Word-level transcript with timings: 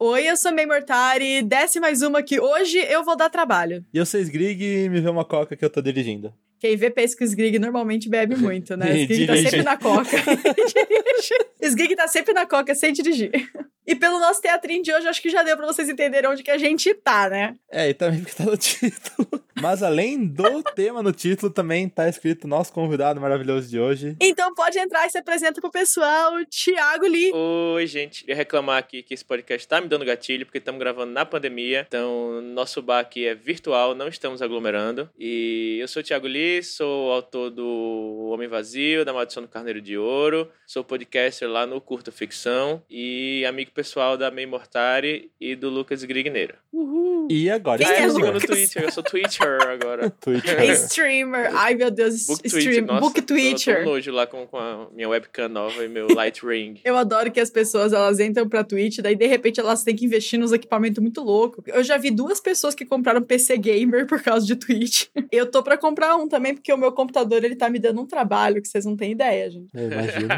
Oi, 0.00 0.30
eu 0.30 0.36
sou 0.36 0.52
May 0.54 0.64
Mortari, 0.64 1.42
desce 1.42 1.80
mais 1.80 2.02
uma 2.02 2.22
que 2.22 2.38
hoje 2.38 2.78
eu 2.88 3.02
vou 3.04 3.16
dar 3.16 3.28
trabalho. 3.28 3.84
E 3.92 3.98
eu 3.98 4.06
sou 4.06 4.20
Sgrig 4.20 4.62
e 4.62 4.88
me 4.88 5.00
vê 5.00 5.08
uma 5.10 5.24
coca 5.24 5.56
que 5.56 5.64
eu 5.64 5.68
tô 5.68 5.82
dirigindo. 5.82 6.32
Quem 6.60 6.76
vê 6.76 6.88
pesca 6.88 7.24
Sgrig 7.24 7.58
normalmente 7.58 8.08
bebe 8.08 8.36
muito, 8.38 8.76
né? 8.76 8.96
Sgrig 8.96 9.26
tá 9.26 9.36
sempre 9.36 9.62
na 9.64 9.76
coca. 9.76 10.16
Sgrig 11.60 11.96
tá 11.96 12.06
sempre 12.06 12.32
na 12.32 12.46
coca 12.46 12.76
sem 12.76 12.92
dirigir. 12.92 13.32
E 13.84 13.96
pelo 13.96 14.20
nosso 14.20 14.40
teatrinho 14.40 14.84
de 14.84 14.92
hoje, 14.92 15.08
acho 15.08 15.20
que 15.20 15.30
já 15.30 15.42
deu 15.42 15.56
pra 15.56 15.66
vocês 15.66 15.88
entenderem 15.88 16.30
onde 16.30 16.44
que 16.44 16.50
a 16.52 16.58
gente 16.58 16.94
tá, 16.94 17.28
né? 17.28 17.56
É, 17.68 17.88
e 17.88 17.94
também 17.94 18.20
porque 18.20 18.36
tá 18.36 18.44
no 18.44 18.54
título. 18.56 19.28
Mas 19.60 19.82
além 19.82 20.24
do 20.24 20.62
tema 20.62 21.02
no 21.02 21.12
título, 21.12 21.52
também 21.52 21.88
tá 21.88 22.08
escrito 22.08 22.46
nosso 22.46 22.72
convidado 22.72 23.20
maravilhoso 23.20 23.68
de 23.68 23.78
hoje. 23.78 24.16
Então 24.20 24.54
pode 24.54 24.78
entrar 24.78 25.06
e 25.06 25.10
se 25.10 25.18
apresenta 25.18 25.60
pro 25.60 25.70
pessoal, 25.70 26.32
Thiago 26.46 27.06
Lee. 27.06 27.32
Oi, 27.32 27.86
gente. 27.86 28.24
Eu 28.26 28.30
ia 28.30 28.36
reclamar 28.36 28.78
aqui 28.78 29.02
que 29.02 29.14
esse 29.14 29.24
podcast 29.24 29.66
tá 29.66 29.80
me 29.80 29.88
dando 29.88 30.04
gatilho, 30.04 30.46
porque 30.46 30.58
estamos 30.58 30.78
gravando 30.78 31.12
na 31.12 31.26
pandemia. 31.26 31.84
Então, 31.88 32.40
nosso 32.40 32.80
bar 32.80 33.00
aqui 33.00 33.26
é 33.26 33.34
virtual, 33.34 33.94
não 33.94 34.08
estamos 34.08 34.42
aglomerando. 34.42 35.10
E 35.18 35.78
eu 35.80 35.88
sou 35.88 36.00
o 36.00 36.04
Thiago 36.04 36.26
Lee, 36.26 36.62
sou 36.62 37.12
autor 37.12 37.50
do 37.50 38.28
Homem 38.32 38.48
Vazio, 38.48 39.04
da 39.04 39.12
Maldição 39.12 39.42
do 39.42 39.48
Carneiro 39.48 39.80
de 39.80 39.98
Ouro. 39.98 40.48
Sou 40.66 40.84
podcaster 40.84 41.48
lá 41.48 41.66
no 41.66 41.80
Curta 41.80 42.12
Ficção 42.12 42.82
e 42.88 43.44
amigo 43.46 43.70
pessoal 43.72 44.16
da 44.16 44.30
May 44.30 44.46
Mortari 44.46 45.30
e 45.40 45.56
do 45.56 45.68
Lucas 45.68 46.04
Grigneiro. 46.04 46.54
Uhul. 46.72 47.28
E 47.30 47.50
agora? 47.50 47.84
Quem 47.84 47.92
é 47.92 48.06
Lucas? 48.06 48.32
no 48.32 48.40
Twitter, 48.40 48.84
eu 48.84 48.92
sou 48.92 49.02
Twitcher 49.58 49.68
agora. 49.68 50.10
Twitcher. 50.10 50.60
É 50.60 50.66
streamer. 50.72 51.50
Ai, 51.54 51.74
meu 51.74 51.90
Deus. 51.90 52.26
Book 52.26 52.46
stream, 52.46 52.86
nossa, 52.86 53.00
Book 53.00 53.22
Twitcher. 53.22 53.78
Eu 53.78 53.84
tô 53.84 53.90
nojo 53.90 54.12
lá 54.12 54.26
com, 54.26 54.46
com 54.46 54.56
a 54.56 54.88
minha 54.92 55.08
webcam 55.08 55.48
nova 55.48 55.84
e 55.84 55.88
meu 55.88 56.08
light 56.14 56.44
ring. 56.44 56.80
Eu 56.84 56.96
adoro 56.96 57.30
que 57.30 57.40
as 57.40 57.50
pessoas, 57.50 57.92
elas 57.92 58.20
entram 58.20 58.48
pra 58.48 58.62
Twitch, 58.64 58.98
daí 58.98 59.16
de 59.16 59.26
repente 59.26 59.60
elas 59.60 59.82
têm 59.82 59.96
que 59.96 60.04
investir 60.04 60.38
nos 60.38 60.52
equipamentos 60.52 61.00
muito 61.02 61.22
loucos. 61.22 61.64
Eu 61.66 61.82
já 61.82 61.96
vi 61.96 62.10
duas 62.10 62.40
pessoas 62.40 62.74
que 62.74 62.84
compraram 62.84 63.22
PC 63.22 63.56
Gamer 63.58 64.06
por 64.06 64.22
causa 64.22 64.46
de 64.46 64.56
Twitch. 64.56 65.06
Eu 65.30 65.46
tô 65.46 65.62
pra 65.62 65.76
comprar 65.76 66.16
um 66.16 66.28
também, 66.28 66.54
porque 66.54 66.72
o 66.72 66.76
meu 66.76 66.92
computador, 66.92 67.44
ele 67.44 67.54
tá 67.54 67.68
me 67.68 67.78
dando 67.78 68.00
um 68.00 68.06
trabalho 68.06 68.62
que 68.62 68.68
vocês 68.68 68.84
não 68.84 68.96
têm 68.96 69.12
ideia, 69.12 69.50
gente. 69.50 69.68
Eu 69.74 69.90
imagino. 69.90 70.28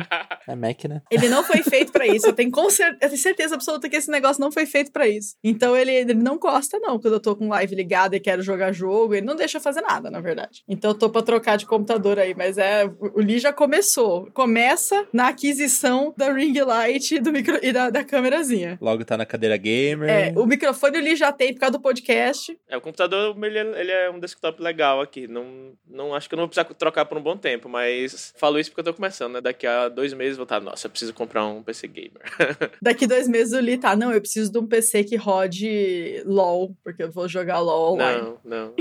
É 0.46 0.54
Mac, 0.54 0.84
né? 0.84 1.02
Ele 1.10 1.28
não 1.28 1.44
foi 1.44 1.62
feito 1.62 1.92
pra 1.92 2.06
isso. 2.06 2.26
Eu 2.26 2.32
tenho, 2.32 2.50
com 2.50 2.68
cer 2.68 2.96
eu 3.00 3.08
tenho 3.08 3.16
certeza 3.16 3.54
absoluta 3.54 3.88
que 3.88 3.96
esse 3.96 4.10
negócio 4.10 4.40
não 4.40 4.50
foi 4.50 4.66
feito 4.66 4.90
pra 4.90 5.08
isso. 5.08 5.36
Então 5.44 5.76
ele, 5.76 5.92
ele 5.92 6.14
não 6.14 6.38
gosta, 6.38 6.78
não, 6.80 6.98
quando 6.98 7.14
eu 7.14 7.20
tô 7.20 7.36
com 7.36 7.48
live 7.48 7.74
ligada 7.74 8.16
e 8.16 8.20
quero 8.20 8.42
jogar 8.42 8.72
jogo. 8.72 8.99
Ele 9.12 9.26
não 9.26 9.36
deixa 9.36 9.58
fazer 9.60 9.80
nada, 9.80 10.10
na 10.10 10.20
verdade. 10.20 10.62
Então 10.68 10.90
eu 10.90 10.94
tô 10.98 11.08
pra 11.10 11.22
trocar 11.22 11.56
de 11.56 11.66
computador 11.66 12.18
aí. 12.18 12.34
Mas 12.34 12.58
é. 12.58 12.84
O 13.00 13.20
Lee 13.20 13.38
já 13.38 13.52
começou. 13.52 14.28
Começa 14.32 15.06
na 15.12 15.28
aquisição 15.28 16.14
da 16.16 16.32
ring 16.32 16.58
light 16.60 17.18
do 17.20 17.32
micro, 17.32 17.58
e 17.62 17.72
da, 17.72 17.90
da 17.90 18.04
câmerazinha. 18.04 18.78
Logo 18.80 19.04
tá 19.04 19.16
na 19.16 19.26
cadeira 19.26 19.56
gamer. 19.56 20.08
É, 20.08 20.32
o 20.36 20.46
microfone 20.46 20.98
o 20.98 21.00
Lee 21.00 21.16
já 21.16 21.32
tem 21.32 21.52
por 21.54 21.60
causa 21.60 21.72
do 21.72 21.80
podcast. 21.80 22.58
É, 22.68 22.76
o 22.76 22.80
computador, 22.80 23.36
ele, 23.44 23.58
é- 23.58 23.80
ele 23.80 23.90
é 23.92 24.10
um 24.10 24.18
desktop 24.20 24.62
legal 24.62 25.00
aqui. 25.00 25.26
Não, 25.26 25.72
não 25.88 26.14
acho 26.14 26.28
que 26.28 26.34
eu 26.34 26.36
não 26.36 26.42
vou 26.44 26.48
precisar 26.48 26.64
trocar 26.74 27.04
por 27.04 27.16
um 27.18 27.22
bom 27.22 27.36
tempo, 27.36 27.68
mas 27.68 28.32
falo 28.36 28.58
isso 28.58 28.70
porque 28.70 28.80
eu 28.80 28.84
tô 28.84 28.94
começando, 28.94 29.34
né? 29.34 29.40
Daqui 29.40 29.66
a 29.66 29.88
dois 29.88 30.12
meses 30.12 30.36
vou 30.36 30.44
estar, 30.44 30.60
nossa, 30.60 30.86
eu 30.86 30.90
preciso 30.90 31.12
comprar 31.14 31.46
um 31.46 31.62
PC 31.62 31.86
gamer. 31.88 32.22
Daqui 32.82 33.06
dois 33.06 33.26
meses 33.28 33.52
o 33.52 33.60
Lee 33.60 33.78
tá, 33.78 33.94
não, 33.96 34.12
eu 34.12 34.20
preciso 34.20 34.50
de 34.52 34.58
um 34.58 34.66
PC 34.66 35.04
que 35.04 35.16
rode 35.16 36.22
LOL, 36.26 36.74
porque 36.82 37.02
eu 37.02 37.10
vou 37.10 37.28
jogar 37.28 37.58
LOL 37.60 37.94
online. 37.94 38.22
não, 38.22 38.38
não. 38.44 38.74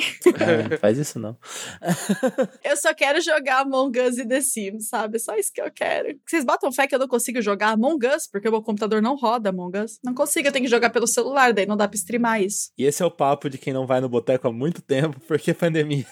É, 0.71 0.77
faz 0.77 0.97
isso 0.97 1.19
não. 1.19 1.37
Eu 2.63 2.77
só 2.77 2.93
quero 2.93 3.21
jogar 3.21 3.61
Among 3.61 3.99
Us 3.99 4.17
e 4.17 4.27
The 4.27 4.41
Sims, 4.41 4.87
sabe? 4.89 5.17
É 5.17 5.19
só 5.19 5.35
isso 5.35 5.51
que 5.53 5.61
eu 5.61 5.71
quero. 5.71 6.17
Vocês 6.27 6.43
botam 6.45 6.71
fé 6.71 6.87
que 6.87 6.95
eu 6.95 6.99
não 6.99 7.07
consigo 7.07 7.41
jogar 7.41 7.69
Among 7.69 8.05
Us, 8.07 8.27
porque 8.31 8.47
o 8.47 8.51
meu 8.51 8.61
computador 8.61 9.01
não 9.01 9.15
roda 9.15 9.49
Among 9.49 9.77
Us. 9.79 9.99
Não 10.03 10.13
consigo, 10.13 10.47
eu 10.47 10.51
tenho 10.51 10.65
que 10.65 10.71
jogar 10.71 10.89
pelo 10.89 11.07
celular, 11.07 11.53
daí 11.53 11.65
não 11.65 11.77
dá 11.77 11.87
pra 11.87 11.95
streamar 11.97 12.41
isso. 12.41 12.71
E 12.77 12.85
esse 12.85 13.01
é 13.01 13.05
o 13.05 13.11
papo 13.11 13.49
de 13.49 13.57
quem 13.57 13.73
não 13.73 13.85
vai 13.87 13.99
no 14.01 14.09
boteco 14.09 14.47
há 14.47 14.51
muito 14.51 14.81
tempo, 14.81 15.19
porque 15.27 15.51
é 15.51 15.53
pandemia. 15.53 16.05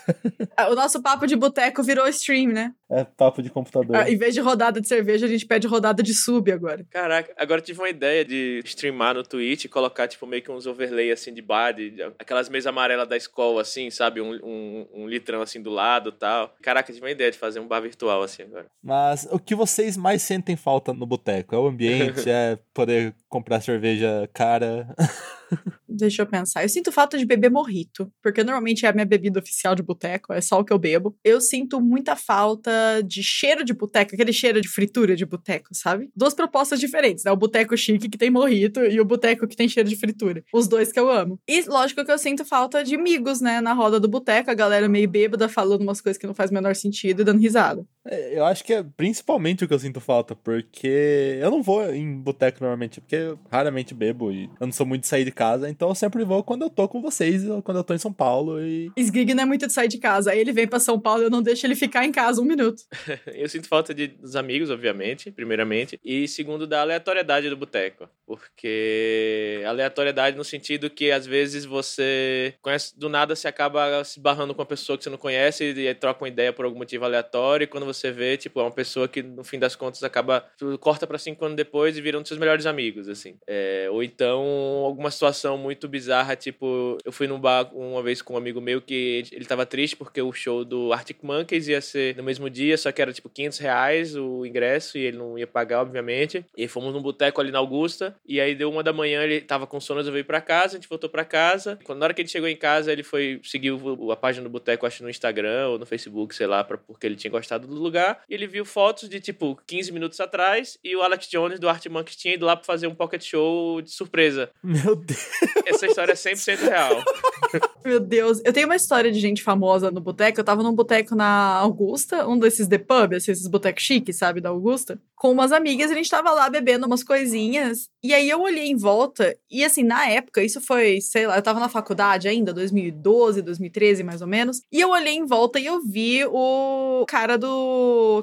Ah, 0.56 0.70
O 0.70 0.76
nosso 0.76 1.02
papo 1.02 1.26
de 1.28 1.36
boteco 1.36 1.84
virou 1.84 2.08
stream, 2.08 2.52
né? 2.52 2.72
É 2.90 3.04
papo 3.04 3.42
de 3.42 3.50
computador. 3.50 3.96
Ah, 3.96 4.10
em 4.10 4.18
vez 4.18 4.34
de 4.34 4.40
rodada 4.42 4.80
de 4.82 4.88
cerveja, 4.88 5.26
a 5.26 5.30
gente 5.30 5.46
pede 5.46 5.68
rodada 5.68 6.02
de 6.02 6.14
sub 6.14 6.52
agora. 6.52 6.86
Caraca, 6.90 7.34
agora 7.38 7.60
eu 7.62 7.66
tive 7.66 7.80
uma 7.80 7.90
ideia 7.90 8.24
de 8.24 8.62
streamar 8.66 9.14
no 9.16 9.24
Twitch 9.24 9.66
e 9.66 9.70
colocar, 9.70 10.08
tipo, 10.08 10.26
meio 10.26 10.42
que 10.42 10.52
uns 10.52 10.66
overlay, 10.66 11.12
assim, 11.12 11.34
de 11.34 11.42
bar, 11.42 11.72
de, 11.74 11.92
de- 11.92 12.04
aquelas 12.18 12.50
mesas 12.50 12.68
amarelas 12.68 13.08
da 13.08 13.18
escola, 13.18 13.62
assim, 13.62 13.77
sabe? 13.92 14.20
Um, 14.20 14.34
um, 14.44 14.88
um 14.94 15.08
litrão, 15.08 15.42
assim, 15.42 15.62
do 15.62 15.70
lado 15.70 16.12
tal. 16.12 16.54
Caraca, 16.62 16.90
eu 16.90 16.96
tive 16.96 17.06
uma 17.06 17.12
ideia 17.12 17.32
de 17.32 17.38
fazer 17.38 17.60
um 17.60 17.68
bar 17.68 17.82
virtual, 17.82 18.24
assim, 18.24 18.44
agora. 18.44 18.66
Mas 18.82 19.28
o 19.32 19.40
que 19.40 19.56
vocês 19.56 19.96
mais 19.96 20.22
sentem 20.22 20.56
falta 20.56 20.94
no 20.94 21.06
boteco? 21.06 21.54
É 21.56 21.58
o 21.58 21.68
ambiente? 21.68 22.28
é 22.30 22.58
poder 22.74 23.14
comprar 23.30 23.62
cerveja 23.62 24.28
cara? 24.34 24.96
Deixa 25.88 26.22
eu 26.22 26.28
pensar. 26.28 26.64
Eu 26.64 26.70
sinto 26.70 26.92
falta 26.92 27.18
de 27.18 27.26
beber 27.26 27.50
morrito, 27.50 28.12
porque 28.22 28.44
normalmente 28.44 28.86
é 28.86 28.90
a 28.90 28.94
minha 28.94 29.06
bebida 29.06 29.40
oficial 29.40 29.74
de 29.74 29.82
boteco, 29.82 30.34
é 30.34 30.42
só 30.42 30.60
o 30.60 30.66
que 30.66 30.72
eu 30.72 30.78
bebo. 30.78 31.16
Eu 31.24 31.42
sinto 31.42 31.82
muita 31.82 32.16
falta 32.16 33.02
de 33.06 33.24
cheiro 33.24 33.64
de 33.64 33.74
boteco, 33.74 34.14
aquele 34.14 34.34
cheiro 34.34 34.62
de 34.62 34.68
fritura 34.68 35.16
de 35.16 35.26
boteco, 35.26 35.70
sabe? 35.74 36.10
Duas 36.16 36.34
propostas 36.34 36.80
diferentes, 36.80 37.24
né? 37.24 37.32
O 37.32 37.38
boteco 37.38 37.76
chique 37.78 38.10
que 38.10 38.18
tem 38.18 38.30
morrito 38.30 38.82
e 38.82 39.00
o 39.00 39.06
boteco 39.06 39.48
que 39.48 39.56
tem 39.56 39.68
cheiro 39.68 39.90
de 39.90 39.96
fritura. 39.96 40.44
Os 40.54 40.68
dois 40.68 40.92
que 40.92 41.00
eu 41.00 41.10
amo. 41.10 41.40
E 41.48 41.62
lógico 41.64 42.04
que 42.04 42.12
eu 42.12 42.18
sinto 42.18 42.46
falta 42.46 42.84
de 42.84 42.96
amigos, 42.96 43.42
né? 43.42 43.62
Na 43.62 43.74
roda 43.74 44.00
do 44.00 44.08
boteco, 44.08 44.52
a 44.52 44.54
galera 44.54 44.88
meio 44.88 45.10
bêbada 45.10 45.50
falando 45.50 45.82
umas 45.82 46.02
coisas 46.02 46.20
que 46.20 46.28
não 46.28 46.36
faz 46.36 46.52
o 46.52 46.54
menor 46.54 46.76
sentido 46.76 47.22
e 47.22 47.26
dando 47.26 47.40
risada. 47.40 47.86
É, 48.08 48.38
Eu 48.38 48.46
acho 48.46 48.64
que 48.64 48.74
é 48.74 48.84
principalmente 48.84 49.64
o 49.64 49.68
que 49.68 49.74
eu 49.74 49.80
sinto 49.80 50.00
falta, 50.00 50.36
porque 50.36 51.40
eu 51.42 51.52
não 51.52 51.62
vou 51.62 51.94
em 51.94 52.18
boteco 52.18 52.60
normalmente, 52.62 53.02
porque 53.02 53.16
eu 53.16 53.40
raramente 53.52 53.94
bebo 53.94 54.32
e 54.32 54.46
eu 54.60 54.68
não 54.68 54.72
sou 54.72 54.86
muito 54.86 55.02
de 55.02 55.08
sair 55.08 55.26
de 55.26 55.32
casa, 55.32 55.70
então 55.70 55.90
eu 55.90 55.96
sempre 55.96 56.24
vou 56.24 56.44
quando 56.44 56.64
eu 56.64 56.70
tô 56.70 56.88
com 56.88 57.02
vocês, 57.02 57.48
ou 57.48 57.62
quando 57.62 57.78
eu 57.78 57.84
tô 57.84 57.94
em 57.94 57.98
São 57.98 58.14
Paulo 58.14 58.62
e. 58.62 58.92
Sgig 58.98 59.34
não 59.34 59.44
é 59.44 59.46
muito 59.46 59.68
de 59.68 59.74
sair 59.74 59.88
de 59.88 59.98
casa. 59.98 60.32
Aí 60.32 60.40
ele 60.40 60.52
vem 60.52 60.68
pra 60.68 60.80
São 60.80 61.00
Paulo 61.00 61.24
e 61.24 61.26
eu 61.26 61.30
não 61.30 61.42
deixo 61.42 61.66
ele 61.66 61.76
ficar 61.76 62.06
em 62.06 62.12
casa 62.12 62.42
um 62.42 62.46
minuto. 62.46 62.84
Eu 63.28 63.50
sinto 63.50 63.68
falta 63.68 63.94
de, 63.94 64.08
dos 64.08 64.36
amigos, 64.36 64.70
obviamente, 64.70 65.32
primeiramente. 65.32 66.00
E 66.04 66.28
segundo, 66.28 66.68
da 66.68 66.82
aleatoriedade 66.82 67.50
do 67.50 67.58
boteco. 67.58 68.10
Porque 68.26 69.64
aleatoriedade 69.66 70.36
no 70.36 70.44
sentido 70.44 70.90
que 70.90 71.12
às 71.12 71.26
vezes 71.26 71.66
você 71.66 72.54
conhece 72.62 72.98
do 72.98 73.08
nada, 73.08 73.36
você 73.36 73.48
acaba 73.48 74.04
se 74.04 74.20
barrando 74.20 74.54
com 74.54 74.62
uma 74.62 74.68
pessoa 74.68 74.98
que 74.98 75.04
você 75.04 75.10
não 75.10 75.18
conhece 75.18 75.72
e 75.74 75.88
aí 75.88 75.96
troca 75.96 76.24
uma 76.24 76.28
ideia 76.28 76.52
por 76.52 76.66
algum 76.66 76.78
motivo 76.78 77.06
aleatório. 77.06 77.64
E 77.64 77.68
quando 77.68 77.86
você 77.86 77.97
vê, 78.12 78.38
tipo, 78.38 78.60
é 78.60 78.64
uma 78.64 78.72
pessoa 78.72 79.08
que 79.08 79.22
no 79.24 79.44
fim 79.44 79.60
das 79.60 79.76
contas 79.76 80.04
acaba. 80.04 80.46
corta 80.80 81.06
pra 81.08 81.18
cinco 81.18 81.44
anos 81.46 81.56
depois 81.58 81.98
e 81.98 82.02
vira 82.02 82.18
um 82.18 82.22
dos 82.22 82.28
seus 82.30 82.40
melhores 82.40 82.66
amigos, 82.66 83.08
assim. 83.10 83.36
É, 83.48 83.88
ou 83.92 84.04
então 84.04 84.42
alguma 84.86 85.10
situação 85.12 85.58
muito 85.58 85.88
bizarra, 85.88 86.36
tipo, 86.36 86.98
eu 87.04 87.12
fui 87.12 87.28
num 87.28 87.40
bar 87.40 87.70
uma 87.74 88.02
vez 88.04 88.22
com 88.22 88.34
um 88.34 88.38
amigo 88.38 88.60
meu 88.62 88.82
que 88.82 89.24
ele 89.32 89.46
tava 89.46 89.66
triste 89.66 89.96
porque 89.96 90.22
o 90.22 90.32
show 90.34 90.64
do 90.64 90.94
Arctic 90.94 91.18
Monkeys 91.24 91.68
ia 91.68 91.82
ser 91.82 92.16
no 92.16 92.24
mesmo 92.24 92.50
dia, 92.50 92.78
só 92.78 92.92
que 92.92 93.02
era 93.02 93.12
tipo 93.14 93.30
500 93.30 93.58
reais 93.60 94.16
o 94.16 94.46
ingresso 94.46 94.98
e 94.98 95.02
ele 95.02 95.18
não 95.18 95.38
ia 95.38 95.48
pagar, 95.48 95.82
obviamente. 95.82 96.46
E 96.56 96.68
fomos 96.68 96.94
num 96.94 97.02
boteco 97.02 97.40
ali 97.42 97.52
na 97.52 97.60
Augusta. 97.60 98.16
E 98.28 98.40
aí 98.42 98.56
deu 98.56 98.70
uma 98.70 98.84
da 98.84 98.94
manhã, 98.94 99.24
ele 99.24 99.42
tava 99.42 99.66
com 99.68 99.80
sono, 99.80 100.00
resolveu 100.00 100.22
ir 100.22 100.24
pra 100.26 100.42
casa, 100.42 100.76
a 100.76 100.80
gente 100.80 100.90
voltou 100.90 101.10
pra 101.10 101.24
casa. 101.26 101.78
Quando 101.84 102.00
na 102.00 102.06
hora 102.06 102.14
que 102.14 102.22
ele 102.22 102.30
chegou 102.30 102.48
em 102.50 102.56
casa, 102.56 102.92
ele 102.92 103.04
foi 103.04 103.40
seguir 103.44 103.72
o- 103.72 104.12
a 104.12 104.16
página 104.16 104.44
do 104.44 104.50
boteco, 104.50 104.86
acho 104.86 105.04
no 105.04 105.10
Instagram 105.10 105.70
ou 105.70 105.80
no 105.80 105.86
Facebook, 105.86 106.36
sei 106.36 106.48
lá, 106.48 106.64
pra, 106.64 106.78
porque 106.78 107.06
ele 107.06 107.16
tinha 107.16 107.32
gostado 107.32 107.68
do 107.68 107.74
lugar. 107.88 108.22
E 108.30 108.34
ele 108.34 108.48
viu 108.48 108.66
fotos 108.66 109.10
de 109.10 109.20
tipo 109.20 109.60
15 109.66 109.92
minutos 109.92 110.20
atrás 110.20 110.78
e 110.84 110.96
o 110.96 111.02
Alex 111.02 111.28
Jones 111.28 111.60
do 111.60 111.68
Arctic 111.68 111.92
Monkeys 111.92 112.16
tinha 112.16 112.34
ido 112.34 112.46
lá 112.46 112.56
pra 112.56 112.66
fazer 112.66 112.88
um 112.88 112.96
pocket 112.96 113.24
show 113.24 113.82
de 113.82 113.92
surpresa. 113.92 114.50
Meu 114.64 114.96
Deus! 114.96 115.28
Essa 115.66 115.88
história 115.88 116.12
é 116.12 116.16
100% 116.16 116.60
real. 116.60 117.04
Meu 117.84 118.00
Deus, 118.00 118.42
eu 118.44 118.52
tenho 118.52 118.68
uma 118.68 118.76
história 118.76 119.12
de 119.12 119.20
gente 119.20 119.42
famosa 119.42 119.90
no 119.90 120.02
boteco. 120.02 120.40
Eu 120.40 120.44
tava 120.44 120.62
num 120.62 120.74
boteco 120.74 121.16
na 121.16 121.56
Augusta, 121.56 122.28
um 122.28 122.38
desses 122.38 122.68
The 122.68 122.78
Pub, 122.78 123.14
assim, 123.14 123.32
esses 123.32 123.48
botecos 123.48 123.84
chiques, 123.84 124.18
sabe, 124.18 124.42
da 124.42 124.50
Augusta, 124.50 125.00
com 125.16 125.32
umas 125.32 125.52
amigas. 125.52 125.92
A 125.92 125.94
gente 125.94 126.10
tava 126.10 126.32
lá 126.32 126.50
bebendo 126.50 126.86
umas 126.86 127.04
coisinhas. 127.04 127.90
E 128.04 128.14
aí 128.14 128.30
eu 128.30 128.42
olhei 128.42 128.68
em 128.68 128.76
volta, 128.76 129.36
e 129.50 129.64
assim, 129.64 129.84
na 129.84 130.08
época, 130.10 130.44
isso 130.44 130.62
foi, 130.62 131.02
sei 131.02 131.28
lá, 131.28 131.38
eu 131.38 131.42
tava 131.42 131.60
na 131.60 131.70
faculdade 131.70 132.28
ainda, 132.28 132.54
2012, 132.54 133.42
2013, 133.42 134.04
mais 134.04 134.22
ou 134.22 134.28
menos. 134.28 134.62
E 134.72 134.80
eu 134.80 134.90
olhei 134.90 135.16
em 135.16 135.26
volta 135.26 135.60
e 135.60 135.66
eu 135.66 135.82
vi 135.82 136.26
o 136.26 137.06
cara 137.08 137.38
do 137.38 137.48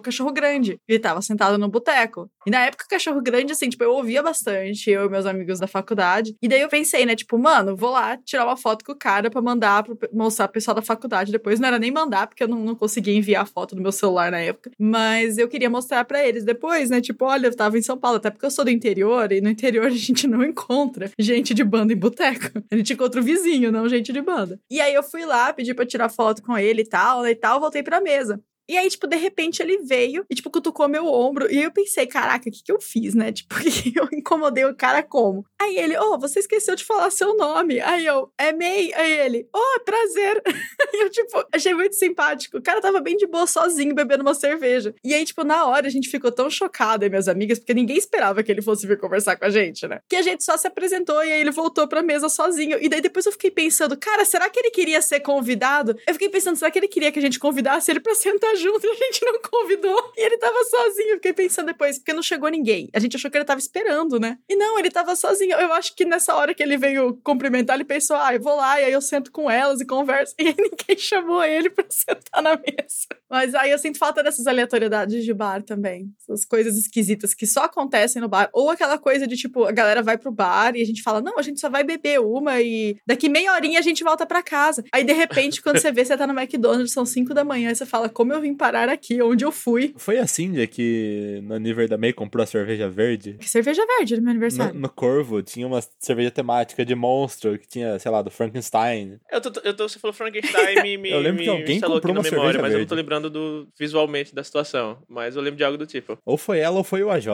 Cachorro 0.03 0.33
Grande. 0.33 0.79
Ele 0.89 0.99
tava 0.99 1.23
sentado 1.23 1.59
no 1.59 1.69
boteco. 1.69 2.31
E 2.47 2.51
na 2.51 2.67
época, 2.67 2.85
o 2.85 2.89
Cachorro 2.89 3.23
Grande, 3.23 3.53
assim, 3.53 3.69
tipo, 3.69 3.83
eu 3.83 3.93
ouvia 3.93 4.23
bastante, 4.23 4.91
eu 4.91 5.07
e 5.07 5.09
meus 5.09 5.27
amigos 5.27 5.59
da 5.59 5.67
faculdade. 5.67 6.37
E 6.43 6.49
daí 6.49 6.61
eu 6.61 6.69
pensei, 6.69 7.07
né, 7.07 7.17
tipo, 7.17 7.39
mano, 7.39 7.77
vou 7.77 7.91
lá 7.91 8.17
tirar 8.19 8.45
uma 8.45 8.57
foto 8.57 8.85
com 8.85 8.93
o 8.93 8.99
cara 8.99 9.31
pra 9.31 9.41
mandar, 9.41 9.83
pra 9.83 10.09
mostrar 10.13 10.49
pro 10.49 10.55
pessoal 10.55 10.75
da 10.75 10.83
faculdade 10.83 11.33
depois. 11.33 11.59
Não 11.59 11.69
era 11.69 11.79
nem 11.79 11.91
mandar, 11.91 12.27
porque 12.27 12.43
eu 12.43 12.49
não, 12.49 12.59
não 12.59 12.75
conseguia 12.75 13.15
enviar 13.15 13.43
a 13.43 13.47
foto 13.47 13.75
do 13.75 13.83
meu 13.83 13.93
celular 13.93 14.31
na 14.31 14.39
época. 14.39 14.71
Mas 14.79 15.39
eu 15.39 15.49
queria 15.49 15.71
mostrar 15.71 16.05
pra 16.05 16.27
eles 16.27 16.45
depois, 16.45 16.91
né, 16.91 17.01
tipo, 17.01 17.25
olha, 17.25 17.47
eu 17.47 17.57
tava 17.57 17.79
em 17.79 17.83
São 17.83 17.99
Paulo, 17.99 18.19
até 18.19 18.31
porque 18.31 18.47
eu 18.47 18.51
sou 18.51 18.65
do 18.65 18.71
interior, 18.71 19.33
e 19.33 19.41
no 19.41 19.49
interior 19.49 19.87
a 19.89 19.91
gente 19.91 20.27
não 20.27 20.43
encontra 20.45 21.11
gente 21.19 21.55
de 21.55 21.65
banda 21.65 21.93
em 21.93 21.97
boteco. 21.97 22.51
A 22.71 22.77
gente 22.77 22.93
encontra 22.93 23.21
o 23.21 23.25
vizinho, 23.25 23.73
não 23.73 23.89
gente 23.89 24.13
de 24.13 24.21
banda. 24.21 24.59
E 24.71 24.81
aí 24.81 24.95
eu 24.95 25.03
fui 25.03 25.25
lá, 25.25 25.53
pedi 25.53 25.75
pra 25.75 25.87
tirar 25.87 26.09
foto 26.09 26.43
com 26.43 26.57
ele 26.57 26.83
e 26.83 26.89
tal, 26.89 27.23
né, 27.23 27.31
e 27.31 27.35
tal, 27.35 27.61
voltei 27.61 27.83
pra 27.83 28.01
mesa. 28.01 28.41
E 28.69 28.77
aí, 28.79 28.89
tipo, 28.89 29.07
de 29.07 29.17
repente 29.17 29.63
ele 29.63 29.79
veio 29.79 30.25
e, 30.31 30.35
tipo, 30.35 30.51
cutucou 30.51 30.89
meu 30.89 31.07
ombro. 31.07 31.51
E 31.53 31.63
eu 31.63 31.71
pensei, 31.71 32.07
caraca, 32.07 32.49
o 32.49 32.53
que, 32.53 32.63
que 32.63 32.73
eu 32.73 32.81
fiz, 32.81 33.15
né? 33.15 33.33
Tipo, 33.45 33.57
eu 33.97 34.09
incomodei 34.13 34.65
o 34.65 34.75
cara 34.75 35.03
como? 35.03 35.45
Aí 35.61 35.77
ele, 35.77 35.99
ô, 35.99 36.15
oh, 36.15 36.19
você 36.19 36.39
esqueceu 36.39 36.77
de 36.77 36.85
falar 36.85 37.11
seu 37.11 37.37
nome. 37.37 37.81
Aí 37.81 38.07
eu, 38.07 38.33
é 38.39 38.53
May. 38.53 38.93
Aí 38.95 39.13
ele, 39.13 39.49
ô, 39.55 39.59
oh, 39.59 39.81
prazer. 39.81 40.43
e 40.95 41.05
eu, 41.05 41.11
tipo, 41.11 41.45
achei 41.53 41.75
muito 41.75 41.95
simpático. 41.95 42.59
O 42.59 42.63
cara 42.63 42.81
tava 42.81 43.01
bem 43.01 43.17
de 43.17 43.27
boa, 43.27 43.47
sozinho, 43.47 43.95
bebendo 43.95 44.23
uma 44.23 44.35
cerveja. 44.35 44.95
E 45.05 45.13
aí, 45.13 45.25
tipo, 45.25 45.45
na 45.45 45.67
hora 45.67 45.87
a 45.87 45.91
gente 45.91 46.09
ficou 46.09 46.31
tão 46.31 46.49
chocada, 46.49 47.09
minhas 47.09 47.29
amigas, 47.29 47.59
porque 47.59 47.75
ninguém 47.75 47.97
esperava 47.97 48.43
que 48.43 48.51
ele 48.51 48.63
fosse 48.63 48.87
vir 48.87 48.99
conversar 48.99 49.37
com 49.37 49.45
a 49.45 49.51
gente, 49.51 49.87
né? 49.87 50.01
Que 50.09 50.17
a 50.17 50.23
gente 50.23 50.45
só 50.45 50.57
se 50.57 50.67
apresentou 50.67 51.23
e 51.25 51.33
aí 51.33 51.41
ele 51.41 51.51
voltou 51.51 51.87
pra 51.89 52.03
mesa 52.03 52.29
sozinho. 52.29 52.79
E 52.81 52.89
daí 52.89 53.01
depois 53.01 53.27
eu 53.27 53.33
fiquei 53.33 53.51
pensando, 53.51 53.97
cara, 53.97 54.25
será 54.25 54.49
que 54.49 54.59
ele 54.59 54.71
queria 54.71 55.03
ser 55.03 55.21
convidado? 55.21 55.97
Eu 56.07 56.15
fiquei 56.15 56.29
pensando, 56.29 56.57
será 56.57 56.71
que 56.71 56.79
ele 56.79 56.89
queria 56.89 57.13
que 57.13 57.19
a 57.19 57.23
gente 57.23 57.39
convidasse 57.39 57.91
ele 57.91 58.01
pra 58.01 58.15
sentar 58.15 58.54
junto 58.57 58.87
e 58.87 58.91
a 58.91 58.95
gente 58.95 59.25
não 59.25 59.41
convidou? 59.41 60.13
E 60.17 60.25
ele 60.25 60.39
tava 60.39 60.63
sozinho. 60.65 61.11
Eu 61.11 61.17
fiquei 61.17 61.33
pensando 61.33 61.67
depois, 61.67 61.99
porque 61.99 62.13
não 62.13 62.23
chegou 62.23 62.49
ninguém. 62.49 62.89
A 62.93 62.99
gente 62.99 63.17
achou 63.17 63.31
que 63.31 63.37
ele 63.37 63.45
tava 63.45 63.61
esperando, 63.61 64.19
né? 64.19 64.39
E 64.49 64.57
não, 64.57 64.79
ele 64.79 64.91
tava 64.91 65.15
sozinho. 65.17 65.57
Eu 65.57 65.73
acho 65.73 65.95
que 65.95 66.05
nessa 66.05 66.35
hora 66.35 66.55
que 66.55 66.63
ele 66.63 66.77
veio 66.77 67.19
cumprimentar, 67.23 67.77
ele 67.77 67.85
pensou, 67.85 68.17
ah, 68.17 68.35
eu 68.35 68.41
vou 68.41 68.57
lá, 68.57 68.81
e 68.81 68.85
aí 68.85 68.93
eu 68.93 69.01
sento 69.01 69.31
com 69.31 69.51
elas 69.51 69.81
e 69.81 69.87
converso. 69.87 70.35
E 70.45 70.55
ninguém 70.61 70.99
chamou 70.99 71.43
ele 71.43 71.71
pra 71.71 71.85
sentar 71.89 72.43
na 72.43 72.55
mesa. 72.57 73.09
Mas 73.31 73.55
aí 73.55 73.71
eu 73.71 73.79
sinto 73.79 73.99
falta 73.99 74.23
dessas 74.23 74.47
aleatoriedades 74.47 75.25
de 75.25 75.35
bar 75.35 75.63
também. 75.63 76.13
Essas 76.21 76.45
coisas 76.45 76.77
esquisitas 76.77 77.35
que 77.35 77.47
só 77.47 77.65
acontecem 77.65 78.21
no 78.21 78.29
bar. 78.29 78.49
Ou 78.53 78.71
aquela 78.71 78.99
coisa 78.99 79.27
de, 79.27 79.37
tipo, 79.37 79.65
a 79.65 79.73
galera 79.73 80.03
vai 80.03 80.19
pro 80.19 80.31
bar 80.31 80.77
e 80.77 80.83
a 80.83 80.85
gente 80.85 81.03
fala, 81.03 81.21
não, 81.21 81.39
a 81.39 81.43
gente 81.43 81.61
só 81.61 81.69
vai 81.69 81.85
beber 81.85 82.21
uma 82.21 82.61
e 82.61 82.97
daqui 83.07 83.29
meia 83.29 83.53
horinha 83.53 83.79
a 83.79 83.83
gente 83.83 84.05
volta 84.05 84.27
pra 84.27 84.43
casa. 84.43 84.85
Aí, 84.93 85.05
de 85.05 85.13
repente, 85.13 85.63
quando 85.63 85.79
você 85.79 85.91
vê, 85.91 86.05
você 86.05 86.17
tá 86.17 86.27
no 86.27 86.39
McDonald's, 86.39 86.93
são 86.93 87.05
cinco 87.05 87.35
da 87.35 87.45
manhã, 87.45 87.71
e 87.71 87.75
você 87.75 87.87
fala, 87.87 88.09
como 88.09 88.33
eu 88.33 88.41
vim 88.41 88.55
parar 88.55 88.89
aqui? 88.89 89.21
Onde 89.23 89.45
eu 89.45 89.53
fui? 89.53 89.95
Foi 89.97 90.19
assim, 90.19 90.53
de 90.53 90.67
que 90.67 91.41
no 91.43 91.55
aniversário 91.55 91.91
da 91.91 91.99
May 91.99 92.13
comprou 92.13 92.43
a 92.43 92.47
cerveja 92.47 92.89
verde? 92.89 93.37
Que 93.41 93.49
cerveja 93.49 93.85
verde 93.87 94.17
no 94.17 94.23
meu 94.23 94.31
aniversário? 94.31 94.75
No, 94.75 94.81
no 94.81 94.89
Corvo 94.89 95.43
tinha 95.43 95.67
uma 95.67 95.81
cerveja 95.99 96.31
temática 96.31 96.85
de 96.85 96.95
monstro, 96.95 97.59
que 97.59 97.67
tinha, 97.67 97.99
sei 97.99 98.11
lá, 98.11 98.23
do 98.23 98.31
Frankenstein. 98.31 99.19
Eu 99.31 99.41
tô, 99.41 99.61
eu 99.63 99.75
tô 99.75 99.89
você 99.89 99.99
falou 99.99 100.15
Frankenstein, 100.15 100.83
me, 100.83 100.97
me, 100.97 101.11
eu 101.13 101.21
lembro 101.21 101.43
que 101.43 101.49
alguém 101.49 101.81
comprou 101.81 102.13
uma 102.13 102.23
memória, 102.23 102.31
cerveja 102.31 102.63
mas 102.63 102.73
verde. 102.73 102.75
eu 102.75 102.81
não 102.81 102.87
tô 102.87 102.95
lembrando 102.95 103.24
do, 103.31 103.69
visualmente 103.79 104.35
da 104.35 104.43
situação. 104.43 104.99
Mas 105.09 105.37
eu 105.37 105.43
lembro 105.43 105.57
de 105.57 105.65
algo 105.65 105.79
do 105.79 105.87
tipo. 105.87 106.19
Ou 106.25 106.37
foi 106.37 106.59
ela 106.59 106.79
ou 106.79 106.85
foi 106.85 107.03
o 107.03 107.11
AJ. 107.11 107.27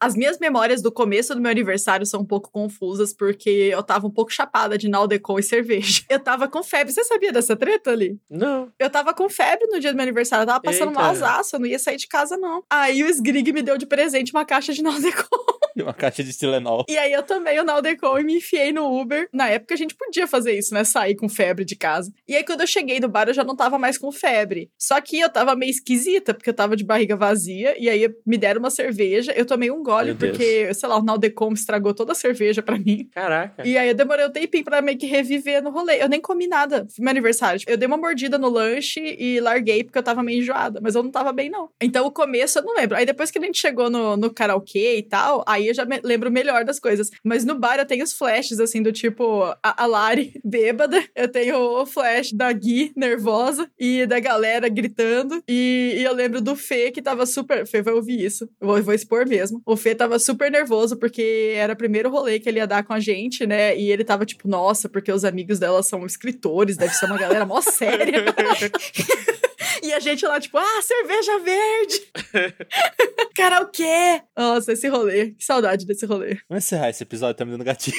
As 0.00 0.14
minhas 0.14 0.38
memórias 0.38 0.82
do 0.82 0.92
começo 0.92 1.34
do 1.34 1.40
meu 1.40 1.50
aniversário 1.50 2.06
são 2.06 2.20
um 2.20 2.24
pouco 2.24 2.50
confusas, 2.50 3.12
porque 3.12 3.50
eu 3.50 3.82
tava 3.82 4.06
um 4.06 4.10
pouco 4.10 4.32
chapada 4.32 4.78
de 4.78 4.88
Naldecon 4.88 5.38
e 5.38 5.42
cerveja. 5.42 6.02
Eu 6.08 6.20
tava 6.20 6.48
com 6.48 6.62
febre. 6.62 6.92
Você 6.92 7.04
sabia 7.04 7.32
dessa 7.32 7.56
treta 7.56 7.90
ali? 7.90 8.18
Não. 8.30 8.70
Eu 8.78 8.88
tava 8.88 9.12
com 9.12 9.28
febre 9.28 9.66
no 9.66 9.78
dia 9.78 9.92
do 9.92 9.96
meu 9.96 10.02
aniversário. 10.02 10.42
Eu 10.42 10.46
tava 10.46 10.60
passando 10.60 10.90
Eita. 10.90 11.00
um 11.00 11.04
alzaço, 11.04 11.56
eu 11.56 11.60
não 11.60 11.66
ia 11.66 11.78
sair 11.78 11.96
de 11.96 12.06
casa, 12.06 12.36
não. 12.36 12.62
Aí 12.70 13.02
o 13.02 13.08
Sgrig 13.08 13.52
me 13.52 13.62
deu 13.62 13.76
de 13.76 13.86
presente 13.86 14.32
uma 14.32 14.44
caixa 14.44 14.72
de 14.72 14.82
Naldecon. 14.82 15.26
E 15.76 15.82
uma 15.82 15.92
caixa 15.94 16.24
de 16.24 16.32
Tilenol. 16.32 16.84
E 16.88 16.96
aí 16.96 17.12
eu 17.12 17.22
tomei 17.22 17.58
o 17.60 17.64
Naldecon 17.64 18.18
e 18.18 18.24
me 18.24 18.36
enfiei 18.36 18.72
no 18.72 18.98
Uber. 19.00 19.28
Na 19.32 19.48
época 19.48 19.74
a 19.74 19.76
gente 19.76 19.94
podia 19.94 20.26
fazer 20.26 20.56
isso, 20.56 20.72
né? 20.72 20.84
Sair 20.84 21.14
com 21.14 21.28
febre 21.28 21.64
de 21.64 21.76
casa. 21.76 22.12
E 22.26 22.34
aí 22.34 22.44
quando 22.44 22.62
eu 22.62 22.66
cheguei 22.66 22.98
no 23.00 23.08
bar 23.08 23.28
eu 23.28 23.34
já 23.34 23.44
não 23.44 23.54
tava 23.54 23.78
mais 23.78 23.98
com 23.98 24.10
febre. 24.10 24.70
Só 24.78 25.00
que 25.00 25.18
eu 25.18 25.28
tava 25.28 25.54
meio 25.54 25.70
esquisita, 25.70 26.32
porque 26.32 26.50
eu 26.50 26.54
tava 26.54 26.76
de 26.76 26.84
barriga 26.84 27.16
vazia. 27.16 27.74
E 27.78 27.88
aí 27.88 28.08
me 28.24 28.38
deram 28.38 28.60
uma 28.60 28.70
cerveja. 28.70 29.32
Eu 29.32 29.44
tomei 29.44 29.70
um 29.70 29.82
gole, 29.82 30.08
Meu 30.08 30.16
porque, 30.16 30.64
Deus. 30.64 30.78
sei 30.78 30.88
lá, 30.88 30.98
o 30.98 31.02
Naldecon 31.04 31.52
estragou 31.52 31.92
toda 31.94 32.12
a 32.12 32.14
cerveja 32.14 32.62
pra 32.62 32.78
mim. 32.78 33.08
Caraca. 33.12 33.66
E 33.66 33.76
aí 33.76 33.88
eu 33.88 33.94
demorei 33.94 34.26
um 34.26 34.30
tempinho 34.30 34.64
pra 34.64 34.80
meio 34.80 34.98
que 34.98 35.06
reviver 35.06 35.62
no 35.62 35.70
rolê. 35.70 36.02
Eu 36.02 36.08
nem 36.08 36.20
comi 36.20 36.46
nada 36.46 36.86
no 36.98 37.04
meu 37.04 37.10
aniversário. 37.10 37.60
Eu 37.66 37.76
dei 37.76 37.86
uma 37.86 37.96
mordida 37.96 38.38
no 38.38 38.48
lanche 38.48 39.00
e 39.18 39.40
larguei 39.40 39.84
porque 39.84 39.98
eu 39.98 40.02
tava 40.02 40.22
meio 40.22 40.40
enjoada. 40.40 40.80
Mas 40.82 40.94
eu 40.94 41.02
não 41.02 41.10
tava 41.10 41.32
bem, 41.32 41.50
não. 41.50 41.68
Então 41.80 42.06
o 42.06 42.10
começo 42.10 42.58
eu 42.58 42.62
não 42.62 42.74
lembro. 42.74 42.96
Aí 42.96 43.04
depois 43.04 43.30
que 43.30 43.38
a 43.38 43.42
gente 43.42 43.58
chegou 43.58 43.90
no, 43.90 44.16
no 44.16 44.32
karaokê 44.32 44.96
e 44.98 45.02
tal, 45.02 45.44
aí 45.46 45.65
eu 45.68 45.74
já 45.74 45.84
me 45.84 46.00
lembro 46.02 46.30
melhor 46.30 46.64
das 46.64 46.78
coisas. 46.78 47.10
Mas 47.24 47.44
no 47.44 47.58
bar 47.58 47.78
eu 47.78 47.86
tenho 47.86 48.04
os 48.04 48.12
flashes, 48.12 48.60
assim, 48.60 48.82
do 48.82 48.92
tipo, 48.92 49.42
a, 49.62 49.84
a 49.84 49.86
Lari 49.86 50.32
bêbada. 50.44 51.02
Eu 51.14 51.28
tenho 51.28 51.56
o 51.56 51.86
flash 51.86 52.32
da 52.32 52.52
Gui 52.52 52.92
nervosa 52.96 53.68
e 53.78 54.06
da 54.06 54.18
galera 54.20 54.68
gritando. 54.68 55.42
E, 55.48 55.94
e 55.96 56.04
eu 56.04 56.14
lembro 56.14 56.40
do 56.40 56.56
Fê 56.56 56.90
que 56.90 57.02
tava 57.02 57.26
super. 57.26 57.66
Fê 57.66 57.82
vai 57.82 57.94
ouvir 57.94 58.24
isso. 58.24 58.48
Eu 58.60 58.66
vou, 58.66 58.78
eu 58.78 58.84
vou 58.84 58.94
expor 58.94 59.26
mesmo. 59.26 59.60
O 59.64 59.76
Fê 59.76 59.94
tava 59.94 60.18
super 60.18 60.50
nervoso 60.50 60.96
porque 60.96 61.52
era 61.56 61.72
o 61.72 61.76
primeiro 61.76 62.10
rolê 62.10 62.38
que 62.38 62.48
ele 62.48 62.58
ia 62.58 62.66
dar 62.66 62.84
com 62.84 62.92
a 62.92 63.00
gente, 63.00 63.46
né? 63.46 63.76
E 63.76 63.90
ele 63.90 64.04
tava 64.04 64.24
tipo, 64.24 64.48
nossa, 64.48 64.88
porque 64.88 65.12
os 65.12 65.24
amigos 65.24 65.58
dela 65.58 65.82
são 65.82 66.04
escritores, 66.06 66.76
deve 66.76 66.94
ser 66.94 67.06
uma 67.06 67.18
galera 67.18 67.46
mó 67.46 67.60
séria. 67.60 68.24
E 69.82 69.92
a 69.92 70.00
gente 70.00 70.24
lá, 70.24 70.40
tipo, 70.40 70.58
ah, 70.58 70.82
cerveja 70.82 71.38
verde! 71.38 72.02
Karaokê! 73.34 74.22
Nossa, 74.36 74.72
esse 74.72 74.88
rolê. 74.88 75.30
Que 75.30 75.44
saudade 75.44 75.86
desse 75.86 76.06
rolê. 76.06 76.38
Vamos 76.48 76.64
encerrar 76.64 76.90
esse 76.90 77.02
episódio, 77.02 77.36
tá 77.36 77.44
me 77.44 77.52
dando 77.52 77.64
gatilho. 77.64 77.96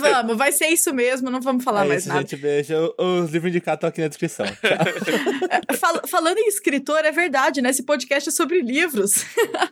vamos, 0.00 0.36
vai 0.36 0.52
ser 0.52 0.68
isso 0.68 0.92
mesmo, 0.94 1.30
não 1.30 1.40
vamos 1.40 1.64
falar 1.64 1.84
é 1.84 1.88
mais 1.88 2.02
isso, 2.02 2.08
nada. 2.08 2.20
gente, 2.20 2.36
beijo. 2.36 2.94
Os 2.98 3.30
livros 3.30 3.50
indicados 3.50 3.78
estão 3.78 3.88
aqui 3.88 4.00
na 4.00 4.08
descrição. 4.08 4.46
Fal 5.76 6.00
falando 6.06 6.38
em 6.38 6.48
escritor, 6.48 7.04
é 7.04 7.12
verdade, 7.12 7.60
né? 7.60 7.70
Esse 7.70 7.82
podcast 7.82 8.28
é 8.28 8.32
sobre 8.32 8.60
livros. 8.60 9.24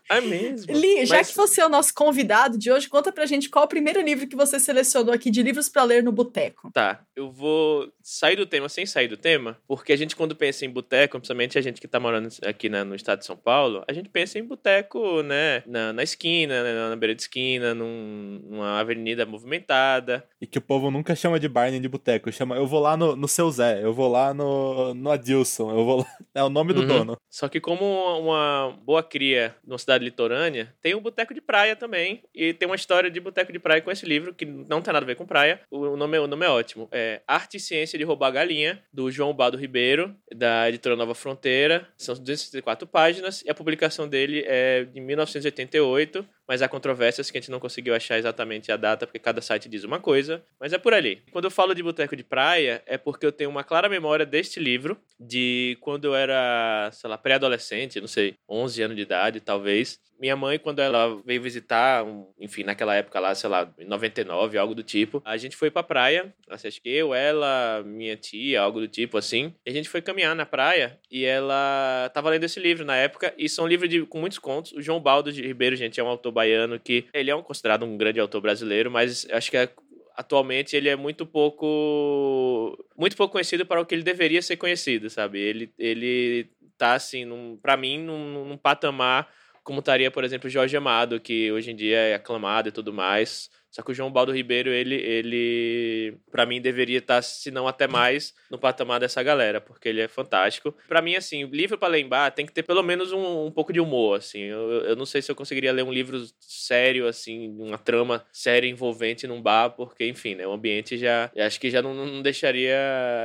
É 0.08 0.20
mesmo? 0.20 0.72
Li, 0.72 1.06
já 1.06 1.16
Mas... 1.16 1.30
que 1.30 1.36
você 1.36 1.60
é 1.60 1.66
o 1.66 1.68
nosso 1.68 1.94
convidado 1.94 2.58
de 2.58 2.70
hoje, 2.70 2.88
conta 2.88 3.12
pra 3.12 3.26
gente 3.26 3.48
qual 3.48 3.64
o 3.64 3.68
primeiro 3.68 4.00
livro 4.00 4.26
que 4.26 4.36
você 4.36 4.58
selecionou 4.58 5.14
aqui 5.14 5.30
de 5.30 5.42
livros 5.42 5.68
para 5.68 5.82
ler 5.84 6.02
no 6.02 6.12
boteco. 6.12 6.70
Tá, 6.72 7.00
eu 7.14 7.30
vou 7.30 7.90
sair 8.02 8.36
do 8.36 8.46
tema 8.46 8.68
sem 8.68 8.84
sair 8.86 9.08
do 9.08 9.16
tema, 9.16 9.58
porque 9.66 9.92
a 9.92 9.96
gente 9.96 10.16
quando 10.16 10.36
pensa 10.36 10.64
em 10.64 10.70
boteco, 10.70 11.11
principalmente 11.18 11.58
a 11.58 11.62
gente 11.62 11.80
que 11.80 11.88
tá 11.88 11.98
morando 11.98 12.28
aqui 12.44 12.68
né, 12.68 12.84
no 12.84 12.94
estado 12.94 13.20
de 13.20 13.26
São 13.26 13.36
Paulo, 13.36 13.84
a 13.88 13.92
gente 13.92 14.08
pensa 14.08 14.38
em 14.38 14.44
boteco, 14.44 15.22
né, 15.22 15.62
na, 15.66 15.92
na 15.92 16.02
esquina, 16.02 16.62
né, 16.62 16.88
na 16.88 16.96
beira 16.96 17.14
de 17.14 17.22
esquina, 17.22 17.74
num, 17.74 18.40
numa 18.48 18.80
avenida 18.80 19.24
movimentada. 19.26 20.24
E 20.40 20.46
que 20.46 20.58
o 20.58 20.62
povo 20.62 20.90
nunca 20.90 21.14
chama 21.14 21.38
de 21.38 21.48
bar 21.48 21.70
nem 21.70 21.80
de 21.80 21.88
boteco, 21.88 22.30
chama, 22.32 22.56
eu 22.56 22.66
vou 22.66 22.80
lá 22.80 22.96
no, 22.96 23.16
no 23.16 23.28
seu 23.28 23.50
Zé, 23.50 23.82
eu 23.82 23.92
vou 23.92 24.10
lá 24.10 24.32
no, 24.32 24.94
no 24.94 25.10
Adilson, 25.10 25.70
eu 25.70 25.84
vou 25.84 25.98
lá, 25.98 26.06
é 26.34 26.42
o 26.42 26.48
nome 26.48 26.72
do 26.72 26.80
uhum. 26.82 26.86
dono. 26.86 27.16
Só 27.30 27.48
que 27.48 27.60
como 27.60 27.84
uma 28.18 28.76
boa 28.84 29.02
cria 29.02 29.54
numa 29.66 29.78
cidade 29.78 30.04
litorânea, 30.04 30.74
tem 30.80 30.94
um 30.94 31.00
boteco 31.00 31.34
de 31.34 31.40
praia 31.40 31.76
também, 31.76 32.22
e 32.34 32.52
tem 32.52 32.66
uma 32.66 32.76
história 32.76 33.10
de 33.10 33.20
boteco 33.20 33.52
de 33.52 33.58
praia 33.58 33.80
com 33.80 33.90
esse 33.90 34.06
livro, 34.06 34.34
que 34.34 34.44
não 34.44 34.80
tem 34.80 34.92
nada 34.92 35.04
a 35.04 35.06
ver 35.06 35.16
com 35.16 35.26
praia, 35.26 35.60
o 35.70 35.96
nome, 35.96 36.18
o 36.18 36.26
nome 36.26 36.46
é 36.46 36.48
ótimo, 36.48 36.88
é 36.90 37.20
Arte 37.26 37.56
e 37.56 37.60
Ciência 37.60 37.98
de 37.98 38.04
Roubar 38.04 38.32
Galinha, 38.32 38.82
do 38.92 39.10
João 39.10 39.32
Bado 39.32 39.56
Ribeiro, 39.56 40.14
da 40.34 40.68
editora 40.68 40.96
Nova 41.02 41.14
Fronteira. 41.14 41.88
São 41.96 42.14
264 42.14 42.86
páginas 42.86 43.42
e 43.42 43.50
a 43.50 43.54
publicação 43.54 44.08
dele 44.08 44.44
é 44.46 44.84
de 44.84 45.00
1988, 45.00 46.24
mas 46.52 46.60
há 46.60 46.68
controvérsias 46.68 47.30
que 47.30 47.38
a 47.38 47.40
gente 47.40 47.50
não 47.50 47.58
conseguiu 47.58 47.94
achar 47.94 48.18
exatamente 48.18 48.70
a 48.70 48.76
data, 48.76 49.06
porque 49.06 49.18
cada 49.18 49.40
site 49.40 49.70
diz 49.70 49.84
uma 49.84 49.98
coisa, 49.98 50.44
mas 50.60 50.74
é 50.74 50.76
por 50.76 50.92
ali. 50.92 51.22
Quando 51.32 51.46
eu 51.46 51.50
falo 51.50 51.74
de 51.74 51.82
boteco 51.82 52.14
de 52.14 52.22
praia, 52.22 52.82
é 52.84 52.98
porque 52.98 53.24
eu 53.24 53.32
tenho 53.32 53.48
uma 53.48 53.64
clara 53.64 53.88
memória 53.88 54.26
deste 54.26 54.60
livro, 54.60 55.00
de 55.18 55.78
quando 55.80 56.04
eu 56.04 56.14
era, 56.14 56.90
sei 56.92 57.08
lá, 57.08 57.16
pré-adolescente, 57.16 58.02
não 58.02 58.06
sei, 58.06 58.34
11 58.46 58.82
anos 58.82 58.96
de 58.96 59.02
idade, 59.02 59.40
talvez. 59.40 59.98
Minha 60.20 60.36
mãe, 60.36 60.56
quando 60.56 60.80
ela 60.80 61.20
veio 61.24 61.42
visitar, 61.42 62.04
enfim, 62.38 62.62
naquela 62.62 62.94
época 62.94 63.18
lá, 63.18 63.34
sei 63.34 63.50
lá, 63.50 63.68
em 63.76 63.86
99, 63.86 64.56
algo 64.56 64.72
do 64.72 64.82
tipo, 64.82 65.20
a 65.24 65.36
gente 65.36 65.56
foi 65.56 65.68
pra 65.68 65.82
praia, 65.82 66.32
acho 66.48 66.80
que 66.80 66.88
eu, 66.88 67.12
ela, 67.12 67.82
minha 67.84 68.16
tia, 68.16 68.60
algo 68.60 68.78
do 68.78 68.86
tipo 68.86 69.18
assim, 69.18 69.52
e 69.66 69.70
a 69.70 69.72
gente 69.72 69.88
foi 69.88 70.00
caminhar 70.00 70.36
na 70.36 70.46
praia 70.46 70.96
e 71.10 71.24
ela 71.24 72.08
tava 72.14 72.30
lendo 72.30 72.44
esse 72.44 72.60
livro 72.60 72.84
na 72.84 72.94
época, 72.94 73.34
e 73.36 73.48
são 73.48 73.66
livros 73.66 73.90
com 74.08 74.20
muitos 74.20 74.38
contos. 74.38 74.70
O 74.72 74.80
João 74.80 75.00
Baldo 75.00 75.32
de 75.32 75.42
Ribeiro, 75.42 75.74
gente, 75.74 75.98
é 75.98 76.04
um 76.04 76.08
autor 76.08 76.30
baiano 76.42 76.78
que 76.78 77.06
ele 77.14 77.30
é 77.30 77.36
um, 77.36 77.42
considerado 77.42 77.84
um 77.84 77.96
grande 77.96 78.20
autor 78.20 78.40
brasileiro, 78.40 78.90
mas 78.90 79.26
acho 79.30 79.50
que 79.50 79.56
é 79.56 79.68
atualmente 80.14 80.76
ele 80.76 80.88
é 80.88 80.96
muito 80.96 81.24
pouco 81.24 82.76
muito 82.96 83.16
pouco 83.16 83.32
conhecido 83.32 83.64
para 83.64 83.80
o 83.80 83.86
que 83.86 83.94
ele 83.94 84.02
deveria 84.02 84.42
ser 84.42 84.56
conhecido, 84.56 85.08
sabe? 85.08 85.38
Ele 85.38 85.72
ele 85.78 86.50
tá 86.76 86.94
assim, 86.94 87.26
para 87.62 87.76
mim 87.76 87.98
num, 87.98 88.44
num 88.44 88.56
patamar 88.56 89.28
como 89.62 89.78
estaria, 89.78 90.10
por 90.10 90.24
exemplo, 90.24 90.50
Jorge 90.50 90.76
Amado, 90.76 91.20
que 91.20 91.50
hoje 91.52 91.70
em 91.70 91.76
dia 91.76 91.96
é 91.96 92.14
aclamado 92.14 92.68
e 92.68 92.72
tudo 92.72 92.92
mais. 92.92 93.48
Só 93.72 93.82
que 93.82 93.90
o 93.90 93.94
João 93.94 94.12
Baldo 94.12 94.32
Ribeiro, 94.32 94.70
ele, 94.70 94.96
ele 94.96 96.18
para 96.30 96.44
mim, 96.44 96.60
deveria 96.60 96.98
estar, 96.98 97.16
tá, 97.16 97.22
se 97.22 97.50
não 97.50 97.66
até 97.66 97.88
mais, 97.88 98.34
no 98.50 98.58
patamar 98.58 99.00
dessa 99.00 99.22
galera, 99.22 99.60
porque 99.60 99.88
ele 99.88 100.02
é 100.02 100.08
fantástico. 100.08 100.74
para 100.86 101.00
mim, 101.00 101.16
assim, 101.16 101.46
livro 101.46 101.78
para 101.78 101.88
lembrar 101.88 102.30
tem 102.32 102.44
que 102.44 102.52
ter 102.52 102.62
pelo 102.62 102.82
menos 102.82 103.12
um, 103.12 103.46
um 103.46 103.50
pouco 103.50 103.72
de 103.72 103.80
humor, 103.80 104.18
assim. 104.18 104.42
Eu, 104.42 104.70
eu 104.84 104.96
não 104.96 105.06
sei 105.06 105.22
se 105.22 105.30
eu 105.30 105.34
conseguiria 105.34 105.72
ler 105.72 105.82
um 105.82 105.92
livro 105.92 106.22
sério, 106.38 107.08
assim, 107.08 107.48
uma 107.58 107.78
trama 107.78 108.24
séria 108.30 108.68
envolvente 108.68 109.26
num 109.26 109.40
bar, 109.40 109.70
porque, 109.70 110.06
enfim, 110.06 110.34
né, 110.34 110.46
o 110.46 110.52
ambiente 110.52 110.98
já, 110.98 111.30
acho 111.36 111.58
que 111.58 111.70
já 111.70 111.80
não, 111.80 111.94
não 111.94 112.22
deixaria 112.22 112.76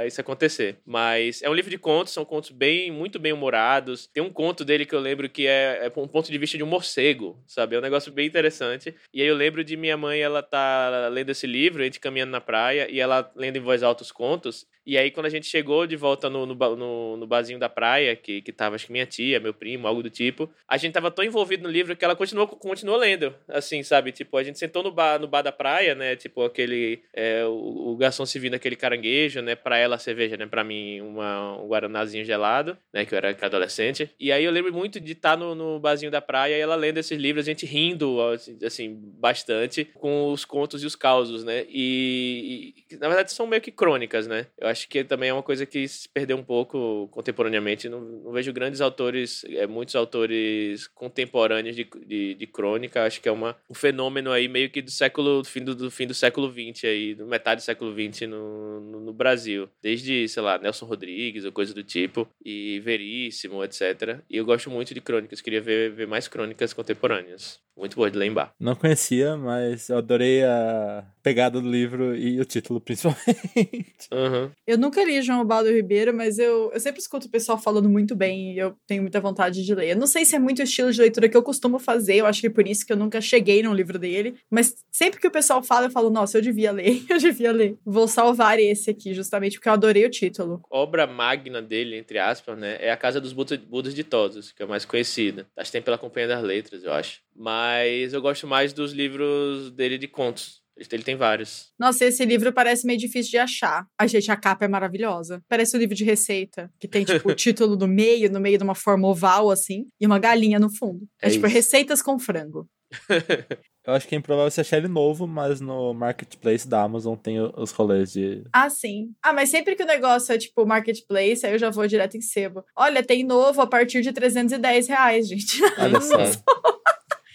isso 0.06 0.22
acontecer. 0.22 0.78
Mas 0.86 1.42
é 1.42 1.50
um 1.50 1.54
livro 1.54 1.70
de 1.70 1.78
contos, 1.78 2.14
são 2.14 2.24
contos 2.24 2.52
bem, 2.52 2.90
muito 2.90 3.20
bem 3.20 3.34
humorados. 3.34 4.08
Tem 4.14 4.24
um 4.24 4.32
conto 4.32 4.64
dele 4.64 4.86
que 4.86 4.96
eu 4.96 5.00
lembro 5.00 5.30
que 5.30 5.46
é, 5.46 5.92
é 5.94 6.00
um 6.00 6.08
ponto 6.08 6.32
de 6.32 6.38
vista 6.38 6.58
de 6.58 6.64
um 6.64 6.68
morcego, 6.68 7.38
sabe? 7.46 7.76
É 7.76 7.80
um 7.80 7.82
negócio 7.82 8.12
bem 8.12 8.26
interessante. 8.26 8.96
E 9.14 9.22
aí 9.22 9.28
eu 9.28 9.36
lembro 9.36 9.64
de 9.64 9.76
minha 9.76 9.98
mãe, 9.98 10.20
ela 10.20 10.37
ela 10.38 10.44
tá 10.44 11.10
lendo 11.12 11.30
esse 11.30 11.48
livro, 11.48 11.82
a 11.82 11.86
gente 11.86 12.00
caminhando 12.00 12.32
na 12.32 12.42
praia, 12.42 12.90
e 12.90 13.00
ela 13.00 13.32
lendo 13.36 13.58
em 13.58 13.62
voz 13.62 13.84
alta 13.84 14.04
os 14.04 14.12
contos. 14.12 14.66
E 14.88 14.98
aí, 14.98 15.12
quando 15.12 15.26
a 15.26 15.30
gente 15.30 15.46
chegou 15.46 15.86
de 15.86 15.98
volta 15.98 16.30
no, 16.30 16.46
no, 16.46 16.56
no, 16.56 17.18
no 17.18 17.28
barzinho 17.28 17.60
da 17.60 17.68
praia, 17.68 18.16
que, 18.16 18.42
que 18.42 18.54
tava, 18.54 18.76
acho 18.76 18.86
que 18.86 18.92
minha 18.94 19.06
tia, 19.06 19.38
meu 19.38 19.54
primo, 19.54 19.86
algo 19.86 20.02
do 20.02 20.10
tipo, 20.10 20.50
a 20.66 20.78
gente 20.78 20.94
tava 20.94 21.12
tão 21.12 21.26
envolvido 21.26 21.64
no 21.64 21.70
livro 21.70 21.94
que 21.94 22.06
ela 22.06 22.16
continuou, 22.16 22.48
continuou 22.48 22.98
lendo, 22.98 23.36
assim, 23.50 23.84
sabe? 23.84 24.14
Tipo, 24.14 24.38
a 24.38 24.44
gente 24.44 24.58
sentou 24.58 24.82
no 24.82 24.90
bar, 24.90 25.20
no 25.20 25.28
bar 25.28 25.42
da 25.42 25.52
praia, 25.52 25.94
né? 25.94 26.16
Tipo, 26.16 26.44
aquele. 26.44 27.04
É, 27.14 27.44
o, 27.44 27.92
o 27.92 27.98
garçom 27.98 28.26
servindo 28.26 28.54
aquele 28.54 28.78
caranguejo, 28.78 29.42
né? 29.42 29.56
Pra 29.56 29.78
ela, 29.78 29.98
cerveja, 29.98 30.38
né? 30.38 30.46
Pra 30.46 30.64
mim, 30.64 31.02
uma, 31.02 31.62
um 31.62 31.68
guaranazinho 31.68 32.24
gelado, 32.24 32.78
né? 32.94 33.04
Que 33.04 33.14
eu 33.14 33.18
era 33.18 33.36
adolescente. 33.42 34.10
E 34.18 34.32
aí 34.32 34.46
eu 34.46 34.52
lembro 34.54 34.72
muito 34.72 35.02
de 35.02 35.12
estar 35.12 35.32
tá 35.32 35.36
no, 35.38 35.54
no 35.54 35.82
barzinho 35.82 36.12
da 36.14 36.22
praia 36.22 36.56
e 36.56 36.62
ela 36.62 36.76
lendo 36.76 36.98
esses 36.98 37.20
livros, 37.20 37.46
a 37.46 37.52
gente 37.52 37.66
rindo, 37.66 38.22
assim, 38.22 38.58
assim 38.66 38.98
bastante, 39.20 39.84
com 39.84 40.32
os 40.32 40.46
contos 40.46 40.82
e 40.82 40.86
os 40.86 40.96
causos, 40.96 41.44
né? 41.44 41.66
E, 41.68 42.86
e, 42.90 42.96
na 42.96 43.10
verdade, 43.10 43.34
são 43.34 43.46
meio 43.46 43.62
que 43.62 43.70
crônicas, 43.70 44.28
né? 44.28 44.48
Eu 44.58 44.77
acho 44.77 44.77
que 44.86 45.04
também 45.04 45.30
é 45.30 45.34
uma 45.34 45.44
coisa 45.44 45.66
que 45.66 45.88
se 45.88 46.10
perdeu 46.10 46.38
um 46.38 46.44
pouco 46.44 47.08
contemporaneamente. 47.12 47.88
Não, 47.88 48.02
não 48.02 48.32
vejo 48.32 48.52
grandes 48.52 48.82
autores, 48.82 49.46
é, 49.46 49.66
muitos 49.66 49.96
autores 49.96 50.88
contemporâneos 50.88 51.76
de, 51.76 51.88
de, 52.06 52.34
de, 52.34 52.48
crônica. 52.48 53.04
Acho 53.04 53.22
que 53.22 53.30
é 53.30 53.32
uma, 53.32 53.56
um 53.70 53.74
fenômeno 53.74 54.32
aí 54.32 54.48
meio 54.48 54.70
que 54.70 54.82
do 54.82 54.92
século, 54.92 55.44
fim 55.44 55.64
do, 55.64 55.74
do 55.74 55.90
fim 55.90 56.06
do 56.06 56.14
século 56.14 56.52
XX 56.52 56.84
aí, 56.84 57.16
do 57.16 57.26
metade 57.26 57.62
do 57.62 57.66
século 57.66 57.94
XX 57.94 58.28
no, 58.28 58.82
no, 58.82 59.00
no, 59.00 59.14
Brasil. 59.14 59.70
Desde, 59.82 60.28
sei 60.28 60.44
lá, 60.44 60.58
Nelson 60.58 60.86
Rodrigues 60.86 61.46
ou 61.46 61.52
coisa 61.52 61.74
do 61.74 61.84
tipo, 61.84 62.28
e 62.44 62.80
Veríssimo, 62.82 63.64
etc. 63.64 64.20
E 64.30 64.38
eu 64.38 64.46
gosto 64.46 64.70
muito 64.70 64.94
de 64.94 65.00
crônicas, 65.00 65.40
queria 65.40 65.62
ver, 65.62 65.92
ver 65.92 66.08
mais 66.08 66.28
crônicas 66.28 66.74
contemporâneas. 66.74 67.60
Muito 67.78 67.96
boa 67.96 68.10
de 68.10 68.18
lembrar. 68.18 68.52
Não 68.60 68.76
conhecia, 68.76 69.38
mas 69.38 69.88
eu 69.90 70.00
adorei 70.00 70.44
a 70.44 71.06
pegada 71.28 71.60
do 71.60 71.70
livro 71.70 72.16
e 72.16 72.40
o 72.40 72.46
título, 72.46 72.80
principalmente. 72.80 73.18
Uhum. 74.10 74.50
Eu 74.66 74.78
nunca 74.78 75.04
li 75.04 75.22
João 75.22 75.44
Baldo 75.44 75.70
Ribeiro, 75.70 76.16
mas 76.16 76.40
eu, 76.40 76.72
eu 76.72 76.80
sempre 76.80 77.02
escuto 77.02 77.28
o 77.28 77.30
pessoal 77.30 77.58
falando 77.58 77.90
muito 77.90 78.16
bem 78.16 78.54
e 78.54 78.60
eu 78.60 78.76
tenho 78.88 79.02
muita 79.02 79.20
vontade 79.20 79.66
de 79.66 79.76
ler. 79.76 79.90
Eu 79.90 79.98
não 79.98 80.08
sei 80.08 80.24
se 80.24 80.36
é 80.36 80.40
muito 80.40 80.60
o 80.60 80.64
estilo 80.64 80.92
de 80.92 81.02
leitura 81.02 81.28
que 81.28 81.36
eu 81.36 81.44
costumo 81.44 81.78
fazer, 81.78 82.16
eu 82.16 82.26
acho 82.26 82.40
que 82.40 82.48
é 82.48 82.50
por 82.50 82.66
isso 82.68 82.86
que 82.86 82.94
eu 82.94 82.98
nunca 82.98 83.20
cheguei 83.20 83.62
num 83.62 83.74
livro 83.74 84.00
dele, 84.00 84.36
mas 84.50 84.76
sempre 84.92 85.20
que 85.20 85.28
o 85.28 85.32
pessoal 85.32 85.62
fala, 85.62 85.88
eu 85.88 85.92
falo, 85.92 86.10
nossa, 86.10 86.38
eu 86.38 86.42
devia 86.42 86.72
ler, 86.72 87.04
eu 87.10 87.18
devia 87.18 87.52
ler. 87.52 87.78
Vou 87.86 88.08
salvar 88.08 88.60
esse 88.60 88.90
aqui, 88.90 89.14
justamente 89.14 89.58
porque 89.58 89.68
eu 89.68 89.74
adorei 89.74 90.06
o 90.06 90.10
título. 90.10 90.62
Obra 90.70 91.06
magna 91.06 91.62
dele, 91.62 91.98
entre 91.98 92.20
aspas, 92.20 92.58
né, 92.58 92.78
é 92.80 92.92
A 92.92 92.98
Casa 92.98 93.20
dos 93.20 93.34
Budas 93.34 93.94
de 93.94 94.04
Todos, 94.04 94.52
que 94.52 94.62
é 94.62 94.66
a 94.66 94.70
mais 94.70 94.86
conhecida. 94.86 95.48
Acho 95.58 95.70
que 95.70 95.74
tem 95.74 95.82
pela 95.82 95.98
Companhia 95.98 96.30
das 96.30 96.44
Letras, 96.44 96.84
eu 96.84 96.94
acho. 96.94 97.20
Mas 97.36 98.14
eu 98.14 98.22
gosto 98.22 98.48
mais 98.48 98.74
dos 98.74 98.94
livros 98.94 99.72
dele 99.72 99.98
de 99.98 100.08
contos. 100.08 100.66
Ele 100.78 101.04
tem 101.04 101.16
vários. 101.16 101.72
Nossa, 101.80 102.06
esse 102.06 102.24
livro 102.26 102.54
parece 102.54 102.86
meio 102.86 103.00
difícil 103.00 103.32
de 103.32 103.38
achar. 103.38 103.86
A 103.98 104.06
gente, 104.08 104.32
a 104.32 104.36
capa 104.36 104.66
é 104.66 104.68
maravilhosa. 104.68 105.42
Parece 105.48 105.76
um 105.76 105.80
livro 105.80 105.96
de 105.96 106.04
receita, 106.04 106.72
que 106.80 106.88
tem, 106.88 107.04
tipo, 107.04 107.30
o 107.30 107.36
título 107.36 107.76
no 107.76 107.88
meio, 107.88 108.32
no 108.32 108.40
meio 108.40 108.58
de 108.58 108.64
uma 108.64 108.76
forma 108.76 109.08
oval, 109.08 109.50
assim, 109.50 109.88
e 110.00 110.06
uma 110.06 110.20
galinha 110.20 110.60
no 110.60 110.70
fundo. 110.70 111.08
É, 111.22 111.28
é 111.28 111.32
tipo, 111.32 111.48
receitas 111.48 112.02
com 112.02 112.20
frango. 112.20 112.68
Eu 113.88 113.94
acho 113.94 114.06
que 114.06 114.16
é 114.16 114.18
improvável 114.18 114.52
você 114.52 114.60
achar 114.60 114.78
ele 114.78 114.90
novo, 114.90 115.26
mas 115.26 115.62
no 115.62 115.94
marketplace 115.94 116.68
da 116.68 116.82
Amazon 116.82 117.16
tem 117.16 117.40
os 117.40 117.72
rolês 117.72 118.12
de. 118.12 118.44
Ah, 118.52 118.70
sim. 118.70 119.14
Ah, 119.24 119.32
mas 119.32 119.50
sempre 119.50 119.76
que 119.76 119.84
o 119.84 119.88
negócio 119.88 120.34
é 120.34 120.38
tipo 120.38 120.66
marketplace, 120.66 121.46
aí 121.46 121.54
eu 121.54 121.58
já 121.58 121.70
vou 121.70 121.88
direto 121.88 122.18
em 122.18 122.22
sebo. 122.22 122.66
Olha, 122.76 123.02
tem 123.02 123.24
novo 123.24 123.62
a 123.62 123.68
partir 123.68 124.02
de 124.02 124.12
310 124.12 124.90
reais, 124.90 125.30
gente. 125.30 125.64
Olha 125.80 126.02
só. 126.04 126.18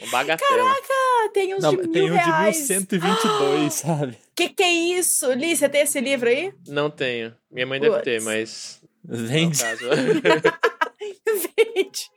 Um 0.03 0.11
bagatela. 0.11 0.65
Caraca, 0.65 1.33
tem 1.33 1.55
uns 1.55 1.63
Não, 1.63 1.71
de 1.71 1.77
mil 1.83 1.93
Tem 1.93 2.11
um 2.11 2.15
reais. 2.15 2.67
de 2.67 2.75
1122, 2.75 3.73
sabe? 3.75 4.19
Que 4.35 4.49
que 4.49 4.63
é 4.63 4.71
isso? 4.71 5.33
Li, 5.33 5.57
você 5.57 5.69
tem 5.69 5.83
esse 5.83 6.01
livro 6.01 6.29
aí? 6.29 6.53
Não 6.67 6.91
tenho. 6.91 7.35
Minha 7.51 7.67
mãe 7.67 7.81
deve 7.81 8.01
ter, 8.01 8.21
mas... 8.23 8.81
Vende. 9.05 9.59
Vende. 11.27 12.11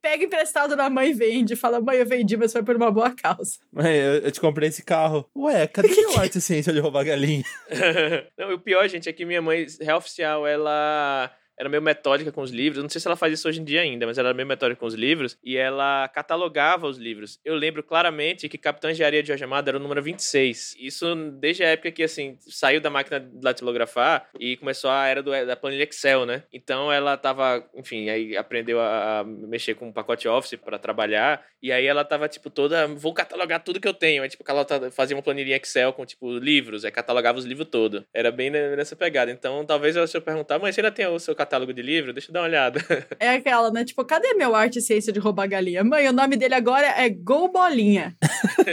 Pega 0.00 0.24
emprestado 0.24 0.76
da 0.76 0.88
mãe 0.88 1.10
e 1.10 1.14
vende. 1.14 1.54
Fala, 1.56 1.80
mãe, 1.80 1.98
eu 1.98 2.06
vendi, 2.06 2.36
mas 2.36 2.52
foi 2.52 2.62
por 2.62 2.76
uma 2.76 2.90
boa 2.90 3.10
causa. 3.14 3.58
Mãe, 3.72 3.94
eu, 3.96 4.14
eu 4.18 4.32
te 4.32 4.40
comprei 4.40 4.68
esse 4.68 4.82
carro. 4.82 5.28
Ué, 5.36 5.66
cadê 5.66 5.88
meu 5.94 6.18
arte 6.18 6.40
ciência 6.40 6.72
de 6.72 6.80
roubar 6.80 7.04
galinha? 7.04 7.44
Não, 8.38 8.54
o 8.54 8.58
pior, 8.58 8.88
gente, 8.88 9.08
é 9.08 9.12
que 9.12 9.24
minha 9.24 9.42
mãe, 9.42 9.66
real 9.80 9.98
oficial, 9.98 10.46
ela 10.46 11.30
era 11.58 11.68
meio 11.68 11.82
metódica 11.82 12.30
com 12.30 12.42
os 12.42 12.50
livros. 12.50 12.82
Não 12.82 12.88
sei 12.90 13.00
se 13.00 13.06
ela 13.06 13.16
faz 13.16 13.32
isso 13.32 13.48
hoje 13.48 13.60
em 13.60 13.64
dia 13.64 13.80
ainda, 13.80 14.06
mas 14.06 14.18
ela 14.18 14.28
era 14.28 14.36
meio 14.36 14.46
metódica 14.46 14.78
com 14.78 14.86
os 14.86 14.94
livros. 14.94 15.38
E 15.42 15.56
ela 15.56 16.08
catalogava 16.08 16.86
os 16.86 16.98
livros. 16.98 17.40
Eu 17.44 17.54
lembro 17.54 17.82
claramente 17.82 18.48
que 18.48 18.58
Capitão 18.58 18.90
Engenharia 18.90 19.22
de 19.22 19.28
Jorge 19.28 19.44
Amado 19.44 19.68
era 19.68 19.76
o 19.76 19.80
número 19.80 20.02
26. 20.02 20.76
Isso 20.78 21.14
desde 21.32 21.64
a 21.64 21.68
época 21.68 21.90
que, 21.90 22.02
assim, 22.02 22.36
saiu 22.40 22.80
da 22.80 22.90
máquina 22.90 23.20
de 23.20 23.40
datilografar 23.40 24.28
e 24.38 24.56
começou 24.56 24.90
a 24.90 25.06
era 25.06 25.22
do, 25.22 25.30
da 25.30 25.56
planilha 25.56 25.84
Excel, 25.84 26.26
né? 26.26 26.42
Então 26.52 26.92
ela 26.92 27.16
tava, 27.16 27.64
enfim, 27.74 28.08
aí 28.08 28.36
aprendeu 28.36 28.80
a 28.80 29.24
mexer 29.26 29.74
com 29.74 29.88
o 29.88 29.92
pacote 29.92 30.28
Office 30.28 30.56
para 30.56 30.78
trabalhar. 30.78 31.44
E 31.62 31.72
aí 31.72 31.86
ela 31.86 32.04
tava, 32.04 32.28
tipo, 32.28 32.50
toda, 32.50 32.86
vou 32.86 33.14
catalogar 33.14 33.62
tudo 33.62 33.80
que 33.80 33.88
eu 33.88 33.94
tenho. 33.94 34.22
Aí, 34.22 34.28
tipo, 34.28 34.44
ela 34.46 34.66
fazia 34.90 35.16
uma 35.16 35.22
planilha 35.22 35.56
Excel 35.56 35.92
com, 35.92 36.04
tipo, 36.04 36.38
livros. 36.38 36.84
Aí 36.84 36.90
catalogava 36.90 37.38
os 37.38 37.44
livros 37.44 37.68
todos. 37.68 38.02
Era 38.12 38.30
bem 38.30 38.50
nessa 38.50 38.94
pegada. 38.94 39.30
Então, 39.30 39.64
talvez 39.64 39.96
se 40.10 40.16
eu 40.16 40.22
perguntar, 40.22 40.58
mas 40.58 40.74
você 40.74 40.80
ainda 40.80 40.92
tem 40.92 41.06
o 41.06 41.18
seu 41.18 41.34
catálogo 41.46 41.72
de 41.72 41.80
livro? 41.80 42.12
Deixa 42.12 42.30
eu 42.30 42.32
dar 42.32 42.40
uma 42.40 42.48
olhada. 42.48 42.80
É 43.20 43.30
aquela, 43.30 43.70
né? 43.70 43.84
Tipo, 43.84 44.04
cadê 44.04 44.34
meu 44.34 44.54
arte 44.54 44.78
e 44.78 44.82
ciência 44.82 45.12
de 45.12 45.18
roubar 45.18 45.48
galinha? 45.48 45.82
Mãe, 45.82 46.08
o 46.08 46.12
nome 46.12 46.36
dele 46.36 46.54
agora 46.54 46.86
é 46.86 47.08
Gol 47.08 47.50
Bolinha. 47.50 48.16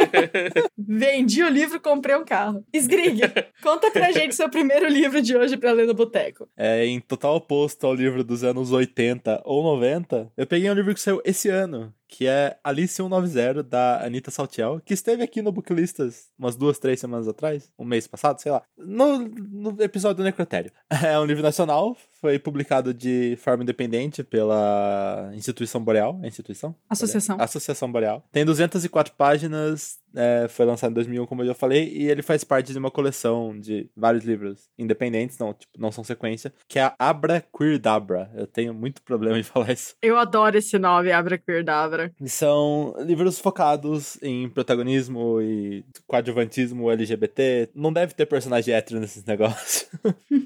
Vendi 0.78 1.44
o 1.44 1.50
livro, 1.50 1.80
comprei 1.80 2.16
um 2.16 2.26
carro. 2.26 2.64
Esgrig, 2.74 3.22
conta 3.62 3.90
pra 3.92 4.12
gente 4.12 4.36
seu 4.36 4.50
primeiro 4.50 4.88
livro 4.88 5.22
de 5.22 5.36
hoje 5.36 5.56
pra 5.56 5.72
ler 5.72 5.88
no 5.88 5.94
boteco. 5.94 6.48
É, 6.58 6.86
em 6.86 7.00
total 7.00 7.36
oposto 7.36 7.86
ao 7.86 7.94
livro 7.94 8.24
dos 8.24 8.44
anos 8.44 8.72
80 8.72 9.42
ou 9.46 9.64
90, 9.64 10.32
eu 10.36 10.48
peguei 10.48 10.70
um 10.70 10.74
livro 10.74 10.94
que 10.94 11.02
saiu 11.02 11.22
esse 11.24 11.50
ano, 11.50 11.94
que 12.14 12.28
é 12.28 12.56
Alice 12.64 12.94
190, 12.94 13.64
da 13.64 14.06
Anitta 14.06 14.30
Saltiel, 14.30 14.80
que 14.86 14.94
esteve 14.94 15.24
aqui 15.24 15.42
no 15.42 15.52
Booklistas 15.52 16.30
umas 16.38 16.56
duas, 16.56 16.78
três 16.78 17.00
semanas 17.00 17.28
atrás, 17.28 17.72
um 17.78 17.84
mês 17.84 18.06
passado, 18.06 18.40
sei 18.40 18.52
lá, 18.52 18.62
no, 18.78 19.18
no 19.18 19.82
episódio 19.82 20.18
do 20.18 20.24
Necrotério. 20.24 20.72
É 21.04 21.20
um 21.20 21.26
livro 21.26 21.44
nacional, 21.44 21.98
foi 22.22 22.40
publicado 22.40 22.94
de 22.94 23.36
forma 23.42 23.64
independente 23.64 24.24
pela 24.24 25.32
Instituição 25.34 25.84
Boreal, 25.84 26.20
é 26.24 26.28
instituição? 26.28 26.76
Associação. 26.88 27.38
Associação 27.40 27.92
Boreal. 27.92 28.24
Tem 28.32 28.46
204 28.46 29.14
páginas, 29.16 30.00
é, 30.16 30.48
foi 30.48 30.66
lançado 30.66 30.92
em 30.92 30.96
2001, 30.96 31.26
como 31.26 31.42
eu 31.42 31.48
já 31.48 31.54
falei, 31.54 31.92
e 31.94 32.10
ele 32.10 32.22
faz 32.22 32.44
parte 32.44 32.72
de 32.72 32.78
uma 32.78 32.92
coleção 32.92 33.58
de 33.60 33.90
vários 33.96 34.24
livros 34.24 34.70
independentes, 34.78 35.38
não, 35.38 35.54
tipo, 35.54 35.72
não 35.78 35.92
são 35.92 36.04
sequência, 36.04 36.54
que 36.68 36.80
é 36.80 36.84
a 36.84 36.96
Abra 37.00 37.44
Queer 37.56 37.80
Dabra. 37.80 38.32
Eu 38.36 38.48
tenho 38.48 38.74
muito 38.74 39.02
problema 39.02 39.38
em 39.40 39.44
falar 39.44 39.72
isso. 39.72 39.96
Eu 40.02 40.18
adoro 40.18 40.58
esse 40.58 40.78
nome, 40.78 41.12
Abra 41.12 41.38
Queer 41.38 41.64
Dabra. 41.64 42.12
São 42.26 42.96
livros 43.00 43.40
focados 43.40 44.18
em 44.22 44.50
protagonismo 44.50 45.42
e 45.42 45.84
coadjuvantismo 46.08 46.92
LGBT. 46.92 47.70
Não 47.74 47.92
deve 47.92 48.14
ter 48.14 48.26
personagem 48.26 48.74
hétero 48.74 49.00
nesses 49.00 49.24
negócios. 49.26 49.90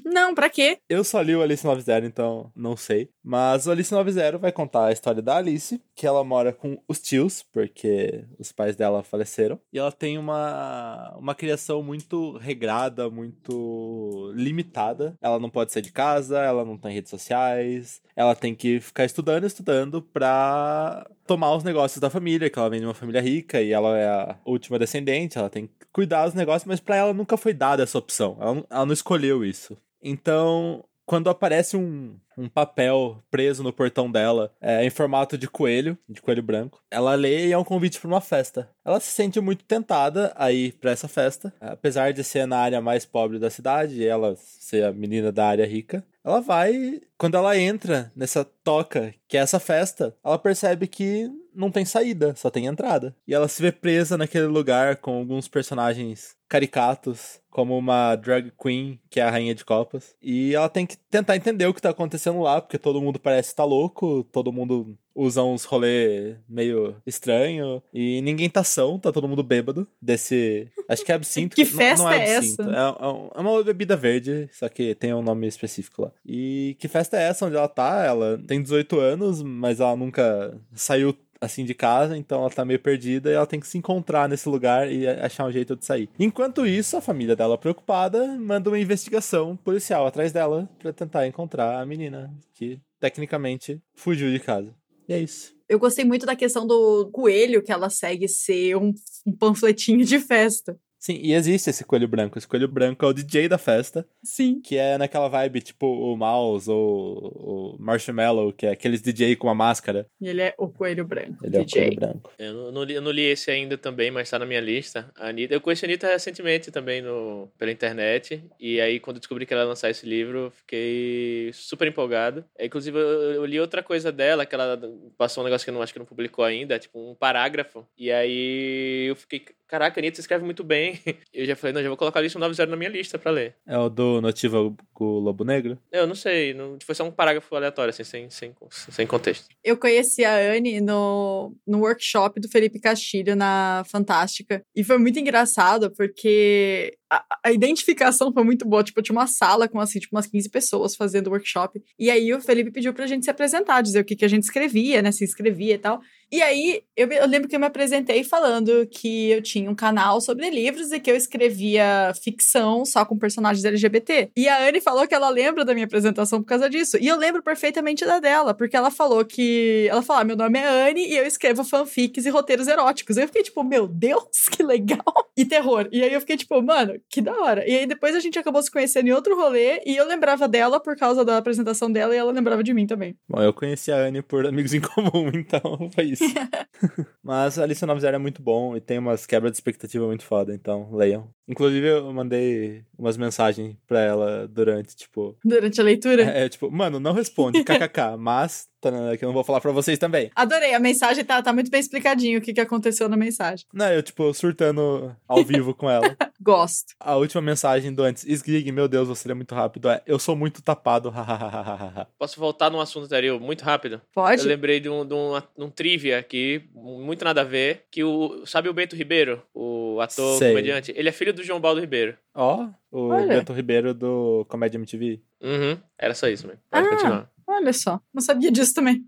não, 0.04 0.34
pra 0.34 0.48
quê? 0.50 0.78
Eu 0.88 1.04
só 1.04 1.20
li 1.20 1.34
o 1.34 1.42
Alice 1.42 1.64
90, 1.64 2.06
então 2.06 2.50
não 2.54 2.76
sei. 2.76 3.10
Mas 3.22 3.66
o 3.66 3.70
Alice 3.70 3.92
90 3.92 4.38
vai 4.38 4.52
contar 4.52 4.86
a 4.86 4.92
história 4.92 5.22
da 5.22 5.36
Alice, 5.36 5.80
que 5.94 6.06
ela 6.06 6.24
mora 6.24 6.52
com 6.52 6.78
os 6.88 7.00
tios, 7.00 7.42
porque 7.52 8.24
os 8.38 8.52
pais 8.52 8.76
dela 8.76 9.02
faleceram. 9.02 9.57
E 9.72 9.78
ela 9.78 9.92
tem 9.92 10.18
uma, 10.18 11.14
uma 11.16 11.34
criação 11.34 11.82
muito 11.82 12.36
regrada, 12.38 13.10
muito 13.10 14.32
limitada. 14.34 15.14
Ela 15.20 15.38
não 15.38 15.50
pode 15.50 15.72
sair 15.72 15.82
de 15.82 15.92
casa, 15.92 16.38
ela 16.38 16.64
não 16.64 16.76
tem 16.76 16.94
redes 16.94 17.10
sociais, 17.10 18.00
ela 18.14 18.34
tem 18.34 18.54
que 18.54 18.80
ficar 18.80 19.04
estudando, 19.04 19.44
estudando 19.44 20.02
pra 20.02 21.08
tomar 21.26 21.54
os 21.54 21.64
negócios 21.64 22.00
da 22.00 22.10
família, 22.10 22.48
que 22.48 22.58
ela 22.58 22.70
vem 22.70 22.80
de 22.80 22.86
uma 22.86 22.94
família 22.94 23.20
rica 23.20 23.60
e 23.60 23.72
ela 23.72 23.96
é 23.98 24.08
a 24.08 24.38
última 24.44 24.78
descendente, 24.78 25.38
ela 25.38 25.50
tem 25.50 25.66
que 25.66 25.72
cuidar 25.92 26.26
dos 26.26 26.34
negócios, 26.34 26.66
mas 26.66 26.80
para 26.80 26.96
ela 26.96 27.12
nunca 27.12 27.36
foi 27.36 27.52
dada 27.52 27.82
essa 27.82 27.98
opção. 27.98 28.36
Ela, 28.40 28.64
ela 28.70 28.86
não 28.86 28.92
escolheu 28.92 29.44
isso. 29.44 29.76
Então, 30.02 30.84
quando 31.08 31.30
aparece 31.30 31.74
um, 31.74 32.18
um 32.36 32.50
papel 32.50 33.24
preso 33.30 33.62
no 33.62 33.72
portão 33.72 34.12
dela, 34.12 34.54
é, 34.60 34.84
em 34.84 34.90
formato 34.90 35.38
de 35.38 35.48
coelho, 35.48 35.96
de 36.06 36.20
coelho 36.20 36.42
branco. 36.42 36.82
Ela 36.90 37.14
lê 37.14 37.46
e 37.46 37.52
é 37.52 37.56
um 37.56 37.64
convite 37.64 37.98
para 37.98 38.08
uma 38.08 38.20
festa. 38.20 38.68
Ela 38.84 39.00
se 39.00 39.10
sente 39.10 39.40
muito 39.40 39.64
tentada 39.64 40.30
a 40.36 40.52
ir 40.52 40.72
para 40.74 40.90
essa 40.90 41.08
festa, 41.08 41.50
apesar 41.62 42.12
de 42.12 42.22
ser 42.22 42.46
na 42.46 42.58
área 42.58 42.82
mais 42.82 43.06
pobre 43.06 43.38
da 43.38 43.48
cidade, 43.48 44.06
ela 44.06 44.36
ser 44.36 44.84
a 44.84 44.92
menina 44.92 45.32
da 45.32 45.46
área 45.46 45.66
rica. 45.66 46.04
Ela 46.22 46.42
vai, 46.42 47.00
quando 47.16 47.38
ela 47.38 47.56
entra 47.56 48.12
nessa 48.14 48.44
toca, 48.44 49.14
que 49.26 49.38
é 49.38 49.40
essa 49.40 49.58
festa, 49.58 50.14
ela 50.22 50.38
percebe 50.38 50.86
que 50.86 51.30
não 51.58 51.70
tem 51.70 51.84
saída, 51.84 52.34
só 52.36 52.48
tem 52.48 52.66
entrada. 52.66 53.14
E 53.26 53.34
ela 53.34 53.48
se 53.48 53.60
vê 53.60 53.72
presa 53.72 54.16
naquele 54.16 54.46
lugar 54.46 54.96
com 54.96 55.18
alguns 55.18 55.48
personagens 55.48 56.36
caricatos, 56.48 57.40
como 57.50 57.76
uma 57.76 58.14
drag 58.14 58.52
queen, 58.60 58.98
que 59.10 59.18
é 59.20 59.24
a 59.24 59.30
rainha 59.30 59.54
de 59.54 59.64
copas. 59.64 60.14
E 60.22 60.54
ela 60.54 60.68
tem 60.68 60.86
que 60.86 60.96
tentar 60.96 61.36
entender 61.36 61.66
o 61.66 61.74
que 61.74 61.82
tá 61.82 61.90
acontecendo 61.90 62.40
lá, 62.40 62.60
porque 62.60 62.78
todo 62.78 63.02
mundo 63.02 63.18
parece 63.18 63.50
estar 63.50 63.64
tá 63.64 63.68
louco, 63.68 64.24
todo 64.32 64.52
mundo 64.52 64.96
usam 65.18 65.52
uns 65.52 65.64
rolê 65.64 66.36
meio 66.48 66.94
estranho 67.04 67.82
e 67.92 68.20
ninguém 68.22 68.48
tá 68.48 68.62
são, 68.62 68.98
tá 68.98 69.10
todo 69.10 69.26
mundo 69.28 69.42
bêbado 69.42 69.86
desse. 70.00 70.68
Acho 70.88 71.04
que 71.04 71.10
é 71.12 71.14
absinto. 71.16 71.56
Que 71.58 71.64
não- 71.64 71.70
festa 71.72 72.04
não, 72.04 72.10
é 72.12 72.28
é 72.28 72.36
absinto. 72.36 72.62
essa? 72.62 72.70
É, 72.72 72.74
é 72.76 73.38
é 73.38 73.40
uma 73.40 73.64
bebida 73.64 73.96
verde, 73.96 74.48
só 74.52 74.68
que 74.68 74.94
tem 74.94 75.12
um 75.12 75.22
nome 75.22 75.46
específico 75.48 76.02
lá. 76.02 76.12
E 76.24 76.76
que 76.78 76.86
festa 76.86 77.16
é 77.18 77.24
essa 77.24 77.46
onde 77.46 77.56
ela 77.56 77.68
tá? 77.68 78.04
Ela 78.04 78.38
tem 78.46 78.62
18 78.62 78.98
anos, 79.00 79.42
mas 79.42 79.80
ela 79.80 79.96
nunca 79.96 80.56
saiu 80.74 81.16
assim 81.40 81.64
de 81.64 81.72
casa, 81.74 82.16
então 82.16 82.40
ela 82.40 82.50
tá 82.50 82.64
meio 82.64 82.80
perdida 82.80 83.30
e 83.30 83.34
ela 83.34 83.46
tem 83.46 83.60
que 83.60 83.66
se 83.68 83.78
encontrar 83.78 84.28
nesse 84.28 84.48
lugar 84.48 84.90
e 84.90 85.06
achar 85.06 85.44
um 85.46 85.52
jeito 85.52 85.76
de 85.76 85.84
sair. 85.84 86.08
Enquanto 86.18 86.66
isso, 86.66 86.96
a 86.96 87.00
família 87.00 87.36
dela, 87.36 87.56
preocupada, 87.56 88.26
manda 88.38 88.68
uma 88.70 88.78
investigação 88.78 89.56
policial 89.56 90.04
atrás 90.06 90.32
dela 90.32 90.68
pra 90.80 90.92
tentar 90.92 91.26
encontrar 91.28 91.80
a 91.80 91.86
menina 91.86 92.28
que 92.54 92.80
tecnicamente 92.98 93.80
fugiu 93.94 94.30
de 94.32 94.40
casa. 94.40 94.74
É 95.08 95.18
isso. 95.18 95.56
Eu 95.68 95.78
gostei 95.78 96.04
muito 96.04 96.24
da 96.24 96.36
questão 96.36 96.66
do 96.66 97.10
coelho 97.10 97.62
que 97.62 97.72
ela 97.72 97.90
segue 97.90 98.28
ser 98.28 98.76
um, 98.76 98.92
um 99.26 99.32
panfletinho 99.32 100.04
de 100.04 100.18
festa. 100.18 100.78
Sim, 100.98 101.18
e 101.22 101.32
existe 101.32 101.70
esse 101.70 101.84
coelho 101.84 102.08
branco. 102.08 102.38
Esse 102.38 102.48
coelho 102.48 102.68
branco 102.68 103.04
é 103.04 103.08
o 103.08 103.12
DJ 103.12 103.48
da 103.48 103.58
festa, 103.58 104.06
Sim. 104.22 104.60
que 104.60 104.76
é 104.76 104.98
naquela 104.98 105.28
vibe 105.28 105.60
tipo 105.60 105.86
o 105.86 106.16
Mouse 106.16 106.68
ou 106.70 107.76
o 107.76 107.76
Marshmallow, 107.78 108.52
que 108.52 108.66
é 108.66 108.70
aqueles 108.70 109.00
DJ 109.00 109.36
com 109.36 109.46
uma 109.46 109.54
máscara. 109.54 110.06
E 110.20 110.28
ele 110.28 110.42
é 110.42 110.54
o 110.58 110.68
coelho 110.68 111.04
branco. 111.04 111.44
Ele 111.44 111.56
é 111.56 111.60
o 111.60 111.64
DJ. 111.64 111.82
coelho 111.82 112.00
branco. 112.00 112.32
Eu 112.38 112.52
não, 112.52 112.72
não 112.72 112.82
li, 112.82 112.94
eu 112.94 113.02
não 113.02 113.10
li 113.10 113.22
esse 113.22 113.50
ainda 113.50 113.78
também, 113.78 114.10
mas 114.10 114.28
tá 114.28 114.38
na 114.38 114.46
minha 114.46 114.60
lista. 114.60 115.10
A 115.16 115.28
Anitta, 115.28 115.54
eu 115.54 115.60
conheci 115.60 115.84
a 115.84 115.88
Anitta 115.88 116.08
recentemente 116.08 116.70
também 116.70 117.00
no, 117.00 117.48
pela 117.56 117.70
internet. 117.70 118.42
E 118.58 118.80
aí, 118.80 118.98
quando 118.98 119.16
eu 119.16 119.20
descobri 119.20 119.46
que 119.46 119.54
ela 119.54 119.62
ia 119.62 119.68
lançar 119.68 119.90
esse 119.90 120.06
livro, 120.06 120.38
eu 120.38 120.50
fiquei 120.50 121.50
super 121.52 121.86
empolgado. 121.86 122.44
É, 122.58 122.66
inclusive, 122.66 122.98
eu, 122.98 123.34
eu 123.34 123.44
li 123.44 123.60
outra 123.60 123.82
coisa 123.82 124.10
dela, 124.10 124.44
que 124.44 124.54
ela 124.54 124.80
passou 125.16 125.42
um 125.42 125.44
negócio 125.44 125.64
que 125.64 125.70
eu 125.70 125.74
não 125.74 125.82
acho 125.82 125.92
que 125.92 125.98
não 125.98 126.06
publicou 126.06 126.44
ainda, 126.44 126.78
tipo 126.78 126.98
um 126.98 127.14
parágrafo. 127.14 127.86
E 127.96 128.10
aí 128.10 129.06
eu 129.08 129.16
fiquei, 129.16 129.44
caraca, 129.68 129.98
a 129.98 130.00
Anitta 130.00 130.20
escreve 130.20 130.44
muito 130.44 130.64
bem. 130.64 130.98
Eu 131.32 131.46
já 131.46 131.54
falei, 131.54 131.74
não, 131.74 131.82
já 131.82 131.88
vou 131.88 131.96
colocar 131.96 132.22
isso 132.24 132.38
90 132.38 132.66
na 132.66 132.76
minha 132.76 132.90
lista 132.90 133.18
pra 133.18 133.30
ler. 133.30 133.54
É 133.66 133.78
o 133.78 133.88
do 133.88 134.20
Notiva 134.20 134.74
com 134.92 135.04
o 135.04 135.18
Lobo 135.18 135.44
Negro? 135.44 135.78
Eu 135.92 136.06
não 136.06 136.14
sei, 136.14 136.54
não, 136.54 136.78
foi 136.84 136.94
só 136.94 137.04
um 137.04 137.10
parágrafo 137.10 137.54
aleatório, 137.54 137.90
assim, 137.90 138.04
sem, 138.04 138.30
sem, 138.30 138.54
sem 138.70 139.06
contexto. 139.06 139.46
Eu 139.62 139.76
conheci 139.76 140.24
a 140.24 140.34
Anne 140.36 140.80
no, 140.80 141.54
no 141.66 141.80
workshop 141.80 142.40
do 142.40 142.48
Felipe 142.48 142.80
Castilho 142.80 143.36
na 143.36 143.84
Fantástica. 143.86 144.62
E 144.74 144.82
foi 144.82 144.98
muito 144.98 145.18
engraçado, 145.18 145.90
porque 145.90 146.96
a, 147.10 147.24
a 147.44 147.52
identificação 147.52 148.32
foi 148.32 148.44
muito 148.44 148.66
boa. 148.66 148.82
Tipo, 148.82 149.00
eu 149.00 149.04
tinha 149.04 149.16
uma 149.16 149.26
sala 149.26 149.68
com, 149.68 149.80
assim, 149.80 149.98
tipo, 149.98 150.16
umas 150.16 150.26
15 150.26 150.48
pessoas 150.50 150.96
fazendo 150.96 151.30
workshop. 151.30 151.82
E 151.98 152.10
aí 152.10 152.32
o 152.32 152.40
Felipe 152.40 152.70
pediu 152.70 152.92
pra 152.92 153.06
gente 153.06 153.24
se 153.24 153.30
apresentar, 153.30 153.82
dizer 153.82 154.00
o 154.00 154.04
que, 154.04 154.16
que 154.16 154.24
a 154.24 154.28
gente 154.28 154.44
escrevia, 154.44 155.02
né? 155.02 155.12
Se 155.12 155.24
inscrevia 155.24 155.74
e 155.74 155.78
tal. 155.78 156.00
E 156.30 156.42
aí, 156.42 156.82
eu, 156.96 157.08
eu 157.08 157.26
lembro 157.26 157.48
que 157.48 157.56
eu 157.56 157.60
me 157.60 157.66
apresentei 157.66 158.22
falando 158.22 158.86
que 158.86 159.30
eu 159.30 159.42
tinha 159.42 159.70
um 159.70 159.74
canal 159.74 160.20
sobre 160.20 160.50
livros 160.50 160.92
e 160.92 161.00
que 161.00 161.10
eu 161.10 161.16
escrevia 161.16 162.12
ficção 162.22 162.84
só 162.84 163.04
com 163.04 163.18
personagens 163.18 163.64
LGBT. 163.64 164.30
E 164.36 164.48
a 164.48 164.68
Anne 164.68 164.80
falou 164.80 165.06
que 165.06 165.14
ela 165.14 165.28
lembra 165.30 165.64
da 165.64 165.72
minha 165.72 165.86
apresentação 165.86 166.42
por 166.42 166.48
causa 166.48 166.68
disso. 166.68 166.98
E 167.00 167.06
eu 167.06 167.16
lembro 167.16 167.42
perfeitamente 167.42 168.04
da 168.04 168.20
dela, 168.20 168.52
porque 168.52 168.76
ela 168.76 168.90
falou 168.90 169.24
que. 169.24 169.86
Ela 169.90 170.02
falou: 170.02 170.22
ah, 170.22 170.24
meu 170.24 170.36
nome 170.36 170.58
é 170.58 170.90
Anne 170.90 171.06
e 171.06 171.16
eu 171.16 171.26
escrevo 171.26 171.64
fanfics 171.64 172.26
e 172.26 172.30
roteiros 172.30 172.68
eróticos. 172.68 173.16
Eu 173.16 173.26
fiquei 173.26 173.42
tipo, 173.42 173.62
meu 173.62 173.86
Deus, 173.86 174.48
que 174.50 174.62
legal! 174.62 175.30
E 175.36 175.44
terror. 175.44 175.88
E 175.92 176.02
aí 176.02 176.12
eu 176.12 176.20
fiquei 176.20 176.36
tipo, 176.36 176.60
mano, 176.60 177.00
que 177.08 177.20
da 177.20 177.32
hora. 177.32 177.66
E 177.66 177.76
aí 177.76 177.86
depois 177.86 178.14
a 178.14 178.20
gente 178.20 178.38
acabou 178.38 178.62
se 178.62 178.70
conhecendo 178.70 179.08
em 179.08 179.12
outro 179.12 179.36
rolê 179.36 179.80
e 179.86 179.96
eu 179.96 180.06
lembrava 180.06 180.48
dela 180.48 180.80
por 180.80 180.96
causa 180.96 181.24
da 181.24 181.38
apresentação 181.38 181.90
dela 181.90 182.14
e 182.14 182.18
ela 182.18 182.32
lembrava 182.32 182.62
de 182.62 182.74
mim 182.74 182.86
também. 182.86 183.16
Bom, 183.28 183.40
eu 183.40 183.52
conheci 183.52 183.92
a 183.92 183.96
Anne 183.96 184.20
por 184.20 184.46
amigos 184.46 184.74
em 184.74 184.80
comum, 184.80 185.30
então 185.34 185.88
foi 185.94 186.04
isso. 186.04 186.17
Mas 187.22 187.58
a 187.58 187.62
Alice 187.62 187.84
Nova 187.84 188.00
Zero 188.00 188.16
é 188.16 188.18
muito 188.18 188.42
bom 188.42 188.76
e 188.76 188.80
tem 188.80 188.98
umas 188.98 189.26
quebras 189.26 189.52
de 189.52 189.56
expectativa 189.56 190.06
muito 190.06 190.24
foda, 190.24 190.54
então 190.54 190.94
leiam. 190.94 191.30
Inclusive, 191.46 191.86
eu 191.86 192.12
mandei 192.12 192.84
umas 192.98 193.16
mensagens 193.16 193.76
pra 193.86 194.00
ela 194.00 194.46
durante, 194.48 194.94
tipo. 194.94 195.36
Durante 195.44 195.80
a 195.80 195.84
leitura. 195.84 196.22
É, 196.22 196.44
é, 196.44 196.48
tipo, 196.48 196.70
mano, 196.70 197.00
não 197.00 197.12
responde, 197.12 197.62
kkk, 197.64 198.16
mas. 198.18 198.68
Que 198.80 199.24
eu 199.24 199.26
não 199.28 199.32
vou 199.34 199.42
falar 199.44 199.60
pra 199.60 199.72
vocês 199.72 199.98
também. 199.98 200.30
Adorei, 200.36 200.72
a 200.74 200.78
mensagem 200.78 201.24
tá, 201.24 201.42
tá 201.42 201.52
muito 201.52 201.70
bem 201.70 201.80
explicadinho 201.80 202.38
o 202.38 202.42
que, 202.42 202.52
que 202.52 202.60
aconteceu 202.60 203.08
na 203.08 203.16
mensagem. 203.16 203.66
Não, 203.72 203.92
eu, 203.92 204.02
tipo, 204.02 204.32
surtando 204.32 205.14
ao 205.26 205.44
vivo 205.44 205.74
com 205.74 205.90
ela. 205.90 206.16
Gosto. 206.40 206.94
A 207.00 207.16
última 207.16 207.42
mensagem 207.42 207.92
do 207.92 208.02
antes, 208.04 208.24
Sgrig, 208.24 208.70
meu 208.70 208.86
Deus, 208.86 209.08
você 209.08 209.28
é 209.30 209.34
muito 209.34 209.54
rápido. 209.54 209.88
É, 209.90 210.00
eu 210.06 210.18
sou 210.18 210.36
muito 210.36 210.62
tapado, 210.62 211.10
hahaha. 211.10 212.06
Posso 212.18 212.38
voltar 212.38 212.70
num 212.70 212.80
assunto 212.80 213.06
anterior 213.06 213.40
muito 213.40 213.62
rápido? 213.64 214.00
Pode? 214.14 214.42
Eu 214.42 214.48
lembrei 214.48 214.78
de 214.78 214.88
um, 214.88 215.04
de, 215.04 215.14
um, 215.14 215.32
de 215.56 215.64
um 215.64 215.70
trivia 215.70 216.18
aqui, 216.18 216.62
muito 216.72 217.24
nada 217.24 217.40
a 217.40 217.44
ver, 217.44 217.84
que 217.90 218.04
o. 218.04 218.46
Sabe 218.46 218.68
o 218.68 218.72
Bento 218.74 218.94
Ribeiro? 218.94 219.42
O 219.52 220.00
ator 220.00 220.38
Sei. 220.38 220.50
comediante? 220.50 220.92
Ele 220.96 221.08
é 221.08 221.12
filho 221.12 221.34
do 221.34 221.42
João 221.42 221.60
Baldo 221.60 221.80
Ribeiro. 221.80 222.16
Ó, 222.34 222.68
o 222.92 223.08
Olha. 223.08 223.26
Beto 223.26 223.52
Ribeiro 223.52 223.92
do 223.92 224.46
Comédia 224.48 224.78
MTV. 224.78 225.20
Uhum. 225.42 225.76
Era 225.98 226.14
só 226.14 226.28
isso, 226.28 226.46
mesmo. 226.46 226.62
Pode 226.70 226.86
Ah. 226.86 226.90
continuar. 226.90 227.30
Olha 227.58 227.72
só, 227.72 228.00
não 228.14 228.22
sabia 228.22 228.52
disso 228.52 228.72
também. 228.72 229.02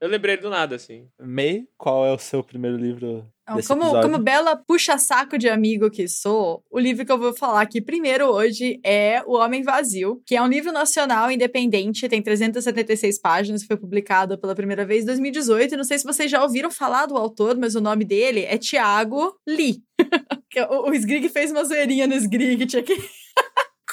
Eu 0.00 0.08
lembrei 0.08 0.36
do 0.36 0.48
nada, 0.48 0.76
assim. 0.76 1.08
May, 1.20 1.64
qual 1.76 2.06
é 2.06 2.12
o 2.12 2.18
seu 2.18 2.44
primeiro 2.44 2.76
livro 2.76 3.26
Então, 3.42 3.60
como, 3.66 3.82
episódio? 3.82 4.10
como 4.10 4.22
bela 4.22 4.54
puxa-saco 4.54 5.36
de 5.36 5.48
amigo 5.48 5.90
que 5.90 6.06
sou, 6.06 6.62
o 6.70 6.78
livro 6.78 7.04
que 7.04 7.10
eu 7.10 7.18
vou 7.18 7.34
falar 7.36 7.62
aqui 7.62 7.80
primeiro 7.80 8.26
hoje 8.26 8.78
é 8.84 9.20
O 9.26 9.36
Homem 9.36 9.64
Vazio, 9.64 10.22
que 10.24 10.36
é 10.36 10.42
um 10.42 10.46
livro 10.46 10.70
nacional 10.70 11.28
independente, 11.28 12.08
tem 12.08 12.22
376 12.22 13.20
páginas, 13.20 13.64
foi 13.64 13.76
publicado 13.76 14.38
pela 14.38 14.54
primeira 14.54 14.86
vez 14.86 15.02
em 15.02 15.06
2018. 15.06 15.74
E 15.74 15.76
não 15.76 15.84
sei 15.84 15.98
se 15.98 16.04
vocês 16.04 16.30
já 16.30 16.40
ouviram 16.40 16.70
falar 16.70 17.06
do 17.06 17.16
autor, 17.16 17.56
mas 17.56 17.74
o 17.74 17.80
nome 17.80 18.04
dele 18.04 18.44
é 18.44 18.56
Tiago 18.56 19.34
Lee. 19.46 19.82
O, 20.70 20.90
o 20.90 20.94
Sgrig 20.94 21.28
fez 21.28 21.52
uma 21.52 21.62
zoeirinha 21.62 22.06
no 22.06 22.14
Sgrig, 22.14 22.66
tinha 22.66 22.82
que. 22.82 22.96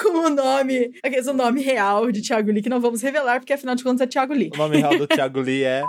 Com 0.02 0.26
o 0.26 0.30
nome, 0.30 0.90
aquele 1.02 1.28
o 1.28 1.32
nome 1.32 1.62
real 1.62 2.12
de 2.12 2.20
Tiago 2.20 2.50
Lee, 2.50 2.62
que 2.62 2.68
não 2.68 2.80
vamos 2.80 3.00
revelar, 3.00 3.40
porque 3.40 3.52
afinal 3.52 3.74
de 3.74 3.82
contas 3.82 4.02
é 4.02 4.06
Tiago 4.06 4.34
Lee. 4.34 4.50
O 4.54 4.58
nome 4.58 4.76
real 4.76 4.98
do 4.98 5.06
Thiago 5.08 5.40
Lee 5.40 5.64
é. 5.64 5.82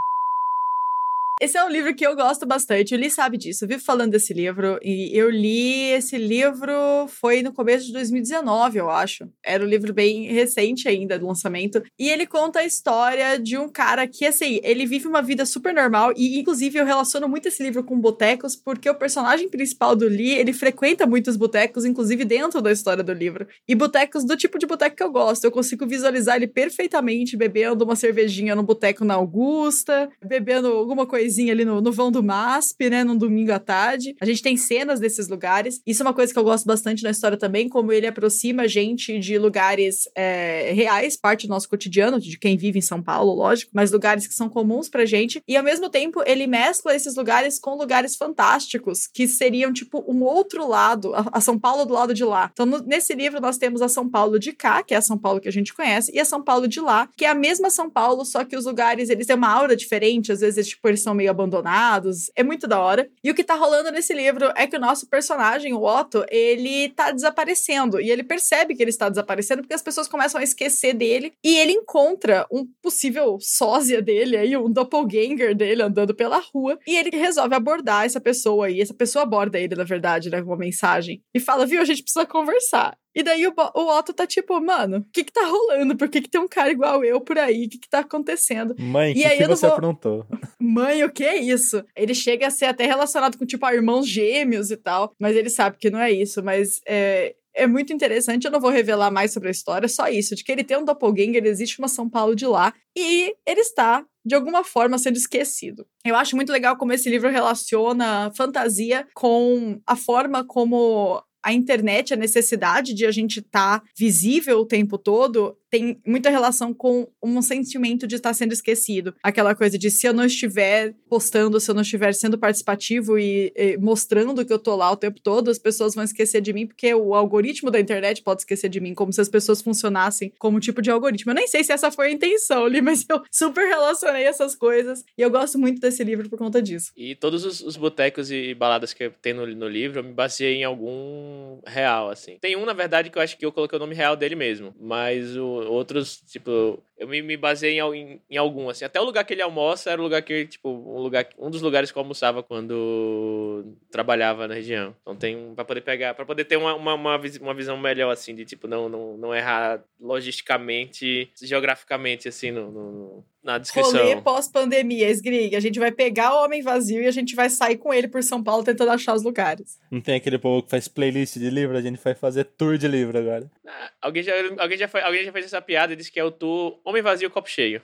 Esse 1.40 1.56
é 1.56 1.64
um 1.64 1.70
livro 1.70 1.94
que 1.94 2.06
eu 2.06 2.16
gosto 2.16 2.48
bastante. 2.48 2.96
O 2.96 2.98
Li 2.98 3.12
sabe 3.12 3.38
disso. 3.38 3.64
Eu 3.64 3.68
vivo 3.70 3.84
falando 3.84 4.12
desse 4.12 4.34
livro. 4.34 4.80
E 4.82 5.16
eu 5.16 5.30
li 5.30 5.92
esse 5.92 6.18
livro 6.18 7.08
foi 7.08 7.44
no 7.44 7.54
começo 7.54 7.86
de 7.86 7.94
2019, 7.94 8.80
eu 8.80 8.90
acho. 8.90 9.30
Era 9.46 9.64
um 9.64 9.68
livro 9.68 9.94
bem 9.94 10.24
recente 10.32 10.88
ainda 10.88 11.20
do 11.20 11.28
lançamento. 11.28 11.84
E 11.98 12.10
ele 12.10 12.26
conta 12.26 12.60
a 12.60 12.66
história 12.66 13.38
de 13.38 13.56
um 13.56 13.70
cara 13.70 14.08
que, 14.08 14.26
assim, 14.26 14.60
ele 14.64 14.88
vive 14.88 15.08
uma 15.08 15.22
vida 15.22 15.46
super 15.46 15.76
normal. 15.76 16.12
E, 16.18 16.40
inclusive, 16.40 16.80
eu 16.80 16.86
relaciono 16.86 17.30
muito 17.30 17.48
esse 17.48 17.62
livro 17.62 17.84
com 17.84 18.00
botecos, 18.00 18.56
porque 18.56 18.90
o 18.90 18.96
personagem 18.96 19.48
principal 19.48 19.96
do 19.96 20.08
Li, 20.08 20.32
ele 20.32 20.54
frequenta 20.54 21.06
muitos 21.06 21.36
botecos, 21.36 21.86
inclusive 21.86 22.26
dentro 22.26 22.64
da 22.64 22.72
história 22.72 23.04
do 23.04 23.14
livro. 23.14 23.48
E 23.68 23.76
botecos 23.76 24.26
do 24.26 24.36
tipo 24.36 24.58
de 24.58 24.66
boteco 24.66 24.96
que 24.96 25.04
eu 25.04 25.12
gosto. 25.12 25.44
Eu 25.44 25.52
consigo 25.52 25.86
visualizar 25.86 26.38
ele 26.38 26.48
perfeitamente 26.48 27.38
bebendo 27.38 27.86
uma 27.86 27.96
cervejinha 27.96 28.56
no 28.56 28.64
boteco 28.64 29.06
na 29.06 29.14
Augusta, 29.14 30.10
bebendo 30.26 30.68
alguma 30.70 31.06
coisinha 31.28 31.52
ali 31.52 31.66
no, 31.66 31.82
no 31.82 31.92
vão 31.92 32.10
do 32.10 32.24
MASP, 32.24 32.90
né, 32.90 33.04
num 33.04 33.18
domingo 33.18 33.52
à 33.52 33.60
tarde. 33.60 34.16
A 34.22 34.26
gente 34.26 34.42
tem 34.42 34.56
cenas 34.56 34.98
desses 35.00 35.28
lugares. 35.28 35.82
Isso 35.86 36.02
é 36.02 36.06
uma 36.06 36.14
coisa 36.14 36.32
que 36.32 36.40
eu 36.40 36.44
gosto 36.44 36.66
bastante 36.66 37.04
na 37.04 37.10
história 37.12 37.38
também, 37.38 37.68
como 37.68 37.92
ele 37.92 38.08
aproxima 38.08 38.64
a 38.64 38.68
gente 38.68 39.20
de 39.20 39.38
lugares 39.38 40.08
é, 40.16 40.72
reais, 40.74 41.18
parte 41.18 41.46
do 41.46 41.50
nosso 41.50 41.68
cotidiano, 41.68 42.18
de 42.20 42.40
quem 42.40 42.56
vive 42.56 42.80
em 42.80 42.82
São 42.82 43.02
Paulo, 43.04 43.34
lógico, 43.34 43.72
mas 43.74 43.92
lugares 43.92 44.26
que 44.26 44.34
são 44.34 44.48
comuns 44.48 44.88
pra 44.88 45.06
gente. 45.06 45.42
E 45.46 45.58
ao 45.58 45.64
mesmo 45.64 45.90
tempo, 45.90 46.24
ele 46.26 46.48
mescla 46.48 46.96
esses 46.96 47.16
lugares 47.16 47.60
com 47.60 47.76
lugares 47.76 48.16
fantásticos, 48.16 49.08
que 49.08 49.28
seriam 49.28 49.74
tipo 49.74 50.04
um 50.08 50.24
outro 50.24 50.66
lado, 50.66 51.14
a, 51.14 51.26
a 51.34 51.42
São 51.42 51.60
Paulo 51.60 51.84
do 51.86 51.94
lado 51.94 52.14
de 52.14 52.24
lá. 52.24 52.50
Então, 52.54 52.66
no- 52.66 52.80
nesse 52.84 53.14
livro, 53.14 53.42
nós 53.42 53.58
temos 53.58 53.82
a 53.82 53.90
São 53.90 54.10
Paulo 54.10 54.40
de 54.40 54.54
cá, 54.54 54.82
que 54.82 54.94
é 54.94 54.98
a 54.98 55.02
São 55.02 55.18
Paulo 55.18 55.42
que 55.42 55.50
a 55.50 55.52
gente 55.52 55.74
conhece, 55.74 56.10
e 56.14 56.20
a 56.22 56.26
São 56.26 56.42
Paulo 56.42 56.68
de 56.70 56.80
lá, 56.80 57.10
que 57.18 57.26
é 57.26 57.30
a 57.30 57.36
mesma 57.36 57.70
São 57.70 57.90
Paulo, 57.90 58.24
só 58.24 58.46
que 58.46 58.56
os 58.56 58.66
lugares, 58.66 59.10
eles 59.10 59.28
têm 59.28 59.36
uma 59.36 59.50
aura 59.52 59.76
diferente, 59.76 60.32
às 60.32 60.40
vezes, 60.40 60.68
tipo, 60.70 60.88
eles 60.88 61.02
são 61.02 61.14
meio 61.18 61.32
abandonados. 61.32 62.32
É 62.36 62.44
muito 62.44 62.68
da 62.68 62.80
hora. 62.80 63.10
E 63.24 63.30
o 63.30 63.36
que 63.36 63.44
tá 63.44 63.56
rolando 63.56 63.92
nesse 63.92 64.14
livro 64.14 64.52
é 64.56 64.68
que 64.68 64.78
o 64.78 64.80
nosso 64.80 65.08
personagem, 65.08 65.74
o 65.74 65.84
Otto, 65.84 66.26
ele 66.30 66.90
tá 66.90 67.12
desaparecendo. 67.12 68.00
E 68.00 68.10
ele 68.10 68.24
percebe 68.24 68.76
que 68.76 68.82
ele 68.82 68.90
está 68.90 69.10
desaparecendo 69.10 69.62
porque 69.62 69.74
as 69.74 69.82
pessoas 69.82 70.08
começam 70.08 70.40
a 70.40 70.44
esquecer 70.44 70.94
dele. 70.94 71.34
E 71.44 71.58
ele 71.58 71.74
encontra 71.74 72.46
um 72.52 72.66
possível 72.82 73.38
sósia 73.42 74.02
dele 74.02 74.38
aí, 74.38 74.56
um 74.56 74.72
doppelganger 74.72 75.56
dele 75.56 75.82
andando 75.82 76.16
pela 76.16 76.42
rua. 76.54 76.78
E 76.88 76.98
ele 76.98 77.10
resolve 77.18 77.56
abordar 77.56 78.06
essa 78.06 78.22
pessoa 78.22 78.68
aí. 78.68 78.80
Essa 78.80 78.94
pessoa 78.94 79.24
aborda 79.24 79.60
ele, 79.60 79.76
na 79.76 79.84
verdade, 79.84 80.30
né? 80.30 80.42
Com 80.42 80.50
uma 80.50 80.58
mensagem. 80.58 81.22
E 81.34 81.40
fala, 81.40 81.66
viu, 81.66 81.82
a 81.82 81.86
gente 81.86 82.04
precisa 82.04 82.26
conversar. 82.26 82.98
E 83.18 83.24
daí 83.24 83.48
o, 83.48 83.54
o 83.74 83.98
Otto 83.98 84.14
tá 84.14 84.28
tipo, 84.28 84.60
mano, 84.62 84.98
o 84.98 85.06
que 85.12 85.24
que 85.24 85.32
tá 85.34 85.46
rolando? 85.46 85.98
Por 85.98 86.08
que 86.08 86.22
que 86.22 86.30
tem 86.30 86.40
um 86.40 86.48
cara 86.48 86.72
igual 86.72 87.04
eu 87.04 87.20
por 87.20 87.38
aí? 87.38 87.66
O 87.66 87.70
que 87.70 87.80
que 87.80 87.90
tá 87.90 88.00
acontecendo? 88.00 88.76
Mãe, 88.78 89.12
o 89.12 89.16
que, 89.16 89.26
aí 89.26 89.38
que 89.38 89.48
você 89.48 89.66
vou- 89.66 89.76
aprontou? 89.76 90.26
Mãe, 90.62 91.04
o 91.04 91.12
que 91.12 91.24
é 91.24 91.36
isso? 91.38 91.84
Ele 91.96 92.14
chega 92.14 92.48
a 92.48 92.52
ser 92.52 92.66
até 92.66 92.86
relacionado 92.86 93.38
com, 93.38 93.46
tipo, 93.46 93.66
a 93.66 93.74
irmãos 93.74 94.08
gêmeos 94.08 94.70
e 94.70 94.78
tal, 94.78 95.14
mas 95.20 95.36
ele 95.36 95.50
sabe 95.50 95.78
que 95.78 95.90
não 95.90 96.00
é 96.00 96.12
isso. 96.12 96.44
Mas 96.44 96.80
é, 96.86 97.36
é 97.56 97.66
muito 97.66 97.92
interessante, 97.92 98.46
eu 98.46 98.52
não 98.52 98.60
vou 98.60 98.70
revelar 98.70 99.10
mais 99.10 99.34
sobre 99.34 99.48
a 99.48 99.52
história, 99.52 99.88
só 99.88 100.08
isso, 100.08 100.36
de 100.36 100.44
que 100.44 100.52
ele 100.52 100.64
tem 100.64 100.78
um 100.78 100.86
doppelganger, 100.86 101.44
existe 101.46 101.80
uma 101.80 101.88
São 101.88 102.08
Paulo 102.08 102.36
de 102.36 102.46
lá, 102.46 102.72
e 102.96 103.34
ele 103.48 103.62
está 103.62 104.06
de 104.24 104.36
alguma 104.36 104.64
forma 104.64 104.98
sendo 105.00 105.16
esquecido. 105.16 105.88
Eu 106.06 106.16
acho 106.16 106.36
muito 106.36 106.52
legal 106.52 106.76
como 106.78 106.92
esse 106.94 107.10
livro 107.10 107.30
relaciona 107.32 108.30
fantasia 108.36 109.08
com 109.16 109.80
a 109.88 109.96
forma 109.96 110.44
como 110.46 111.24
a 111.48 111.54
internet, 111.54 112.14
a 112.14 112.18
necessidade 112.18 112.94
de 112.94 113.06
a 113.06 113.12
gente 113.12 113.40
estar 113.40 113.80
tá 113.80 113.86
visível 113.98 114.60
o 114.60 114.66
tempo 114.66 114.98
todo, 114.98 115.58
tem 115.78 116.02
muita 116.04 116.32
relação 116.32 116.74
com 116.74 117.08
um 117.22 117.40
sentimento 117.40 118.08
de 118.08 118.16
estar 118.16 118.34
sendo 118.34 118.52
esquecido. 118.52 119.14
Aquela 119.22 119.54
coisa 119.54 119.78
de 119.78 119.92
se 119.92 120.08
eu 120.08 120.14
não 120.14 120.26
estiver 120.26 120.96
postando, 121.08 121.60
se 121.60 121.70
eu 121.70 121.76
não 121.76 121.84
estiver 121.84 122.14
sendo 122.16 122.36
participativo 122.36 123.20
e, 123.20 123.54
e, 123.56 123.78
mostrando 123.78 124.44
que 124.44 124.52
eu 124.52 124.58
tô 124.58 124.76
lá 124.76 124.92
o 124.92 124.98
tempo 124.98 125.22
todo, 125.22 125.52
as 125.52 125.60
pessoas 125.60 125.94
vão 125.94 126.04
esquecer 126.04 126.42
de 126.42 126.52
mim, 126.52 126.66
porque 126.66 126.92
o 126.96 127.14
algoritmo 127.14 127.70
da 127.70 127.80
internet 127.80 128.24
pode 128.24 128.42
esquecer 128.42 128.70
de 128.70 128.80
mim, 128.80 128.96
como 128.96 129.14
se 129.14 129.22
as 129.22 129.30
pessoas 129.30 129.62
funcionassem 129.62 130.34
como 130.40 130.60
tipo 130.60 130.82
de 130.82 130.90
algoritmo. 130.90 131.32
Eu 131.32 131.36
nem 131.36 131.48
sei 131.48 131.64
se 131.64 131.72
essa 131.72 131.92
foi 131.92 132.08
a 132.08 132.12
intenção 132.12 132.66
ali, 132.66 132.82
mas 132.82 133.06
eu 133.08 133.22
super 133.32 133.68
relacionei 133.68 134.24
essas 134.24 134.56
coisas 134.56 135.06
e 135.16 135.22
eu 135.22 135.30
gosto 135.30 135.60
muito 135.60 135.80
desse 135.80 136.04
livro 136.04 136.28
por 136.28 136.40
conta 136.40 136.60
disso. 136.60 136.92
E 136.98 137.14
todos 137.14 137.46
os, 137.46 137.62
os 137.62 137.78
botecos 137.78 138.32
e 138.32 138.56
baladas 138.56 138.94
que 138.94 139.12
tem 139.22 139.34
no, 139.34 139.46
no 139.46 139.68
livro, 139.68 140.00
eu 140.00 140.04
me 140.04 140.14
baseei 140.14 140.56
em 140.56 140.64
algum 140.64 141.60
real, 141.68 142.10
assim. 142.10 142.40
Tem 142.42 142.56
um, 142.56 142.66
na 142.66 142.74
verdade, 142.74 143.12
que 143.12 143.18
eu 143.20 143.22
acho 143.22 143.38
que 143.38 143.46
eu 143.46 143.52
coloquei 143.52 143.78
o 143.78 143.80
nome 143.80 143.94
real 143.94 144.16
dele 144.16 144.36
mesmo, 144.36 144.74
mas 144.80 145.38
o 145.38 145.67
outros, 145.68 146.22
tipo, 146.22 146.84
eu 146.98 147.08
me, 147.08 147.22
me 147.22 147.38
baseei 147.38 147.80
em, 147.80 147.96
em, 147.96 148.22
em, 148.30 148.38
algum, 148.38 148.70
assim. 148.70 148.84
Até 148.84 149.00
o 149.00 149.04
lugar 149.04 149.24
que 149.24 149.34
ele 149.34 149.42
almoça 149.42 149.92
era 149.92 150.02
o 150.02 150.04
lugar 150.04 150.22
que, 150.24 150.48
tipo, 150.48 150.70
um, 150.70 151.00
lugar, 151.00 151.28
um 151.38 151.50
dos 151.50 151.62
lugares 151.62 151.92
que 151.92 151.98
eu 151.98 152.02
almoçava 152.02 152.42
quando 152.42 153.66
trabalhava 153.92 154.48
na 154.48 154.56
região. 154.56 154.96
Então 155.02 155.16
tem 155.16 155.54
para 155.54 155.64
poder 155.64 155.82
pegar, 155.82 156.16
para 156.16 156.26
poder 156.26 156.46
ter 156.46 156.58
uma, 156.58 156.74
uma, 156.74 156.96
uma, 156.96 157.22
uma, 157.42 157.54
visão 157.54 157.78
melhor, 157.78 158.12
assim, 158.12 158.34
de, 158.34 158.46
tipo, 158.46 158.68
não, 158.68 158.90
não, 158.90 159.18
não 159.18 159.36
errar 159.36 159.84
logisticamente, 160.00 161.32
geograficamente, 161.40 162.28
assim, 162.28 162.50
no, 162.50 162.72
no 162.72 163.26
na 163.48 163.58
descrição. 163.58 163.94
Rolê 163.94 164.22
pós-pandemia, 164.22 165.10
Sgrig. 165.10 165.56
A 165.56 165.62
gente 165.62 165.80
vai 165.80 165.90
pegar 165.90 166.34
o 166.34 166.44
Homem 166.44 166.62
Vazio 166.62 167.02
e 167.02 167.08
a 167.08 167.12
gente 167.12 167.34
vai 167.34 167.50
sair 167.50 167.78
com 167.78 167.94
ele 167.94 168.10
por 168.10 168.22
São 168.22 168.44
Paulo 168.44 168.62
tentando 168.62 168.92
achar 168.92 169.14
os 169.14 169.24
lugares. 169.24 169.80
Não 169.90 170.02
tem 170.02 170.16
aquele 170.16 170.38
povo 170.38 170.64
que 170.64 170.70
faz 170.70 170.90
playlist 170.90 171.38
de 171.38 171.50
livro? 171.50 171.78
A 171.78 171.82
gente 171.82 171.98
vai 172.04 172.14
fazer 172.14 172.44
tour 172.44 172.78
de 172.78 172.90
livro 172.90 173.18
agora. 173.18 173.50
Ah, 173.66 173.92
alguém, 174.02 174.22
já, 174.22 174.34
alguém, 174.58 174.78
já 174.78 174.88
foi, 174.90 175.02
alguém 175.02 175.24
já 175.24 175.32
fez 175.32 175.46
essa 175.46 175.62
piada 175.62 175.94
e 175.94 175.96
disse 175.96 176.12
que 176.12 176.20
é 176.20 176.24
o 176.24 176.30
tour 176.30 176.78
Homem 176.88 177.02
Vazio 177.02 177.30
Copo 177.30 177.50
Cheio. 177.50 177.82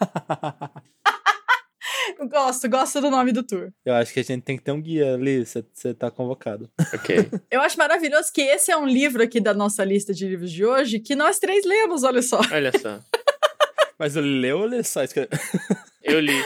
gosto, 2.26 2.70
gosto 2.70 3.02
do 3.02 3.10
nome 3.10 3.30
do 3.30 3.42
tour. 3.42 3.70
Eu 3.84 3.92
acho 3.92 4.14
que 4.14 4.20
a 4.20 4.22
gente 4.22 4.44
tem 4.44 4.56
que 4.56 4.64
ter 4.64 4.72
um 4.72 4.80
guia 4.80 5.12
ali, 5.12 5.44
você 5.44 5.92
tá 5.92 6.10
convocado. 6.10 6.70
Ok. 6.94 7.28
Eu 7.52 7.60
acho 7.60 7.76
maravilhoso 7.76 8.32
que 8.32 8.40
esse 8.40 8.72
é 8.72 8.76
um 8.78 8.86
livro 8.86 9.22
aqui 9.22 9.42
da 9.42 9.52
nossa 9.52 9.84
lista 9.84 10.14
de 10.14 10.26
livros 10.26 10.50
de 10.50 10.64
hoje 10.64 11.00
que 11.00 11.14
nós 11.14 11.38
três 11.38 11.66
lemos, 11.66 12.02
olha 12.02 12.22
só. 12.22 12.40
Olha 12.50 12.72
só. 12.78 12.98
Mas 13.98 14.16
eu 14.16 14.22
leu 14.22 14.60
ou 14.60 14.64
leu 14.64 14.82
só? 14.82 15.00
Eu 16.06 16.20
li. 16.20 16.40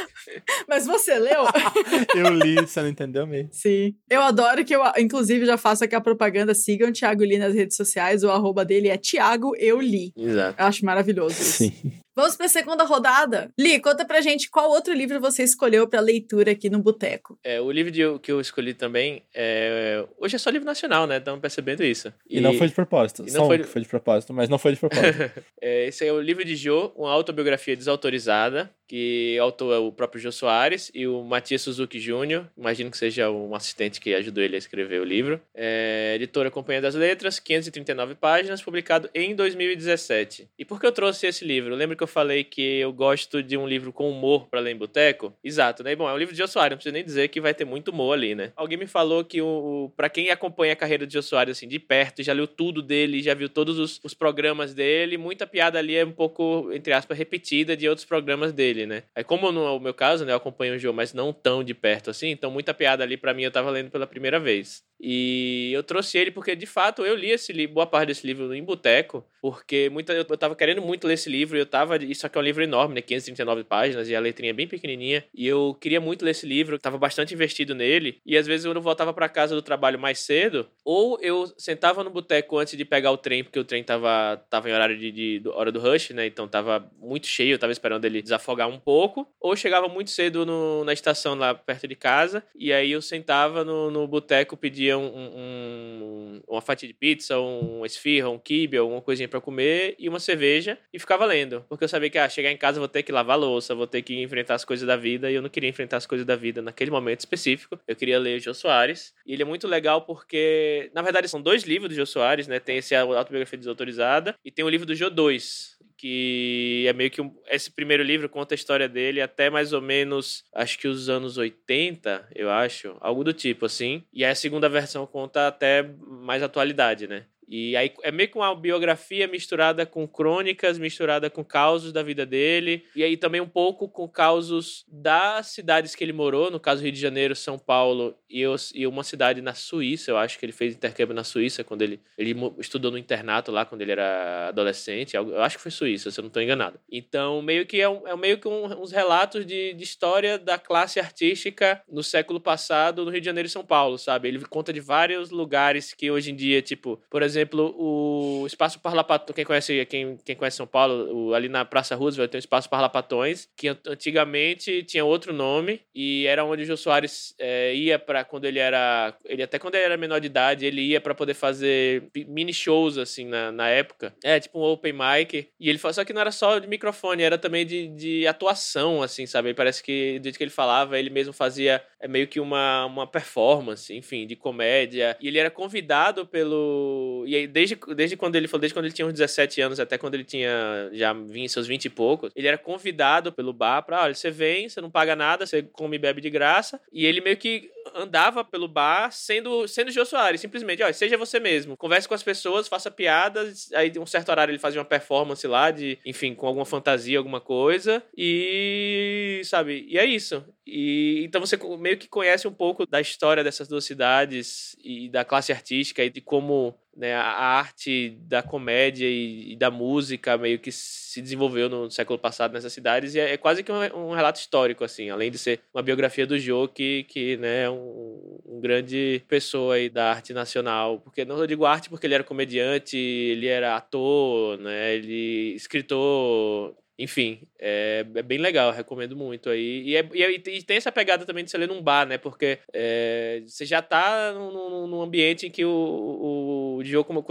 Mas 0.69 0.87
você 0.87 1.19
leu? 1.19 1.45
eu 2.15 2.33
li, 2.35 2.57
você 2.57 2.81
não 2.81 2.89
entendeu 2.89 3.27
mesmo. 3.27 3.51
Sim. 3.53 3.95
Eu 4.09 4.23
adoro 4.23 4.65
que 4.65 4.75
eu, 4.75 4.83
inclusive, 4.99 5.45
já 5.45 5.57
faço 5.57 5.85
aqui 5.85 5.95
a 5.95 6.01
propaganda. 6.01 6.55
Sigam 6.55 6.89
o 6.89 6.93
Thiago 6.93 7.25
Li 7.25 7.39
nas 7.39 7.55
redes 7.55 7.77
sociais. 7.77 8.23
O 8.25 8.31
arroba 8.31 8.65
dele 8.65 8.89
é 8.89 8.97
Thiago 8.97 9.53
Eu 9.57 9.81
Li. 9.81 10.13
Exato. 10.17 10.61
Eu 10.61 10.67
acho 10.67 10.85
maravilhoso 10.85 11.41
isso. 11.41 11.65
Sim. 11.65 11.73
Vamos 12.21 12.37
para 12.37 12.45
a 12.45 12.51
segunda 12.51 12.85
rodada. 12.85 13.51
Li, 13.59 13.81
conta 13.81 14.05
pra 14.05 14.21
gente 14.21 14.51
qual 14.51 14.69
outro 14.69 14.93
livro 14.93 15.19
você 15.19 15.43
escolheu 15.43 15.89
para 15.89 16.01
leitura 16.01 16.53
aqui 16.53 16.69
no 16.69 16.79
Boteco. 16.79 17.39
É, 17.43 17.59
o 17.63 17.71
livro 17.71 17.91
de, 17.91 18.03
que 18.19 18.31
eu 18.31 18.39
escolhi 18.39 18.75
também 18.75 19.23
é. 19.35 20.05
Hoje 20.19 20.37
é 20.37 20.39
só 20.39 20.51
livro 20.51 20.67
nacional, 20.67 21.07
né? 21.07 21.17
Estamos 21.17 21.41
percebendo 21.41 21.83
isso. 21.83 22.13
E, 22.29 22.37
e, 22.37 22.41
não 22.43 22.53
foi 22.53 22.67
de 22.67 22.75
propósito. 22.75 23.23
E 23.27 23.31
não 23.31 23.41
só 23.41 23.47
foi... 23.47 23.61
Um 23.63 23.65
foi 23.65 23.81
de 23.81 23.89
propósito, 23.89 24.35
mas 24.35 24.51
não 24.51 24.59
foi 24.59 24.73
de 24.75 24.81
propósito. 24.81 25.33
é, 25.63 25.87
esse 25.87 26.07
é 26.07 26.13
o 26.13 26.21
livro 26.21 26.45
de 26.45 26.57
Jô, 26.57 26.93
uma 26.95 27.11
autobiografia 27.11 27.75
desautorizada, 27.75 28.71
que 28.91 29.37
o 29.39 29.43
autor 29.45 29.73
é 29.73 29.79
o 29.79 29.93
próprio 29.93 30.21
Jô 30.21 30.33
Soares 30.33 30.91
e 30.93 31.07
o 31.07 31.23
Matias 31.23 31.63
Suzuki 31.63 32.01
Jr., 32.01 32.47
imagino 32.59 32.91
que 32.91 32.99
seja 32.99 33.31
um 33.31 33.55
assistente 33.55 34.01
que 34.01 34.13
ajudou 34.13 34.43
ele 34.43 34.57
a 34.57 34.59
escrever 34.59 35.01
o 35.01 35.05
livro. 35.05 35.41
É, 35.55 36.15
editora 36.17 36.51
Companhia 36.51 36.83
das 36.83 36.97
Letras, 36.97 37.39
539 37.39 38.17
páginas, 38.17 38.61
publicado 38.61 39.09
em 39.15 39.33
2017. 39.33 40.49
E 40.59 40.65
por 40.65 40.81
que 40.81 40.87
eu 40.87 40.91
trouxe 40.91 41.29
esse 41.29 41.45
livro? 41.45 41.73
Eu 41.73 41.77
lembro 41.77 41.97
que 41.97 42.03
eu 42.03 42.09
falei 42.11 42.45
que 42.45 42.61
eu 42.61 42.93
gosto 42.93 43.43
de 43.43 43.57
um 43.57 43.67
livro 43.67 43.93
com 43.93 44.11
humor 44.11 44.47
para 44.49 44.61
ler 44.61 44.73
em 44.73 44.77
boteco? 44.77 45.33
Exato, 45.43 45.83
né? 45.83 45.97
Bom, 45.97 46.09
é 46.09 46.13
um 46.13 46.19
livro 46.19 46.35
de 46.35 46.39
Jô 46.39 46.45
não 46.47 46.77
preciso 46.77 46.93
nem 46.93 47.05
dizer 47.05 47.29
que 47.29 47.41
vai 47.41 47.55
ter 47.55 47.65
muito 47.65 47.89
humor 47.89 48.13
ali, 48.13 48.35
né? 48.35 48.53
Alguém 48.55 48.77
me 48.77 48.87
falou 48.87 49.25
que 49.25 49.41
o, 49.41 49.91
para 49.97 50.11
quem 50.11 50.31
acompanha 50.31 50.75
a 50.75 50.77
carreira 50.77 51.07
de 51.07 51.15
Jô 51.15 51.21
assim 51.37 51.67
de 51.67 51.79
perto, 51.79 52.23
já 52.23 52.33
leu 52.33 52.47
tudo 52.47 52.83
dele, 52.83 53.23
já 53.23 53.33
viu 53.33 53.49
todos 53.49 53.79
os, 53.79 54.01
os 54.05 54.13
programas 54.13 54.75
dele, 54.75 55.17
muita 55.17 55.47
piada 55.47 55.79
ali 55.79 55.97
é 55.97 56.05
um 56.05 56.13
pouco, 56.13 56.71
entre 56.73 56.93
aspas, 56.93 57.17
repetida 57.17 57.77
de 57.77 57.89
outros 57.89 58.05
programas 58.05 58.53
dele, 58.53 58.85
né? 58.85 59.05
Aí 59.15 59.25
como 59.25 59.51
no 59.51 59.81
meu 59.81 59.95
caso, 59.95 60.25
né, 60.25 60.33
eu 60.33 60.37
acompanho 60.37 60.75
o 60.75 60.79
Jô, 60.79 60.93
mas 60.93 61.15
não 61.15 61.33
tão 61.33 61.65
de 61.65 61.73
perto 61.73 62.11
assim, 62.11 62.29
então 62.29 62.51
muita 62.51 62.75
piada 62.75 63.03
ali 63.03 63.17
para 63.17 63.33
mim 63.33 63.45
eu 63.45 63.51
tava 63.51 63.71
lendo 63.71 63.91
pela 63.91 64.07
primeira 64.07 64.39
vez. 64.39 64.83
E 65.03 65.71
eu 65.73 65.83
trouxe 65.83 66.19
ele 66.19 66.31
porque, 66.31 66.55
de 66.55 66.67
fato, 66.67 67.07
eu 67.07 67.17
li 67.17 67.31
esse 67.31 67.53
livro, 67.53 67.75
boa 67.75 67.87
parte 67.87 68.09
desse 68.09 68.27
livro 68.27 68.55
em 68.55 68.63
boteco, 68.63 69.25
porque 69.41 69.89
muita, 69.89 70.13
eu 70.13 70.25
tava 70.25 70.55
querendo 70.55 70.83
muito 70.83 71.07
ler 71.07 71.15
esse 71.15 71.31
livro, 71.31 71.57
e 71.57 71.61
eu 71.61 71.67
tava. 71.67 71.90
Isso 71.97 72.27
aqui 72.27 72.37
é 72.37 72.41
um 72.41 72.45
livro 72.45 72.63
enorme, 72.63 72.95
né? 72.95 73.01
539 73.01 73.65
páginas, 73.65 74.09
e 74.09 74.17
a 74.17 74.21
letrinha 74.21 74.51
é 74.51 74.53
bem 74.55 74.67
pequenininha. 74.67 75.25
E 75.35 75.47
eu 75.47 75.77
queria 75.81 76.01
muito 76.01 76.25
ler 76.25 76.33
esse 76.33 76.47
livro, 76.47 76.79
tava 76.79 76.99
bastante 76.99 77.33
investido 77.33 77.75
nele. 77.75 78.21
E 78.27 78.37
às 78.37 78.47
vezes 78.47 78.67
eu 78.67 78.75
não 78.75 78.81
voltava 78.81 79.13
para 79.13 79.29
casa 79.29 79.55
do 79.55 79.63
trabalho 79.63 79.99
mais 79.99 80.19
cedo, 80.19 80.69
ou 80.85 81.19
eu 81.23 81.47
sentava 81.57 82.03
no 82.03 82.11
boteco 82.11 82.59
antes 82.59 82.77
de 82.77 82.85
pegar 82.85 83.13
o 83.13 83.17
trem, 83.17 83.45
porque 83.45 83.59
o 83.59 83.65
trem 83.65 83.85
tava, 83.85 84.43
tava 84.51 84.69
em 84.69 84.73
horário 84.73 84.99
de, 84.99 85.13
de, 85.13 85.39
de 85.41 85.49
hora 85.49 85.71
do 85.71 85.81
rush, 85.81 86.11
né? 86.11 86.27
Então 86.27 86.49
tava 86.49 86.91
muito 86.99 87.27
cheio, 87.27 87.55
eu 87.55 87.59
tava 87.59 87.73
esperando 87.73 88.05
ele 88.05 88.23
desafogar 88.23 88.69
um 88.69 88.79
pouco. 88.79 89.27
Ou 89.41 89.55
chegava 89.55 89.89
muito 89.89 90.11
cedo 90.11 90.45
no, 90.45 90.85
na 90.85 90.93
estação 90.93 91.35
lá 91.35 91.55
perto 91.55 91.87
de 91.87 91.95
casa, 91.95 92.43
e 92.55 92.73
aí 92.73 92.91
eu 92.91 93.01
sentava 93.01 93.65
no, 93.65 93.91
no 93.91 94.07
boteco, 94.07 94.57
pedia 94.57 94.81
pedia 94.81 94.97
um, 94.97 95.05
um, 95.05 96.43
uma 96.49 96.61
fatia 96.61 96.89
de 96.89 96.95
pizza, 96.95 97.39
um 97.39 97.85
esfirra, 97.85 98.31
um 98.31 98.39
kibe, 98.39 98.79
alguma 98.79 99.03
coisinha 99.03 99.29
para 99.29 99.41
comer 99.41 99.95
e 99.99 100.09
uma 100.09 100.19
cerveja 100.19 100.79
e 100.93 100.99
ficava 100.99 101.27
lendo. 101.27 101.65
Porque 101.69 101.80
eu 101.85 101.89
sabia 101.89 102.11
que, 102.11 102.19
ah, 102.19 102.29
chegar 102.29 102.51
em 102.51 102.57
casa 102.57 102.79
vou 102.79 102.89
ter 102.89 103.03
que 103.03 103.13
lavar 103.13 103.39
louça, 103.39 103.75
vou 103.75 103.87
ter 103.87 104.03
que 104.03 104.21
enfrentar 104.23 104.55
as 104.55 104.65
coisas 104.65 104.87
da 104.87 104.97
vida 104.97 105.31
e 105.31 105.35
eu 105.35 105.43
não 105.43 105.49
queria 105.49 105.69
enfrentar 105.69 105.97
as 105.97 106.07
coisas 106.07 106.27
da 106.27 106.37
vida 106.37 106.63
naquele 106.63 106.91
momento 106.91 107.21
específico. 107.21 107.79
Eu 107.87 107.97
queria 107.97 108.19
ler 108.19 108.39
o 108.39 108.41
Jô 108.41 108.55
Soares. 108.55 109.15
E 109.27 109.33
ele 109.33 109.43
é 109.43 109.47
muito 109.47 109.67
legal 109.67 110.03
porque, 110.03 110.91
na 110.95 111.03
verdade, 111.03 111.29
são 111.29 111.41
dois 111.41 111.65
livros 111.65 111.91
do 111.91 111.95
Jô 111.95 112.07
Soares, 112.07 112.47
né? 112.47 112.59
Tem 112.59 112.79
esse 112.79 112.95
Autobiografia 112.95 113.59
Desautorizada 113.59 114.35
e 114.45 114.51
tem 114.51 114.65
o 114.65 114.69
livro 114.69 114.87
do 114.87 114.95
Jô 114.95 115.11
2, 115.11 115.79
que 116.01 116.87
é 116.89 116.93
meio 116.95 117.11
que 117.11 117.21
um, 117.21 117.31
esse 117.49 117.71
primeiro 117.71 118.03
livro 118.03 118.27
conta 118.27 118.55
a 118.55 118.57
história 118.57 118.89
dele 118.89 119.21
até 119.21 119.51
mais 119.51 119.75
ou 119.75 119.83
menos, 119.83 120.45
acho 120.55 120.79
que 120.79 120.89
os 120.89 121.11
anos 121.11 121.37
80, 121.37 122.29
eu 122.35 122.51
acho, 122.51 122.97
algo 123.01 123.23
do 123.23 123.35
tipo 123.35 123.67
assim. 123.67 124.03
E 124.11 124.25
a 124.25 124.35
segunda 124.35 124.67
versão 124.69 125.07
conta 125.07 125.47
até 125.47 125.83
mais 126.07 126.43
atualidade, 126.43 127.07
né? 127.07 127.27
E 127.51 127.77
aí 127.77 127.93
é 128.05 128.13
meio 128.13 128.29
que 128.29 128.39
uma 128.39 128.55
biografia 128.55 129.27
misturada 129.27 129.85
com 129.85 130.07
crônicas, 130.07 130.79
misturada 130.79 131.29
com 131.29 131.45
causos 131.45 131.93
da 131.93 132.01
vida 132.01 132.25
dele, 132.25 132.85
e 132.95 133.03
aí 133.03 133.17
também 133.17 133.41
um 133.41 133.49
pouco 133.49 133.89
com 133.89 134.09
causos 134.09 134.87
das 134.89 135.49
cidades 135.49 135.97
que 135.97 136.05
ele 136.05 136.13
morou, 136.13 136.49
no 136.49 136.61
caso 136.61 136.83
Rio 136.83 136.93
de 136.93 137.01
Janeiro, 137.01 137.35
São 137.35 137.59
Paulo 137.59 138.15
e, 138.31 138.45
e 138.75 138.87
uma 138.87 139.03
cidade 139.03 139.43
na 139.43 139.53
Suíça, 139.53 140.13
eu 140.13 140.17
acho 140.17 140.39
que 140.39 140.47
ele 140.47 140.53
fez 140.53 140.75
intercâmbio 140.75 141.15
na 141.15 141.25
Suíça 141.25 141.65
quando 141.65 141.83
ele, 141.83 142.01
ele 142.17 142.37
estudou 142.59 142.93
no 142.93 142.99
internato 142.99 143.51
lá 143.51 143.65
quando 143.65 143.83
ele 143.83 143.91
era 143.91 144.49
adolescente, 144.49 145.17
eu 145.17 145.43
acho 145.43 145.57
que 145.57 145.63
foi 145.63 145.73
Suíça, 145.73 146.11
se 146.11 146.21
eu 146.21 146.23
não 146.23 146.29
estou 146.29 146.43
enganado. 146.43 146.79
Então, 146.91 147.43
meio 147.43 147.67
que 147.67 147.81
é, 147.81 147.89
um, 147.89 148.07
é 148.07 148.17
meio 148.17 148.39
que 148.39 148.47
um, 148.47 148.81
uns 148.81 148.93
relatos 148.93 149.45
de, 149.45 149.75
de 149.75 149.83
história 149.83 150.39
da 150.39 150.57
classe 150.57 151.01
artística 151.01 151.83
no 151.91 152.05
século 152.05 152.41
passado 152.41 153.05
no 153.05 153.11
Rio 153.11 153.21
de 153.21 153.27
Janeiro 153.27 153.49
e 153.49 153.51
São 153.51 153.65
Paulo, 153.65 153.99
sabe? 153.99 154.29
Ele 154.29 154.39
conta 154.45 154.73
de 154.73 154.81
vários 154.81 155.31
lugares 155.31 155.93
que 155.93 156.11
hoje 156.11 156.31
em 156.31 156.37
dia, 156.37 156.63
tipo, 156.63 157.03
por 157.11 157.23
exemplo, 157.23 157.40
exemplo, 157.41 157.75
o 157.79 158.47
Espaço 158.47 158.79
Parlapatões, 158.81 159.35
quem 159.35 159.45
conhece, 159.45 159.87
quem, 159.87 160.17
quem 160.25 160.37
conhece 160.37 160.57
São 160.57 160.67
Paulo, 160.67 161.29
o, 161.29 161.35
ali 161.35 161.49
na 161.49 161.65
Praça 161.65 161.95
Roosevelt 161.95 162.31
tem 162.31 162.39
o 162.39 162.41
Espaço 162.41 162.69
Parlapatões, 162.69 163.49
que 163.57 163.69
antigamente 163.69 164.83
tinha 164.85 165.05
outro 165.05 165.33
nome 165.33 165.81
e 165.95 166.27
era 166.27 166.45
onde 166.45 166.63
o 166.63 166.67
Jô 166.67 166.77
Soares 166.77 167.35
é, 167.39 167.75
ia 167.75 167.99
para 167.99 168.25
quando 168.25 168.45
ele 168.45 168.59
era, 168.59 169.15
ele 169.25 169.43
até 169.43 169.59
quando 169.59 169.75
ele 169.75 169.85
era 169.85 169.97
menor 169.97 170.21
de 170.21 170.27
idade, 170.27 170.67
ele 170.67 170.83
ia 170.83 171.01
para 171.01 171.15
poder 171.15 171.35
fazer 171.35 172.05
mini 172.29 172.53
shows 172.53 172.99
assim 172.99 173.27
na, 173.27 173.51
na 173.51 173.69
época. 173.69 174.15
É, 174.23 174.39
tipo 174.39 174.59
um 174.59 174.63
open 174.63 174.93
mic, 174.93 175.49
e 175.59 175.69
ele 175.69 175.79
só 175.79 176.05
que 176.05 176.13
não 176.13 176.21
era 176.21 176.31
só 176.31 176.59
de 176.59 176.69
microfone, 176.69 177.23
era 177.23 177.39
também 177.39 177.65
de, 177.67 177.89
de 177.89 178.27
atuação 178.27 179.03
assim, 179.03 179.27
sabe? 179.27 179.55
Parece 179.55 179.83
que 179.83 180.19
do 180.19 180.25
jeito 180.25 180.37
que 180.37 180.45
ele 180.45 180.51
falava, 180.51 180.99
ele 180.99 181.11
mesmo 181.11 181.33
fazia 181.33 181.83
é 182.01 182.09
meio 182.09 182.27
que 182.27 182.41
uma, 182.41 182.87
uma 182.87 183.07
performance, 183.07 183.95
enfim, 183.95 184.27
de 184.27 184.35
comédia. 184.35 185.17
E 185.21 185.29
ele 185.29 185.39
era 185.39 185.51
convidado 185.51 186.27
pelo 186.27 187.25
E 187.31 187.37
aí, 187.37 187.47
desde, 187.47 187.79
desde 187.95 188.17
quando 188.17 188.35
ele 188.35 188.49
falou, 188.49 188.61
desde 188.61 188.75
quando 188.75 188.87
ele 188.87 188.93
tinha 188.93 189.07
uns 189.07 189.13
17 189.13 189.61
anos 189.61 189.79
até 189.79 189.97
quando 189.97 190.15
ele 190.15 190.25
tinha 190.25 190.91
já 190.93 191.13
vinha 191.13 191.49
seus 191.49 191.65
20 191.65 191.85
e 191.85 191.89
poucos, 191.89 192.33
ele 192.35 192.49
era 192.49 192.59
convidado 192.59 193.31
pelo 193.31 193.53
bar 193.53 193.83
pra, 193.83 194.03
olha, 194.03 194.15
você 194.15 194.33
vem, 194.33 194.69
você 194.69 194.81
não 194.81 194.91
paga 194.91 195.15
nada, 195.15 195.47
você 195.47 195.63
come 195.63 195.95
e 195.95 195.99
bebe 196.01 196.21
de 196.21 196.29
graça. 196.29 196.81
E 196.93 197.07
ele 197.07 197.21
meio 197.21 197.37
que 197.37 197.71
andava 197.95 198.45
pelo 198.45 198.67
bar 198.67 199.13
sendo, 199.13 199.69
sendo 199.69 199.93
Jô 199.93 200.05
Soares, 200.05 200.41
simplesmente, 200.41 200.83
olha, 200.83 200.93
seja 200.93 201.17
você 201.17 201.39
mesmo. 201.39 201.77
Converse 201.77 202.09
com 202.09 202.15
as 202.15 202.23
pessoas, 202.23 202.67
faça 202.67 202.91
piadas. 202.91 203.71
Aí, 203.75 203.93
um 203.97 204.07
certo 204.07 204.31
horário, 204.31 204.51
ele 204.51 204.59
fazia 204.59 204.81
uma 204.81 204.85
performance 204.85 205.47
lá 205.47 205.71
de, 205.71 205.99
enfim, 206.05 206.35
com 206.35 206.49
alguma 206.49 206.67
fantasia, 206.67 207.17
alguma 207.17 207.41
coisa. 207.41 208.03
E, 208.17 209.41
sabe, 209.45 209.87
e 209.89 209.99
é 209.99 210.05
isso. 210.05 210.45
E 210.67 211.25
então 211.25 211.41
você 211.41 211.57
meio 211.79 211.97
que 211.97 212.09
conhece 212.09 212.47
um 212.47 212.53
pouco 212.53 212.87
da 212.87 213.01
história 213.01 213.43
dessas 213.43 213.67
duas 213.67 213.85
cidades 213.85 214.77
e 214.85 215.09
da 215.09 215.25
classe 215.25 215.53
artística 215.53 216.05
e 216.05 216.11
de 216.11 216.21
como 216.21 216.75
né, 217.01 217.15
a 217.15 217.57
arte 217.57 218.11
da 218.29 218.43
comédia 218.43 219.07
e, 219.09 219.53
e, 219.53 219.57
da 219.57 219.71
música 219.71 220.37
meio 220.37 220.59
que 220.59 220.71
se 220.71 221.23
desenvolveu 221.23 221.67
no 221.67 221.91
século 221.91 222.19
passado 222.19 222.53
nessas 222.53 222.75
cidades 222.75 223.15
e 223.15 223.19
é, 223.19 223.33
é 223.33 223.37
quase 223.39 223.63
que 223.63 223.73
um, 223.73 224.11
um, 224.11 224.13
relato 224.13 224.39
histórico 224.39 224.85
assim, 224.85 225.09
além 225.09 225.31
de 225.31 225.39
ser 225.39 225.61
uma 225.73 225.83
biografia 225.83 226.27
do 226.27 226.39
Joe 226.39 226.69
que, 226.69 227.05
que 227.05 227.39
né, 227.39 227.63
é 227.63 227.71
um, 227.71 228.39
um, 228.45 228.61
grande 228.61 229.23
pessoa 229.27 229.77
aí 229.77 229.89
da 229.89 230.11
arte 230.11 230.35
nacional, 230.35 231.01
porque 231.01 231.25
não 231.25 231.39
eu 231.39 231.47
digo 231.47 231.65
arte 231.65 231.89
porque 231.89 232.07
ele 232.07 232.15
era 232.15 232.23
comediante, 232.23 232.99
ele 232.99 233.47
era 233.47 233.77
ator, 233.77 234.59
né, 234.59 234.95
ele 234.95 235.55
escritor 235.55 236.77
enfim, 237.01 237.41
é, 237.59 238.05
é, 238.15 238.23
bem 238.23 238.39
legal, 238.39 238.71
recomendo 238.71 239.17
muito 239.17 239.49
aí. 239.49 239.83
E, 239.87 239.97
é, 239.97 240.09
e, 240.13 240.23
é, 240.23 240.31
e, 240.33 240.63
tem 240.63 240.77
essa 240.77 240.93
pegada 240.93 241.25
também 241.25 241.43
de 241.43 241.51
você 241.51 241.57
ler 241.57 241.67
num 241.67 241.83
bar, 241.83 242.07
né? 242.07 242.19
Porque 242.19 242.59
é, 242.75 243.43
você 243.47 243.65
já 243.65 243.81
tá 243.81 244.33
num, 244.35 244.87
num, 244.87 245.01
ambiente 245.01 245.47
em 245.47 245.51
que 245.51 245.65
o, 245.65 245.71
o, 245.71 246.77
o 246.77 246.83
Diogo 246.85 247.23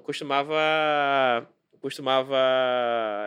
costumava 0.00 1.46
costumava 1.78 2.36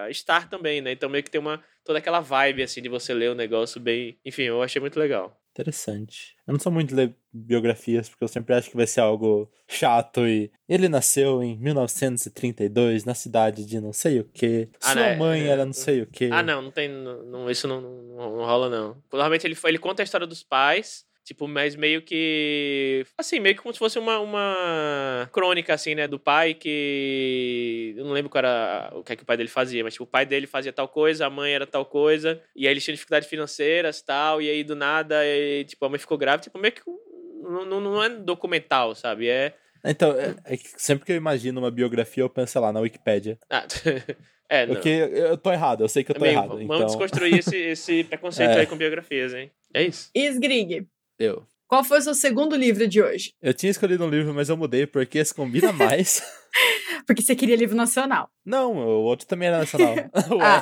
estar 0.09 0.49
também, 0.49 0.81
né? 0.81 0.91
Então 0.91 1.09
meio 1.09 1.23
que 1.23 1.29
tem 1.29 1.39
uma 1.39 1.63
toda 1.85 1.99
aquela 1.99 2.19
vibe 2.19 2.63
assim 2.63 2.81
de 2.81 2.89
você 2.89 3.13
ler 3.13 3.29
o 3.29 3.35
negócio 3.35 3.79
bem, 3.79 4.17
enfim, 4.25 4.43
eu 4.43 4.61
achei 4.61 4.81
muito 4.81 4.99
legal. 4.99 5.40
Interessante. 5.51 6.35
Eu 6.47 6.53
não 6.53 6.59
sou 6.59 6.71
muito 6.71 6.89
de 6.89 6.95
ler 6.95 7.15
biografias, 7.31 8.07
porque 8.07 8.23
eu 8.23 8.27
sempre 8.27 8.55
acho 8.55 8.69
que 8.69 8.75
vai 8.77 8.87
ser 8.87 9.01
algo 9.01 9.51
chato 9.67 10.25
e. 10.25 10.49
Ele 10.67 10.87
nasceu 10.87 11.43
em 11.43 11.57
1932 11.57 13.03
na 13.03 13.13
cidade 13.13 13.65
de 13.65 13.79
não 13.81 13.91
sei 13.91 14.21
o 14.21 14.23
que. 14.23 14.69
Ah, 14.81 14.93
Sua 14.93 14.95
né? 14.95 15.15
mãe 15.17 15.41
é, 15.41 15.47
era 15.47 15.65
não 15.65 15.73
sei 15.73 16.01
o 16.01 16.07
que. 16.07 16.29
Ah, 16.31 16.41
não, 16.41 16.61
não 16.61 16.71
tem. 16.71 16.87
Não, 16.87 17.49
isso 17.49 17.67
não, 17.67 17.81
não, 17.81 18.37
não 18.37 18.45
rola, 18.45 18.69
não. 18.69 19.03
Normalmente 19.11 19.45
ele, 19.45 19.57
ele 19.65 19.77
conta 19.77 20.01
a 20.01 20.05
história 20.05 20.25
dos 20.25 20.41
pais. 20.41 21.05
Tipo, 21.31 21.47
mas 21.47 21.77
meio 21.77 22.01
que. 22.01 23.05
Assim, 23.17 23.39
meio 23.39 23.55
que 23.55 23.61
como 23.61 23.71
se 23.71 23.79
fosse 23.79 23.97
uma, 23.97 24.19
uma 24.19 25.29
crônica, 25.31 25.73
assim, 25.73 25.95
né? 25.95 26.05
Do 26.05 26.19
pai 26.19 26.53
que. 26.53 27.95
Eu 27.95 28.03
não 28.03 28.11
lembro 28.11 28.29
qual 28.29 28.39
era 28.39 28.91
o 28.93 29.01
que, 29.01 29.13
é 29.13 29.15
que 29.15 29.23
o 29.23 29.25
pai 29.25 29.37
dele 29.37 29.47
fazia, 29.47 29.81
mas 29.81 29.93
tipo, 29.93 30.03
o 30.03 30.07
pai 30.07 30.25
dele 30.25 30.45
fazia 30.45 30.73
tal 30.73 30.89
coisa, 30.89 31.25
a 31.25 31.29
mãe 31.29 31.53
era 31.53 31.65
tal 31.65 31.85
coisa, 31.85 32.41
e 32.53 32.67
aí 32.67 32.73
eles 32.73 32.83
tinham 32.83 32.95
dificuldades 32.95 33.29
financeiras 33.29 34.01
tal, 34.01 34.41
e 34.41 34.49
aí 34.49 34.61
do 34.61 34.75
nada, 34.75 35.25
e, 35.25 35.63
tipo, 35.63 35.85
a 35.85 35.89
mãe 35.89 35.97
ficou 35.97 36.17
grávida. 36.17 36.43
Tipo, 36.43 36.59
meio 36.59 36.73
que. 36.73 36.81
Não, 36.85 37.63
não, 37.63 37.79
não 37.79 38.03
é 38.03 38.09
documental, 38.09 38.93
sabe? 38.93 39.29
É. 39.29 39.53
Então, 39.85 40.11
é, 40.11 40.35
é 40.43 40.57
sempre 40.75 41.05
que 41.05 41.13
eu 41.13 41.15
imagino 41.15 41.61
uma 41.61 41.71
biografia, 41.71 42.23
eu 42.23 42.29
penso, 42.29 42.59
lá, 42.59 42.73
na 42.73 42.81
Wikipédia. 42.81 43.39
Ah. 43.49 43.65
É, 44.51 44.65
não. 44.65 44.73
Porque 44.73 44.89
eu 44.89 45.37
tô 45.37 45.49
errado, 45.49 45.81
eu 45.81 45.87
sei 45.87 46.03
que 46.03 46.11
eu 46.11 46.15
tô 46.15 46.25
Amigo, 46.25 46.37
errado. 46.37 46.49
Vamos 46.49 46.65
então... 46.65 46.85
desconstruir 46.85 47.39
esse, 47.39 47.55
esse 47.55 48.03
preconceito 48.11 48.49
é. 48.49 48.59
aí 48.59 48.67
com 48.67 48.75
biografias, 48.75 49.33
hein? 49.33 49.49
É 49.73 49.81
isso. 49.81 50.11
Isgrig, 50.13 50.85
eu. 51.23 51.45
Qual 51.67 51.83
foi 51.83 51.99
o 51.99 52.01
seu 52.01 52.13
segundo 52.13 52.55
livro 52.55 52.85
de 52.87 53.01
hoje? 53.01 53.33
Eu 53.41 53.53
tinha 53.53 53.71
escolhido 53.71 54.03
um 54.05 54.09
livro, 54.09 54.33
mas 54.33 54.49
eu 54.49 54.57
mudei 54.57 54.85
porque 54.85 55.19
esse 55.19 55.33
combina 55.33 55.71
mais. 55.73 56.21
porque 57.07 57.21
você 57.21 57.35
queria 57.35 57.55
livro 57.55 57.75
nacional. 57.75 58.29
Não, 58.45 58.75
o 58.75 59.03
outro 59.03 59.27
também 59.27 59.47
era 59.47 59.59
nacional. 59.59 59.95
Ué. 60.31 60.41
Ah. 60.41 60.61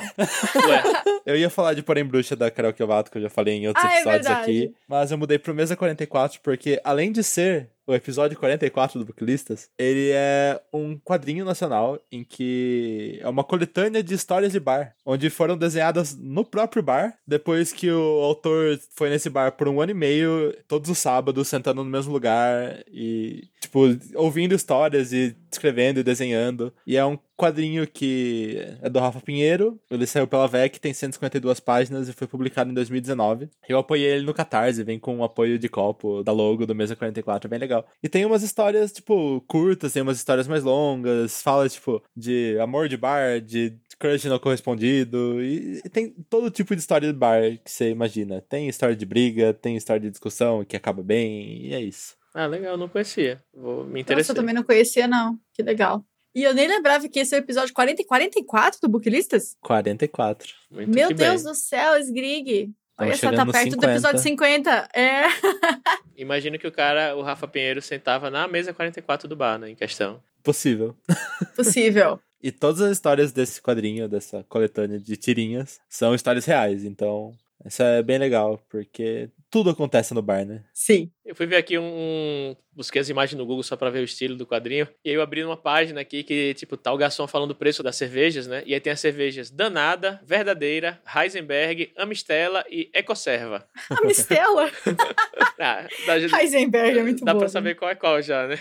Ué. 0.66 0.82
Eu 1.26 1.36
ia 1.36 1.50
falar 1.50 1.74
de 1.74 1.82
Porém 1.82 2.04
Bruxa 2.04 2.36
da 2.36 2.50
Carol 2.50 2.72
Kiovato, 2.72 3.10
que 3.10 3.18
eu 3.18 3.22
já 3.22 3.30
falei 3.30 3.54
em 3.54 3.68
outros 3.68 3.84
ah, 3.84 3.92
é 3.92 3.94
episódios 3.96 4.26
é 4.26 4.32
aqui. 4.32 4.74
Mas 4.88 5.10
eu 5.10 5.18
mudei 5.18 5.38
pro 5.38 5.54
Mesa 5.54 5.76
44 5.76 6.40
porque, 6.42 6.80
além 6.84 7.12
de 7.12 7.22
ser 7.22 7.70
o 7.90 7.94
episódio 7.94 8.38
44 8.38 9.00
do 9.00 9.04
Booklistas, 9.04 9.68
ele 9.76 10.10
é 10.12 10.60
um 10.72 10.96
quadrinho 10.96 11.44
nacional 11.44 11.98
em 12.10 12.22
que 12.22 13.18
é 13.20 13.28
uma 13.28 13.42
coletânea 13.42 14.02
de 14.02 14.14
histórias 14.14 14.52
de 14.52 14.60
bar, 14.60 14.94
onde 15.04 15.28
foram 15.28 15.56
desenhadas 15.56 16.16
no 16.16 16.44
próprio 16.44 16.82
bar, 16.84 17.18
depois 17.26 17.72
que 17.72 17.90
o 17.90 18.22
autor 18.22 18.78
foi 18.94 19.10
nesse 19.10 19.28
bar 19.28 19.52
por 19.52 19.66
um 19.66 19.80
ano 19.80 19.90
e 19.90 19.94
meio, 19.94 20.54
todos 20.68 20.88
os 20.88 20.98
sábados, 20.98 21.48
sentando 21.48 21.82
no 21.82 21.90
mesmo 21.90 22.12
lugar 22.12 22.80
e, 22.86 23.48
tipo, 23.60 23.80
ouvindo 24.14 24.54
histórias 24.54 25.12
e 25.12 25.36
escrevendo 25.50 25.98
e 25.98 26.04
desenhando. 26.04 26.72
E 26.86 26.96
é 26.96 27.04
um 27.04 27.18
quadrinho 27.40 27.86
que 27.86 28.58
é 28.82 28.90
do 28.90 28.98
Rafa 28.98 29.20
Pinheiro, 29.20 29.80
ele 29.90 30.06
saiu 30.06 30.26
pela 30.26 30.46
VEC, 30.46 30.78
tem 30.78 30.92
152 30.92 31.58
páginas 31.58 32.06
e 32.06 32.12
foi 32.12 32.26
publicado 32.26 32.70
em 32.70 32.74
2019. 32.74 33.48
Eu 33.66 33.78
apoiei 33.78 34.12
ele 34.12 34.26
no 34.26 34.34
Catarse, 34.34 34.84
vem 34.84 34.98
com 34.98 35.18
o 35.18 35.24
apoio 35.24 35.58
de 35.58 35.68
copo 35.68 36.22
da 36.22 36.32
logo 36.32 36.66
do 36.66 36.74
Mesa 36.74 36.94
44, 36.94 37.48
é 37.48 37.50
bem 37.50 37.58
legal. 37.58 37.86
E 38.02 38.08
tem 38.10 38.26
umas 38.26 38.42
histórias, 38.42 38.92
tipo, 38.92 39.42
curtas, 39.48 39.94
tem 39.94 40.02
umas 40.02 40.18
histórias 40.18 40.46
mais 40.46 40.62
longas, 40.62 41.40
fala, 41.40 41.66
tipo, 41.66 42.02
de 42.14 42.58
amor 42.60 42.88
de 42.88 42.98
bar, 42.98 43.40
de 43.40 43.74
crush 43.98 44.28
não 44.28 44.38
correspondido, 44.38 45.42
e 45.42 45.80
tem 45.90 46.10
todo 46.28 46.50
tipo 46.50 46.74
de 46.74 46.80
história 46.80 47.10
de 47.10 47.18
bar 47.18 47.40
que 47.64 47.70
você 47.70 47.90
imagina. 47.90 48.42
Tem 48.42 48.68
história 48.68 48.94
de 48.94 49.06
briga, 49.06 49.54
tem 49.54 49.76
história 49.76 50.00
de 50.00 50.10
discussão 50.10 50.62
que 50.62 50.76
acaba 50.76 51.02
bem, 51.02 51.66
e 51.66 51.74
é 51.74 51.80
isso. 51.80 52.20
Ah, 52.34 52.46
legal, 52.46 52.76
não 52.76 52.88
conhecia. 52.88 53.42
Vou 53.52 53.84
me 53.84 54.00
interessar. 54.00 54.18
Nossa, 54.18 54.32
eu 54.32 54.36
também 54.36 54.54
não 54.54 54.62
conhecia, 54.62 55.08
não. 55.08 55.38
Que 55.52 55.62
legal. 55.62 56.04
E 56.34 56.42
eu 56.42 56.54
nem 56.54 56.68
lembrava 56.68 57.08
que 57.08 57.18
esse 57.18 57.34
é 57.34 57.38
o 57.38 57.42
episódio 57.42 57.74
40 57.74 58.02
e 58.02 58.04
44 58.04 58.80
do 58.80 58.88
Booklistas. 58.88 59.56
44. 59.60 60.48
Muito 60.70 60.90
Meu 60.94 61.12
Deus 61.12 61.42
bem. 61.42 61.52
do 61.52 61.54
céu, 61.56 61.98
Sgrig. 61.98 62.72
Olha 62.96 63.16
só, 63.16 63.32
tá 63.32 63.46
perto 63.46 63.70
50. 63.72 63.76
do 63.78 63.90
episódio 63.90 64.20
50. 64.20 64.88
É. 64.94 65.22
Imagino 66.16 66.58
que 66.58 66.66
o 66.66 66.72
cara, 66.72 67.16
o 67.16 67.22
Rafa 67.22 67.48
Pinheiro, 67.48 67.80
sentava 67.80 68.30
na 68.30 68.46
mesa 68.46 68.74
44 68.74 69.26
do 69.26 69.34
bar, 69.34 69.58
né, 69.58 69.70
em 69.70 69.74
questão. 69.74 70.22
Possível. 70.42 70.94
Possível. 71.56 72.20
e 72.42 72.52
todas 72.52 72.80
as 72.82 72.92
histórias 72.92 73.32
desse 73.32 73.60
quadrinho, 73.60 74.08
dessa 74.08 74.44
coletânea 74.48 74.98
de 74.98 75.16
tirinhas, 75.16 75.80
são 75.88 76.14
histórias 76.14 76.44
reais. 76.44 76.84
Então, 76.84 77.32
isso 77.66 77.82
é 77.82 78.02
bem 78.02 78.18
legal, 78.18 78.58
porque 78.68 79.28
tudo 79.50 79.70
acontece 79.70 80.14
no 80.14 80.22
bar, 80.22 80.46
né? 80.46 80.62
Sim. 80.72 81.10
Eu 81.24 81.34
fui 81.34 81.44
ver 81.44 81.56
aqui 81.56 81.78
um. 81.78 82.56
Busquei 82.72 83.00
as 83.00 83.08
imagens 83.08 83.38
no 83.38 83.44
Google 83.44 83.62
só 83.62 83.76
pra 83.76 83.90
ver 83.90 83.98
o 83.98 84.04
estilo 84.04 84.36
do 84.36 84.46
quadrinho. 84.46 84.88
E 85.04 85.10
aí 85.10 85.16
eu 85.16 85.20
abri 85.20 85.44
uma 85.44 85.56
página 85.56 86.00
aqui 86.00 86.22
que, 86.22 86.54
tipo, 86.54 86.76
tá 86.76 86.92
o 86.92 86.96
garçom 86.96 87.26
falando 87.26 87.50
o 87.50 87.54
preço 87.54 87.82
das 87.82 87.96
cervejas, 87.96 88.46
né? 88.46 88.62
E 88.64 88.72
aí 88.72 88.80
tem 88.80 88.92
as 88.92 89.00
cervejas 89.00 89.50
Danada, 89.50 90.20
Verdadeira, 90.24 91.00
Heisenberg, 91.14 91.92
Amistela 91.96 92.64
e 92.70 92.88
Ecoserva. 92.94 93.66
Amistela? 94.02 94.70
ah, 95.60 95.86
dá, 96.06 96.40
Heisenberg 96.40 96.98
é 96.98 97.02
muito 97.02 97.18
bom. 97.20 97.26
Dá 97.26 97.34
pra 97.34 97.48
saber 97.48 97.74
qual 97.74 97.90
é 97.90 97.94
qual 97.94 98.22
já, 98.22 98.46
né? 98.46 98.58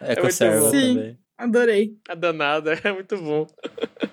Ecoserva 0.00 0.68
é 0.68 0.70
Sim. 0.70 0.94
também. 0.94 1.18
Adorei. 1.36 1.96
A 2.08 2.14
danada 2.14 2.78
é 2.84 2.92
muito 2.92 3.18
bom. 3.18 3.46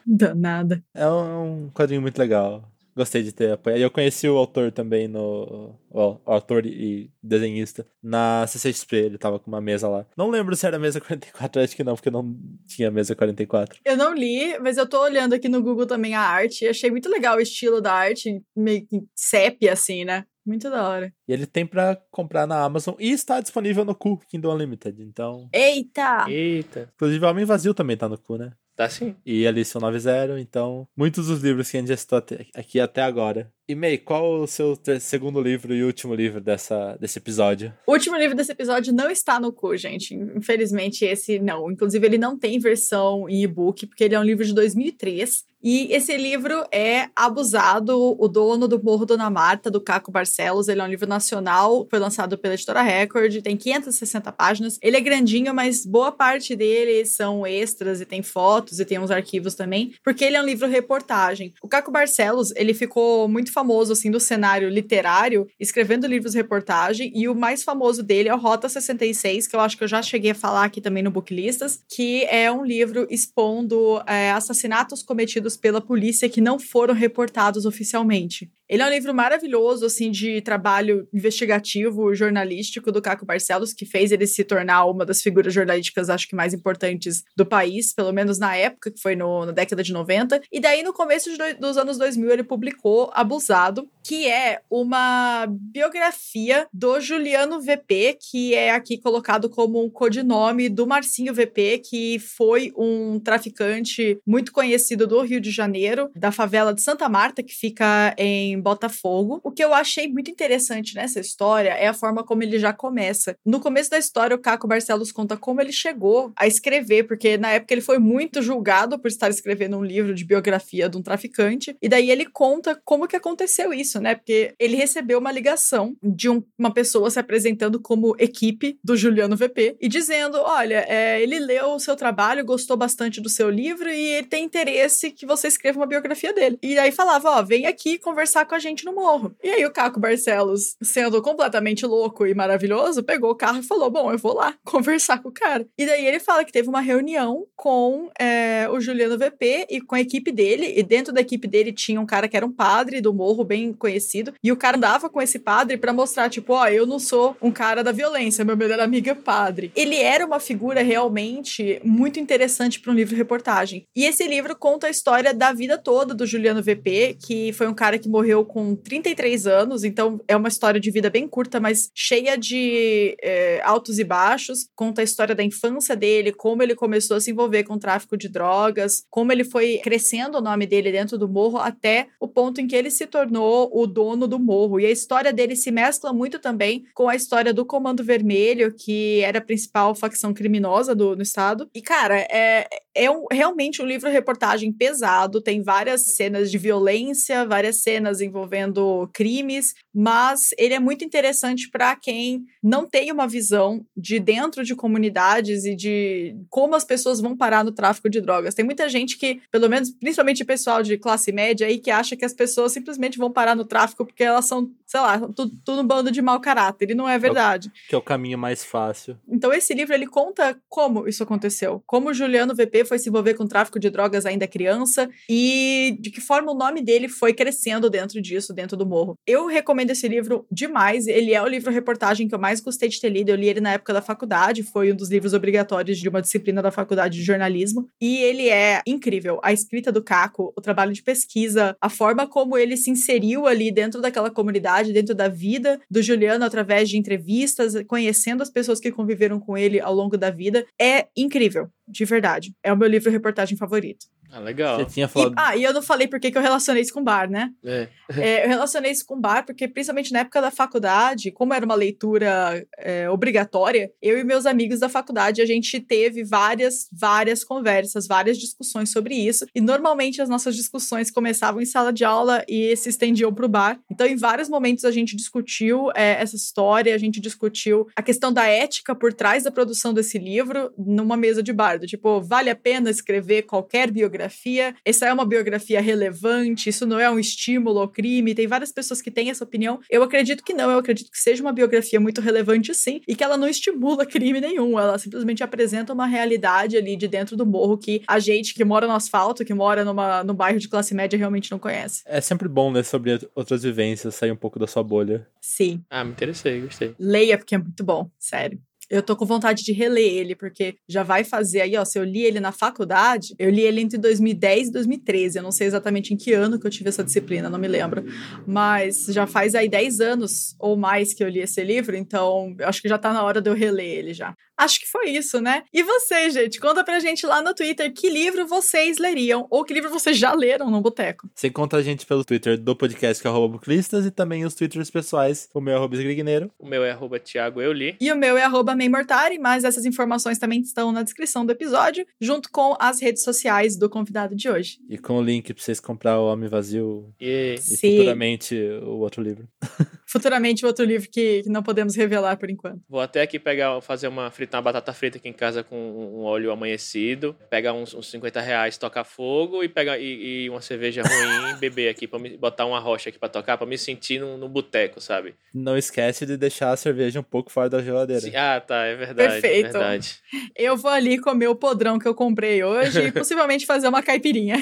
Danada. 0.05 0.83
É 0.95 1.07
um 1.07 1.69
quadrinho 1.69 2.01
muito 2.01 2.17
legal. 2.17 2.67
Gostei 2.95 3.23
de 3.23 3.31
ter 3.31 3.53
apoiado. 3.53 3.79
Eu 3.79 3.91
conheci 3.91 4.27
o 4.27 4.37
autor 4.37 4.71
também 4.71 5.07
no. 5.07 5.75
O, 5.89 6.19
autor 6.25 6.65
e 6.65 7.11
desenhista 7.21 7.87
na 8.01 8.45
CCXP. 8.47 8.95
Ele 8.95 9.17
tava 9.17 9.39
com 9.39 9.49
uma 9.49 9.61
mesa 9.61 9.87
lá. 9.87 10.05
Não 10.17 10.29
lembro 10.29 10.55
se 10.55 10.65
era 10.65 10.79
mesa 10.79 10.99
44, 11.01 11.61
acho 11.61 11.75
que 11.75 11.83
não, 11.83 11.95
porque 11.95 12.11
não 12.11 12.37
tinha 12.67 12.91
mesa 12.91 13.15
44. 13.15 13.79
Eu 13.85 13.97
não 13.97 14.13
li, 14.13 14.57
mas 14.59 14.77
eu 14.77 14.87
tô 14.87 15.01
olhando 15.01 15.33
aqui 15.33 15.47
no 15.47 15.61
Google 15.61 15.85
também 15.85 16.15
a 16.15 16.21
arte. 16.21 16.65
E 16.65 16.67
achei 16.67 16.91
muito 16.91 17.09
legal 17.09 17.37
o 17.37 17.41
estilo 17.41 17.81
da 17.81 17.93
arte, 17.93 18.41
meio 18.55 18.85
que 18.85 19.01
sépia, 19.15 19.73
assim, 19.73 20.05
né? 20.05 20.25
Muito 20.45 20.69
da 20.69 20.87
hora. 20.87 21.13
E 21.27 21.33
ele 21.33 21.45
tem 21.45 21.65
para 21.65 21.95
comprar 22.09 22.47
na 22.47 22.63
Amazon 22.63 22.95
e 22.97 23.11
está 23.11 23.39
disponível 23.39 23.85
no 23.85 23.93
Cu 23.93 24.19
Kindle 24.27 24.53
Unlimited, 24.53 24.99
então. 25.03 25.47
Eita! 25.53 26.25
Eita! 26.27 26.89
Inclusive, 26.95 27.23
Homem 27.23 27.45
Vazio 27.45 27.73
também 27.73 27.95
tá 27.95 28.09
no 28.09 28.17
Cu, 28.17 28.37
né? 28.37 28.51
Tá 28.79 28.87
sim. 28.87 29.13
E 29.25 29.45
Alice 29.45 29.77
90, 29.77 30.39
então, 30.39 30.87
muitos 30.95 31.27
dos 31.27 31.41
livros 31.41 31.69
que 31.69 31.75
a 31.75 31.81
gente 31.81 31.89
já 31.89 31.97
citou 31.97 32.23
aqui 32.55 32.79
até 32.79 33.01
agora. 33.01 33.53
E 33.69 33.75
May, 33.75 33.99
qual 33.99 34.41
o 34.41 34.47
seu 34.47 34.75
segundo 34.99 35.39
livro 35.39 35.75
e 35.75 35.83
último 35.83 36.15
livro 36.15 36.41
dessa, 36.41 36.97
desse 36.99 37.19
episódio? 37.19 37.71
O 37.85 37.91
último 37.91 38.17
livro 38.17 38.35
desse 38.35 38.51
episódio 38.51 38.91
não 38.91 39.11
está 39.11 39.39
no 39.39 39.53
cu, 39.53 39.77
gente. 39.77 40.15
Infelizmente, 40.15 41.05
esse 41.05 41.37
não. 41.37 41.71
Inclusive, 41.71 42.03
ele 42.03 42.17
não 42.17 42.35
tem 42.35 42.57
versão 42.57 43.29
em 43.29 43.43
e-book, 43.43 43.85
porque 43.85 44.05
ele 44.05 44.15
é 44.15 44.19
um 44.19 44.23
livro 44.23 44.43
de 44.43 44.55
2003. 44.55 45.45
E 45.61 45.93
esse 45.93 46.15
livro 46.15 46.65
é 46.71 47.09
Abusado, 47.13 48.15
o 48.17 48.27
dono 48.29 48.65
do 48.65 48.81
Morro 48.81 49.05
Dona 49.05 49.29
Marta, 49.29 49.69
do 49.69 49.81
Caco 49.81 50.09
Barcelos. 50.09 50.69
Ele 50.69 50.79
é 50.79 50.83
um 50.83 50.87
livro 50.87 51.07
nacional, 51.07 51.85
foi 51.89 51.99
lançado 51.99 52.37
pela 52.37 52.53
editora 52.53 52.81
Record, 52.81 53.41
tem 53.41 53.57
560 53.57 54.31
páginas. 54.31 54.79
Ele 54.81 54.95
é 54.95 55.01
grandinho, 55.01 55.53
mas 55.53 55.85
boa 55.85 56.13
parte 56.13 56.55
dele 56.55 57.05
são 57.05 57.45
extras 57.45 57.99
e 57.99 58.05
tem 58.05 58.23
fotos 58.23 58.79
e 58.79 58.85
tem 58.85 58.99
uns 58.99 59.11
arquivos 59.11 59.53
também, 59.53 59.93
porque 60.01 60.23
ele 60.23 60.37
é 60.37 60.41
um 60.41 60.45
livro 60.45 60.67
reportagem. 60.67 61.53
O 61.61 61.67
Caco 61.67 61.91
Barcelos, 61.91 62.53
ele 62.55 62.73
ficou 62.73 63.27
muito 63.27 63.51
famoso, 63.59 63.91
assim, 63.91 64.09
do 64.09 64.19
cenário 64.21 64.69
literário, 64.69 65.45
escrevendo 65.59 66.07
livros 66.07 66.33
reportagem, 66.33 67.11
e 67.13 67.27
o 67.27 67.35
mais 67.35 67.61
famoso 67.61 68.01
dele 68.01 68.29
é 68.29 68.33
o 68.33 68.37
Rota 68.37 68.69
66, 68.69 69.47
que 69.47 69.55
eu 69.55 69.59
acho 69.59 69.77
que 69.77 69.83
eu 69.83 69.87
já 69.87 70.01
cheguei 70.01 70.31
a 70.31 70.35
falar 70.35 70.63
aqui 70.63 70.79
também 70.79 71.03
no 71.03 71.11
Booklistas, 71.11 71.83
que 71.89 72.23
é 72.25 72.49
um 72.49 72.63
livro 72.63 73.05
expondo 73.09 74.01
é, 74.07 74.31
assassinatos 74.31 75.03
cometidos 75.03 75.57
pela 75.57 75.81
polícia 75.81 76.29
que 76.29 76.39
não 76.39 76.57
foram 76.57 76.93
reportados 76.93 77.65
oficialmente. 77.65 78.49
Ele 78.69 78.83
é 78.83 78.85
um 78.85 78.89
livro 78.89 79.15
maravilhoso, 79.15 79.87
assim, 79.87 80.11
de 80.11 80.41
trabalho 80.41 81.07
investigativo, 81.11 82.13
jornalístico 82.13 82.91
do 82.91 83.01
Caco 83.01 83.25
Barcelos, 83.25 83.73
que 83.73 83.83
fez 83.83 84.11
ele 84.11 84.27
se 84.27 84.43
tornar 84.43 84.85
uma 84.85 85.03
das 85.03 85.23
figuras 85.23 85.51
jornalísticas, 85.51 86.09
acho 86.09 86.27
que 86.27 86.35
mais 86.35 86.53
importantes 86.53 87.23
do 87.35 87.45
país, 87.45 87.93
pelo 87.93 88.13
menos 88.13 88.37
na 88.37 88.55
época, 88.55 88.91
que 88.91 89.01
foi 89.01 89.15
no, 89.15 89.45
na 89.47 89.51
década 89.51 89.81
de 89.81 89.91
90. 89.91 90.41
E 90.51 90.59
daí, 90.59 90.83
no 90.83 90.93
começo 90.93 91.31
do, 91.35 91.59
dos 91.59 91.77
anos 91.77 91.97
2000, 91.97 92.29
ele 92.29 92.43
publicou 92.43 93.09
Abusado, 93.13 93.89
que 94.03 94.27
é 94.27 94.61
uma 94.69 95.47
biografia 95.49 96.67
do 96.71 96.99
Juliano 97.01 97.59
VP, 97.59 98.19
que 98.19 98.53
é 98.53 98.71
aqui 98.71 98.99
colocado 98.99 99.49
como 99.49 99.83
um 99.83 99.89
codinome 99.89 100.69
do 100.69 100.85
Marcinho 100.85 101.33
VP, 101.33 101.81
que 101.89 102.19
foi 102.19 102.71
um 102.77 103.19
traficante 103.19 104.19
muito 104.27 104.51
conhecido 104.51 105.07
do 105.07 105.21
Rio 105.21 105.41
de 105.41 105.49
Janeiro, 105.49 106.11
da 106.15 106.31
favela 106.31 106.73
de 106.73 106.81
Santa 106.81 107.09
Marta, 107.09 107.41
que 107.41 107.53
fica 107.53 108.13
em 108.17 108.58
Botafogo. 108.61 109.39
O 109.43 109.51
que 109.51 109.63
eu 109.63 109.73
achei 109.73 110.07
muito 110.07 110.31
interessante 110.31 110.95
nessa 110.95 111.19
história 111.19 111.69
é 111.69 111.87
a 111.87 111.93
forma 111.93 112.23
como 112.23 112.43
ele 112.43 112.59
já 112.59 112.73
começa. 112.73 113.35
No 113.45 113.59
começo 113.59 113.89
da 113.89 113.97
história, 113.97 114.35
o 114.35 114.39
Caco 114.39 114.67
Barcelos 114.67 115.11
conta 115.11 115.37
como 115.37 115.61
ele 115.61 115.71
chegou 115.71 116.31
a 116.35 116.47
escrever, 116.47 117.03
porque 117.03 117.37
na 117.37 117.51
época 117.51 117.73
ele 117.73 117.81
foi 117.81 117.99
muito 117.99 118.41
julgado 118.41 118.99
por 118.99 119.07
estar 119.07 119.29
escrevendo 119.29 119.77
um 119.77 119.83
livro 119.83 120.13
de 120.13 120.25
biografia 120.25 120.89
de 120.89 120.97
um 120.97 121.01
traficante, 121.01 121.75
e 121.81 121.89
daí 121.89 122.09
ele 122.11 122.25
conta 122.25 122.79
como 122.83 123.07
que 123.07 123.15
aconteceu 123.15 123.73
isso, 123.73 123.99
né? 123.99 124.15
Porque 124.15 124.53
ele 124.59 124.75
recebeu 124.75 125.19
uma 125.19 125.31
ligação 125.31 125.95
de 126.01 126.29
um, 126.29 126.43
uma 126.57 126.73
pessoa 126.73 127.09
se 127.09 127.19
apresentando 127.19 127.79
como 127.79 128.15
equipe 128.19 128.79
do 128.83 128.95
Juliano 128.95 129.35
VP 129.35 129.77
e 129.79 129.87
dizendo: 129.87 130.37
olha, 130.37 130.85
é, 130.87 131.21
ele 131.21 131.39
leu 131.39 131.71
o 131.71 131.79
seu 131.79 131.95
trabalho, 131.95 132.45
gostou 132.45 132.77
bastante 132.77 133.21
do 133.21 133.29
seu 133.29 133.49
livro 133.49 133.89
e 133.89 134.09
ele 134.15 134.27
tem 134.27 134.43
interesse 134.43 135.11
que 135.11 135.25
você 135.25 135.47
escreva 135.47 135.79
uma 135.79 135.85
biografia 135.87 136.33
dele. 136.33 136.57
E 136.61 136.77
aí 136.77 136.91
falava: 136.91 137.31
ó, 137.31 137.43
vem 137.43 137.65
aqui 137.65 137.97
conversar 137.97 138.45
com 138.49 138.55
a 138.55 138.59
gente 138.59 138.83
no 138.83 138.93
morro. 138.93 139.33
E 139.41 139.49
aí 139.49 139.65
o 139.65 139.71
Caco 139.71 139.99
Barcelos, 139.99 140.75
sendo 140.81 141.21
completamente 141.21 141.85
louco 141.85 142.25
e 142.25 142.33
maravilhoso, 142.33 143.03
pegou 143.03 143.31
o 143.31 143.35
carro 143.35 143.59
e 143.59 143.63
falou: 143.63 143.89
Bom, 143.89 144.11
eu 144.11 144.17
vou 144.17 144.33
lá 144.33 144.55
conversar 144.65 145.21
com 145.21 145.29
o 145.29 145.33
cara. 145.33 145.65
E 145.77 145.85
daí 145.85 146.05
ele 146.05 146.19
fala 146.19 146.43
que 146.43 146.51
teve 146.51 146.67
uma 146.67 146.81
reunião 146.81 147.45
com 147.55 148.09
é, 148.19 148.67
o 148.69 148.81
Juliano 148.81 149.17
VP 149.17 149.67
e 149.69 149.79
com 149.79 149.95
a 149.95 150.01
equipe 150.01 150.31
dele. 150.31 150.73
E 150.75 150.83
dentro 150.83 151.13
da 151.13 151.21
equipe 151.21 151.47
dele 151.47 151.71
tinha 151.71 152.01
um 152.01 152.05
cara 152.05 152.27
que 152.27 152.35
era 152.35 152.45
um 152.45 152.51
padre 152.51 152.99
do 152.99 153.13
morro, 153.13 153.43
bem 153.43 153.71
conhecido. 153.71 154.33
E 154.43 154.51
o 154.51 154.57
cara 154.57 154.77
andava 154.77 155.09
com 155.09 155.21
esse 155.21 155.39
padre 155.39 155.77
para 155.77 155.93
mostrar, 155.93 156.29
tipo, 156.29 156.53
ó, 156.53 156.63
oh, 156.63 156.67
eu 156.67 156.85
não 156.85 156.97
sou 156.97 157.37
um 157.41 157.51
cara 157.51 157.83
da 157.83 157.91
violência, 157.91 158.43
meu 158.43 158.57
melhor 158.57 158.79
amigo 158.79 159.09
é 159.09 159.13
padre. 159.15 159.71
Ele 159.75 159.97
era 159.97 160.25
uma 160.25 160.39
figura 160.39 160.81
realmente 160.81 161.79
muito 161.83 162.19
interessante 162.19 162.79
para 162.79 162.91
um 162.91 162.95
livro 162.95 163.15
reportagem. 163.15 163.85
E 163.95 164.05
esse 164.05 164.27
livro 164.27 164.55
conta 164.55 164.87
a 164.87 164.89
história 164.89 165.33
da 165.33 165.53
vida 165.53 165.77
toda 165.77 166.13
do 166.13 166.25
Juliano 166.25 166.63
VP, 166.63 167.17
que 167.25 167.53
foi 167.53 167.67
um 167.67 167.73
cara 167.73 167.99
que 167.99 168.09
morreu 168.09 168.38
com 168.45 168.75
33 168.75 169.47
anos, 169.47 169.83
então 169.83 170.19
é 170.27 170.35
uma 170.35 170.47
história 170.47 170.79
de 170.79 170.91
vida 170.91 171.09
bem 171.09 171.27
curta, 171.27 171.59
mas 171.59 171.89
cheia 171.93 172.37
de 172.37 173.15
é, 173.21 173.61
altos 173.63 173.99
e 173.99 174.03
baixos. 174.03 174.67
Conta 174.75 175.01
a 175.01 175.03
história 175.03 175.35
da 175.35 175.43
infância 175.43 175.95
dele, 175.95 176.31
como 176.31 176.63
ele 176.63 176.75
começou 176.75 177.17
a 177.17 177.21
se 177.21 177.31
envolver 177.31 177.63
com 177.63 177.73
o 177.73 177.79
tráfico 177.79 178.17
de 178.17 178.29
drogas, 178.29 179.03
como 179.09 179.31
ele 179.31 179.43
foi 179.43 179.79
crescendo 179.83 180.37
o 180.37 180.41
nome 180.41 180.65
dele 180.65 180.91
dentro 180.91 181.17
do 181.17 181.27
morro 181.27 181.57
até 181.57 182.07
o 182.19 182.27
ponto 182.27 182.61
em 182.61 182.67
que 182.67 182.75
ele 182.75 182.89
se 182.89 183.07
tornou 183.07 183.69
o 183.73 183.85
dono 183.85 184.27
do 184.27 184.39
morro. 184.39 184.79
E 184.79 184.85
a 184.85 184.91
história 184.91 185.33
dele 185.33 185.55
se 185.55 185.71
mescla 185.71 186.13
muito 186.13 186.39
também 186.39 186.83
com 186.93 187.07
a 187.07 187.15
história 187.15 187.53
do 187.53 187.65
Comando 187.65 188.03
Vermelho, 188.03 188.73
que 188.75 189.21
era 189.21 189.39
a 189.39 189.41
principal 189.41 189.93
facção 189.95 190.33
criminosa 190.33 190.95
do, 190.95 191.15
no 191.15 191.21
estado. 191.21 191.69
E, 191.73 191.81
cara, 191.81 192.19
é, 192.19 192.67
é 192.95 193.09
um, 193.09 193.25
realmente 193.31 193.81
um 193.81 193.85
livro-reportagem 193.85 194.71
pesado, 194.71 195.41
tem 195.41 195.61
várias 195.61 196.01
cenas 196.15 196.51
de 196.51 196.57
violência, 196.57 197.45
várias 197.45 197.81
cenas 197.81 198.21
envolvendo 198.29 199.09
crimes, 199.13 199.73
mas 199.93 200.51
ele 200.57 200.73
é 200.73 200.79
muito 200.79 201.03
interessante 201.03 201.69
para 201.69 201.95
quem 201.95 202.45
não 202.63 202.87
tem 202.87 203.11
uma 203.11 203.27
visão 203.27 203.85
de 203.95 204.19
dentro 204.19 204.63
de 204.63 204.75
comunidades 204.75 205.65
e 205.65 205.75
de 205.75 206.35
como 206.49 206.75
as 206.75 206.85
pessoas 206.85 207.19
vão 207.19 207.35
parar 207.35 207.63
no 207.63 207.71
tráfico 207.71 208.09
de 208.09 208.21
drogas. 208.21 208.53
Tem 208.53 208.63
muita 208.63 208.87
gente 208.87 209.17
que, 209.17 209.41
pelo 209.51 209.67
menos, 209.67 209.91
principalmente 209.91 210.45
pessoal 210.45 210.81
de 210.81 210.97
classe 210.97 211.31
média 211.31 211.67
aí, 211.67 211.77
que 211.77 211.91
acha 211.91 212.15
que 212.15 212.25
as 212.25 212.33
pessoas 212.33 212.71
simplesmente 212.71 213.17
vão 213.17 213.31
parar 213.31 213.55
no 213.55 213.65
tráfico 213.65 214.05
porque 214.05 214.23
elas 214.23 214.45
são, 214.45 214.71
sei 214.89 214.99
lá, 215.01 215.19
tudo, 215.35 215.81
um 215.81 215.85
bando 215.85 216.11
de 216.11 216.19
mau 216.19 216.41
caráter. 216.41 216.89
E 216.89 216.95
não 216.95 217.07
é 217.07 217.19
verdade. 217.19 217.71
Que 217.87 217.93
é 217.93 217.97
o 217.97 218.01
caminho 218.01 218.39
mais 218.39 218.63
fácil. 218.63 219.15
Então, 219.29 219.53
esse 219.53 219.71
livro 219.75 219.93
ele 219.93 220.07
conta 220.07 220.59
como 220.67 221.07
isso 221.07 221.21
aconteceu. 221.21 221.83
Como 221.85 222.09
o 222.09 222.13
Juliano 222.13 222.55
VP 222.55 222.85
foi 222.85 222.97
se 222.97 223.07
envolver 223.07 223.35
com 223.35 223.45
tráfico 223.45 223.79
de 223.79 223.91
drogas 223.91 224.25
ainda 224.25 224.47
criança 224.47 225.07
e 225.29 225.95
de 225.99 226.09
que 226.09 226.19
forma 226.19 226.51
o 226.51 226.55
nome 226.55 226.81
dele 226.81 227.07
foi 227.07 227.33
crescendo 227.33 227.87
dentro 227.87 228.19
disso, 228.19 228.51
dentro 228.51 228.75
do 228.75 228.83
morro. 228.83 229.13
Eu 229.27 229.45
recomendo 229.45 229.91
esse 229.91 230.07
livro 230.07 230.47
demais. 230.51 231.05
Ele 231.05 231.35
é 231.35 231.41
o 231.41 231.47
livro 231.47 231.71
reportagem 231.71 232.27
que 232.27 232.33
eu 232.33 232.39
mais 232.39 232.59
gostei 232.59 232.89
de 232.89 232.99
ter 232.99 233.09
lido. 233.09 233.29
Eu 233.29 233.35
li 233.35 233.47
ele 233.47 233.61
na 233.61 233.73
época 233.73 233.93
da 233.93 234.01
faculdade, 234.01 234.63
foi 234.63 234.91
um 234.91 234.95
dos 234.95 235.11
livros 235.11 235.35
obrigatórios 235.35 235.99
de 235.99 236.09
uma 236.09 236.19
disciplina 236.19 236.63
da 236.63 236.71
faculdade 236.71 237.15
de 237.15 237.23
jornalismo. 237.23 237.87
E 238.01 238.17
ele 238.23 238.49
é 238.49 238.81
incrível. 238.87 239.39
A 239.43 239.53
escrita 239.53 239.91
do 239.91 240.01
Caco, 240.01 240.51
o 240.57 240.61
trabalho 240.61 240.93
de 240.93 241.03
pesquisa, 241.03 241.77
a 241.79 241.89
forma 241.89 242.25
como 242.25 242.57
ele 242.57 242.75
se 242.75 242.89
inseriu 242.89 243.45
ali 243.45 243.71
dentro 243.71 244.01
daquela 244.01 244.31
comunidade, 244.31 244.78
dentro 244.87 245.13
da 245.13 245.27
vida 245.27 245.79
do 245.89 246.01
Juliano 246.01 246.45
através 246.45 246.89
de 246.89 246.97
entrevistas, 246.97 247.73
conhecendo 247.87 248.41
as 248.41 248.49
pessoas 248.49 248.79
que 248.79 248.91
conviveram 248.91 249.39
com 249.39 249.57
ele 249.57 249.79
ao 249.79 249.93
longo 249.93 250.17
da 250.17 250.29
vida, 250.29 250.65
é 250.79 251.07
incrível 251.15 251.69
de 251.87 252.05
verdade. 252.05 252.53
É 252.63 252.71
o 252.71 252.77
meu 252.77 252.87
livro 252.87 253.11
reportagem 253.11 253.57
favorito. 253.57 254.07
Ah, 254.31 254.39
legal. 254.39 254.77
Você 254.77 254.85
tinha 254.85 255.07
falado. 255.07 255.31
E, 255.31 255.35
ah, 255.37 255.57
e 255.57 255.63
eu 255.63 255.73
não 255.73 255.81
falei 255.81 256.07
porque 256.07 256.29
que 256.29 256.37
eu 256.37 256.41
relacionei 256.41 256.83
isso 256.83 256.93
com 256.93 257.03
bar, 257.03 257.29
né? 257.29 257.51
É. 257.63 257.87
é, 258.15 258.45
eu 258.45 258.49
relacionei 258.49 258.91
isso 258.91 259.05
com 259.05 259.19
bar 259.19 259.43
porque, 259.45 259.67
principalmente 259.67 260.11
na 260.11 260.19
época 260.19 260.39
da 260.41 260.51
faculdade, 260.51 261.31
como 261.31 261.53
era 261.53 261.65
uma 261.65 261.75
leitura 261.75 262.65
é, 262.77 263.09
obrigatória, 263.09 263.91
eu 264.01 264.19
e 264.19 264.23
meus 264.23 264.45
amigos 264.45 264.79
da 264.79 264.89
faculdade, 264.89 265.41
a 265.41 265.45
gente 265.45 265.79
teve 265.79 266.23
várias, 266.23 266.87
várias 266.91 267.43
conversas, 267.43 268.07
várias 268.07 268.37
discussões 268.37 268.91
sobre 268.91 269.15
isso. 269.15 269.45
E 269.55 269.61
normalmente 269.61 270.21
as 270.21 270.29
nossas 270.29 270.55
discussões 270.55 271.09
começavam 271.09 271.61
em 271.61 271.65
sala 271.65 271.91
de 271.91 272.05
aula 272.05 272.43
e 272.47 272.75
se 272.75 272.89
estendiam 272.89 273.33
para 273.33 273.45
o 273.45 273.49
bar. 273.49 273.79
Então, 273.89 274.05
em 274.05 274.15
vários 274.15 274.47
momentos, 274.47 274.85
a 274.85 274.91
gente 274.91 275.15
discutiu 275.15 275.89
é, 275.95 276.21
essa 276.21 276.35
história, 276.35 276.93
a 276.93 276.97
gente 276.97 277.19
discutiu 277.19 277.87
a 277.95 278.03
questão 278.03 278.31
da 278.31 278.45
ética 278.45 278.93
por 278.93 279.11
trás 279.11 279.43
da 279.43 279.51
produção 279.51 279.93
desse 279.93 280.19
livro 280.19 280.71
numa 280.77 281.17
mesa 281.17 281.41
de 281.41 281.51
bar. 281.51 281.79
Do 281.79 281.87
tipo, 281.87 282.21
vale 282.21 282.49
a 282.49 282.55
pena 282.55 282.89
escrever 282.89 283.43
qualquer 283.43 283.89
biografia 283.89 284.18
biografia, 284.19 284.75
essa 284.83 285.05
é 285.05 285.13
uma 285.13 285.25
biografia 285.25 285.79
relevante, 285.79 286.69
isso 286.69 286.85
não 286.85 286.99
é 286.99 287.09
um 287.09 287.17
estímulo 287.17 287.79
ao 287.79 287.87
crime. 287.87 288.35
Tem 288.35 288.47
várias 288.47 288.71
pessoas 288.71 289.01
que 289.01 289.09
têm 289.09 289.29
essa 289.29 289.43
opinião. 289.43 289.79
Eu 289.89 290.03
acredito 290.03 290.43
que 290.43 290.53
não, 290.53 290.69
eu 290.69 290.77
acredito 290.77 291.09
que 291.09 291.17
seja 291.17 291.41
uma 291.41 291.53
biografia 291.53 291.99
muito 291.99 292.19
relevante, 292.19 292.73
sim, 292.73 293.01
e 293.07 293.15
que 293.15 293.23
ela 293.23 293.37
não 293.37 293.47
estimula 293.47 294.05
crime 294.05 294.41
nenhum. 294.41 294.77
Ela 294.77 294.97
simplesmente 294.97 295.43
apresenta 295.43 295.93
uma 295.93 296.05
realidade 296.05 296.75
ali 296.75 296.95
de 296.97 297.07
dentro 297.07 297.37
do 297.37 297.45
morro 297.45 297.77
que 297.77 298.01
a 298.07 298.19
gente 298.19 298.53
que 298.53 298.65
mora 298.65 298.87
no 298.87 298.93
asfalto, 298.93 299.45
que 299.45 299.53
mora 299.53 299.85
numa, 299.85 300.23
no 300.23 300.33
bairro 300.33 300.59
de 300.59 300.67
classe 300.67 300.93
média, 300.93 301.17
realmente 301.17 301.51
não 301.51 301.59
conhece. 301.59 302.01
É 302.05 302.19
sempre 302.19 302.47
bom 302.47 302.71
ler 302.71 302.83
sobre 302.83 303.19
outras 303.33 303.63
vivências, 303.63 304.15
sair 304.15 304.31
um 304.31 304.35
pouco 304.35 304.59
da 304.59 304.67
sua 304.67 304.83
bolha. 304.83 305.25
Sim. 305.39 305.81
Ah, 305.89 306.03
me 306.03 306.11
interessei, 306.11 306.61
gostei. 306.61 306.93
Leia, 306.99 307.37
porque 307.37 307.55
é 307.55 307.57
muito 307.57 307.83
bom, 307.83 308.09
sério. 308.19 308.59
Eu 308.89 309.03
tô 309.03 309.15
com 309.15 309.25
vontade 309.25 309.63
de 309.63 309.71
reler 309.71 310.13
ele, 310.13 310.35
porque 310.35 310.75
já 310.87 311.03
vai 311.03 311.23
fazer 311.23 311.61
aí, 311.61 311.77
ó. 311.77 311.85
Se 311.85 311.99
eu 311.99 312.03
li 312.03 312.23
ele 312.23 312.39
na 312.39 312.51
faculdade, 312.51 313.35
eu 313.37 313.49
li 313.49 313.61
ele 313.61 313.81
entre 313.81 313.97
2010 313.97 314.69
e 314.69 314.71
2013. 314.71 315.37
Eu 315.37 315.43
não 315.43 315.51
sei 315.51 315.67
exatamente 315.67 316.13
em 316.13 316.17
que 316.17 316.33
ano 316.33 316.59
que 316.59 316.65
eu 316.65 316.71
tive 316.71 316.89
essa 316.89 317.03
disciplina, 317.03 317.49
não 317.49 317.59
me 317.59 317.67
lembro. 317.67 318.03
Mas 318.47 319.05
já 319.09 319.27
faz 319.27 319.53
aí 319.53 319.69
10 319.69 319.99
anos 319.99 320.55
ou 320.59 320.75
mais 320.75 321.13
que 321.13 321.23
eu 321.23 321.29
li 321.29 321.39
esse 321.39 321.63
livro, 321.63 321.95
então 321.95 322.55
eu 322.57 322.67
acho 322.67 322.81
que 322.81 322.89
já 322.89 322.97
tá 322.97 323.13
na 323.13 323.23
hora 323.23 323.41
de 323.41 323.49
eu 323.49 323.53
reler 323.53 323.85
ele 323.85 324.13
já. 324.13 324.33
Acho 324.59 324.81
que 324.81 324.87
foi 324.87 325.11
isso, 325.11 325.39
né? 325.39 325.63
E 325.73 325.81
vocês, 325.81 326.33
gente? 326.33 326.59
Conta 326.59 326.83
pra 326.83 326.99
gente 326.99 327.25
lá 327.25 327.41
no 327.41 327.53
Twitter 327.53 327.93
que 327.93 328.09
livro 328.09 328.45
vocês 328.45 328.97
leriam 328.97 329.47
ou 329.49 329.63
que 329.63 329.73
livro 329.73 329.89
vocês 329.89 330.17
já 330.17 330.33
leram 330.33 330.69
no 330.69 330.81
Boteco. 330.81 331.29
Você 331.33 331.47
encontra 331.47 331.79
a 331.79 331.81
gente 331.81 332.05
pelo 332.05 332.25
Twitter 332.25 332.57
do 332.57 332.75
podcast, 332.75 333.21
que 333.21 333.27
é 333.27 333.31
arroba 333.31 333.53
Booklistas, 333.53 334.05
e 334.05 334.11
também 334.11 334.43
os 334.43 334.53
Twitters 334.53 334.89
pessoais. 334.89 335.47
O 335.53 335.61
meu 335.61 335.75
é 335.75 335.77
arroba 335.77 335.95
Esgrigneiro. 335.95 336.51
O 336.59 336.67
meu 336.67 336.83
é 336.83 336.91
arroba 336.91 337.19
Thiago 337.19 337.61
Euli. 337.61 337.95
E 338.01 338.11
o 338.11 338.17
meu 338.17 338.37
é 338.37 338.43
arroba 338.43 338.75
Mortari, 338.75 339.39
mas 339.39 339.63
essas 339.63 339.85
informações 339.85 340.37
também 340.37 340.59
estão 340.59 340.91
na 340.91 341.03
descrição 341.03 341.45
do 341.45 341.53
episódio, 341.53 342.05
junto 342.19 342.51
com 342.51 342.75
as 342.79 343.01
redes 343.01 343.23
sociais 343.23 343.77
do 343.77 343.89
convidado 343.89 344.35
de 344.35 344.49
hoje. 344.49 344.79
E 344.89 344.97
com 344.97 345.17
o 345.17 345.23
link 345.23 345.53
pra 345.53 345.63
vocês 345.63 345.79
comprar 345.79 346.19
o 346.19 346.27
Homem 346.27 346.49
Vazio 346.49 347.13
E 347.19 347.39
e 347.39 347.57
Sim. 347.57 347.97
futuramente 347.97 348.55
o 348.83 348.99
outro 348.99 349.21
livro. 349.21 349.47
Futuramente 350.05 350.65
outro 350.65 350.83
livro 350.83 351.07
que, 351.07 351.43
que 351.43 351.49
não 351.49 351.61
podemos 351.61 351.95
revelar 351.95 352.35
por 352.37 352.49
enquanto. 352.49 352.81
Vou 352.89 352.99
até 352.99 353.21
aqui 353.21 353.37
pegar, 353.37 353.79
fazer 353.79 354.07
uma 354.07 354.31
fritar 354.49 354.59
uma 354.59 354.63
batata 354.63 354.91
frita 354.93 355.17
aqui 355.17 355.29
em 355.29 355.33
casa 355.33 355.63
com 355.63 355.75
um 355.75 356.23
óleo 356.23 356.51
amanhecido, 356.51 357.35
pegar 357.49 357.73
uns, 357.73 357.93
uns 357.93 358.09
50 358.09 358.41
reais, 358.41 358.77
tocar 358.77 359.03
fogo 359.03 359.63
e 359.63 359.69
pegar 359.69 359.99
e, 359.99 360.45
e 360.45 360.49
uma 360.49 360.61
cerveja 360.61 361.03
ruim, 361.03 361.55
beber 361.61 361.89
aqui, 361.89 362.07
pra 362.07 362.17
me, 362.17 362.35
botar 362.35 362.65
uma 362.65 362.79
rocha 362.79 363.09
aqui 363.09 363.19
pra 363.19 363.29
tocar, 363.29 363.57
pra 363.57 363.67
me 363.67 363.77
sentir 363.77 364.19
no, 364.19 364.37
no 364.37 364.49
boteco, 364.49 364.99
sabe? 364.99 365.35
Não 365.53 365.77
esquece 365.77 366.25
de 366.25 366.35
deixar 366.35 366.71
a 366.71 366.77
cerveja 366.77 367.19
um 367.19 367.23
pouco 367.23 367.51
fora 367.51 367.69
da 367.69 367.81
geladeira. 367.81 368.21
Sim, 368.21 368.35
ah, 368.35 368.59
tá, 368.59 368.85
é 368.85 368.95
verdade. 368.95 369.33
Perfeito. 369.33 369.67
É 369.67 369.71
verdade. 369.71 370.15
Eu 370.57 370.75
vou 370.75 370.91
ali 370.91 371.19
comer 371.19 371.47
o 371.47 371.55
podrão 371.55 371.97
que 371.97 372.07
eu 372.07 372.13
comprei 372.13 372.63
hoje 372.63 373.07
e 373.07 373.11
possivelmente 373.13 373.65
fazer 373.65 373.87
uma 373.87 374.03
caipirinha. 374.03 374.61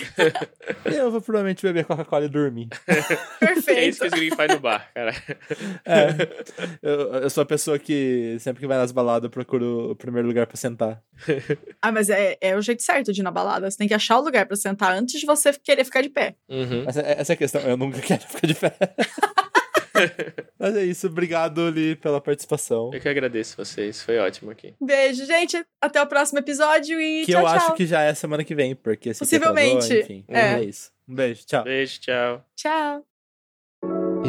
Eu 0.86 1.10
vou 1.10 1.22
provavelmente 1.22 1.62
beber 1.62 1.86
Coca-Cola 1.86 2.26
e 2.26 2.30
dormir. 2.30 2.70
É 2.88 3.00
isso 3.00 3.08
que 3.08 3.46
Perfeito. 3.46 4.06
esse 4.06 4.36
faz 4.36 4.54
no 4.54 4.60
bar, 4.60 4.90
cara. 4.94 5.14
É. 5.86 6.08
Eu, 6.82 7.14
eu 7.24 7.30
sou 7.30 7.42
a 7.42 7.46
pessoa 7.46 7.80
que 7.80 8.38
sempre 8.40 8.62
que 8.62 8.68
vai 8.68 8.78
nas 8.78 8.92
baladas 8.92 9.30
procura 9.32 9.64
o 9.92 9.96
primeiro 9.96 10.28
lugar 10.28 10.46
pra 10.48 10.58
sentar. 10.58 11.02
Ah, 11.82 11.92
mas 11.92 12.10
é, 12.10 12.38
é 12.42 12.56
o 12.56 12.62
jeito 12.62 12.82
certo 12.84 13.14
de 13.14 13.22
ir 13.22 13.24
na 13.24 13.32
balada. 13.32 13.70
Você 13.70 13.78
tem 13.78 13.88
que 13.88 13.94
achar 13.94 14.18
o 14.20 14.24
lugar 14.24 14.46
pra 14.46 14.56
sentar 14.58 14.92
antes 14.94 15.20
de 15.20 15.26
você 15.26 15.54
querer 15.54 15.84
ficar 15.86 16.02
de 16.02 16.10
pé. 16.10 16.36
Uhum. 16.50 16.84
Essa, 16.88 17.02
essa 17.02 17.34
é 17.34 17.36
a 17.36 17.38
questão. 17.38 17.62
Eu 17.62 17.78
nunca 17.78 18.00
quero 18.02 18.22
ficar 18.22 18.48
de 18.48 18.56
pé. 18.56 18.74
Mas 20.60 20.76
é 20.76 20.84
isso. 20.86 21.08
Obrigado, 21.08 21.70
Li, 21.70 21.96
pela 21.96 22.20
participação. 22.22 22.92
Eu 22.94 23.00
que 23.02 23.08
agradeço 23.10 23.56
vocês, 23.58 24.02
foi 24.02 24.18
ótimo 24.20 24.52
aqui. 24.52 24.74
Beijo, 24.82 25.26
gente. 25.26 25.64
Até 25.82 26.02
o 26.02 26.08
próximo 26.08 26.40
episódio 26.40 27.00
e 27.00 27.26
Que 27.26 27.32
tchau, 27.32 27.42
eu 27.42 27.48
tchau. 27.48 27.56
acho 27.56 27.74
que 27.76 27.86
já 27.86 28.02
é 28.02 28.14
semana 28.14 28.44
que 28.44 28.54
vem, 28.56 28.76
porque 28.76 29.14
se 29.14 29.20
Possivelmente, 29.20 29.94
enfim. 30.00 30.24
é. 30.28 30.54
é 30.56 30.64
isso. 30.64 30.92
Um 31.08 31.16
beijo, 31.16 31.46
tchau. 31.46 31.64
Beijo, 31.64 32.00
tchau. 32.02 32.46
Tchau. 32.56 33.04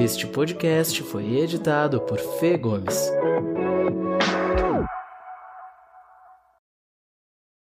Este 0.02 0.26
podcast 0.26 1.02
foi 1.02 1.38
editado 1.38 2.00
por 2.02 2.18
Fê 2.38 2.56
Gomes. 2.56 3.10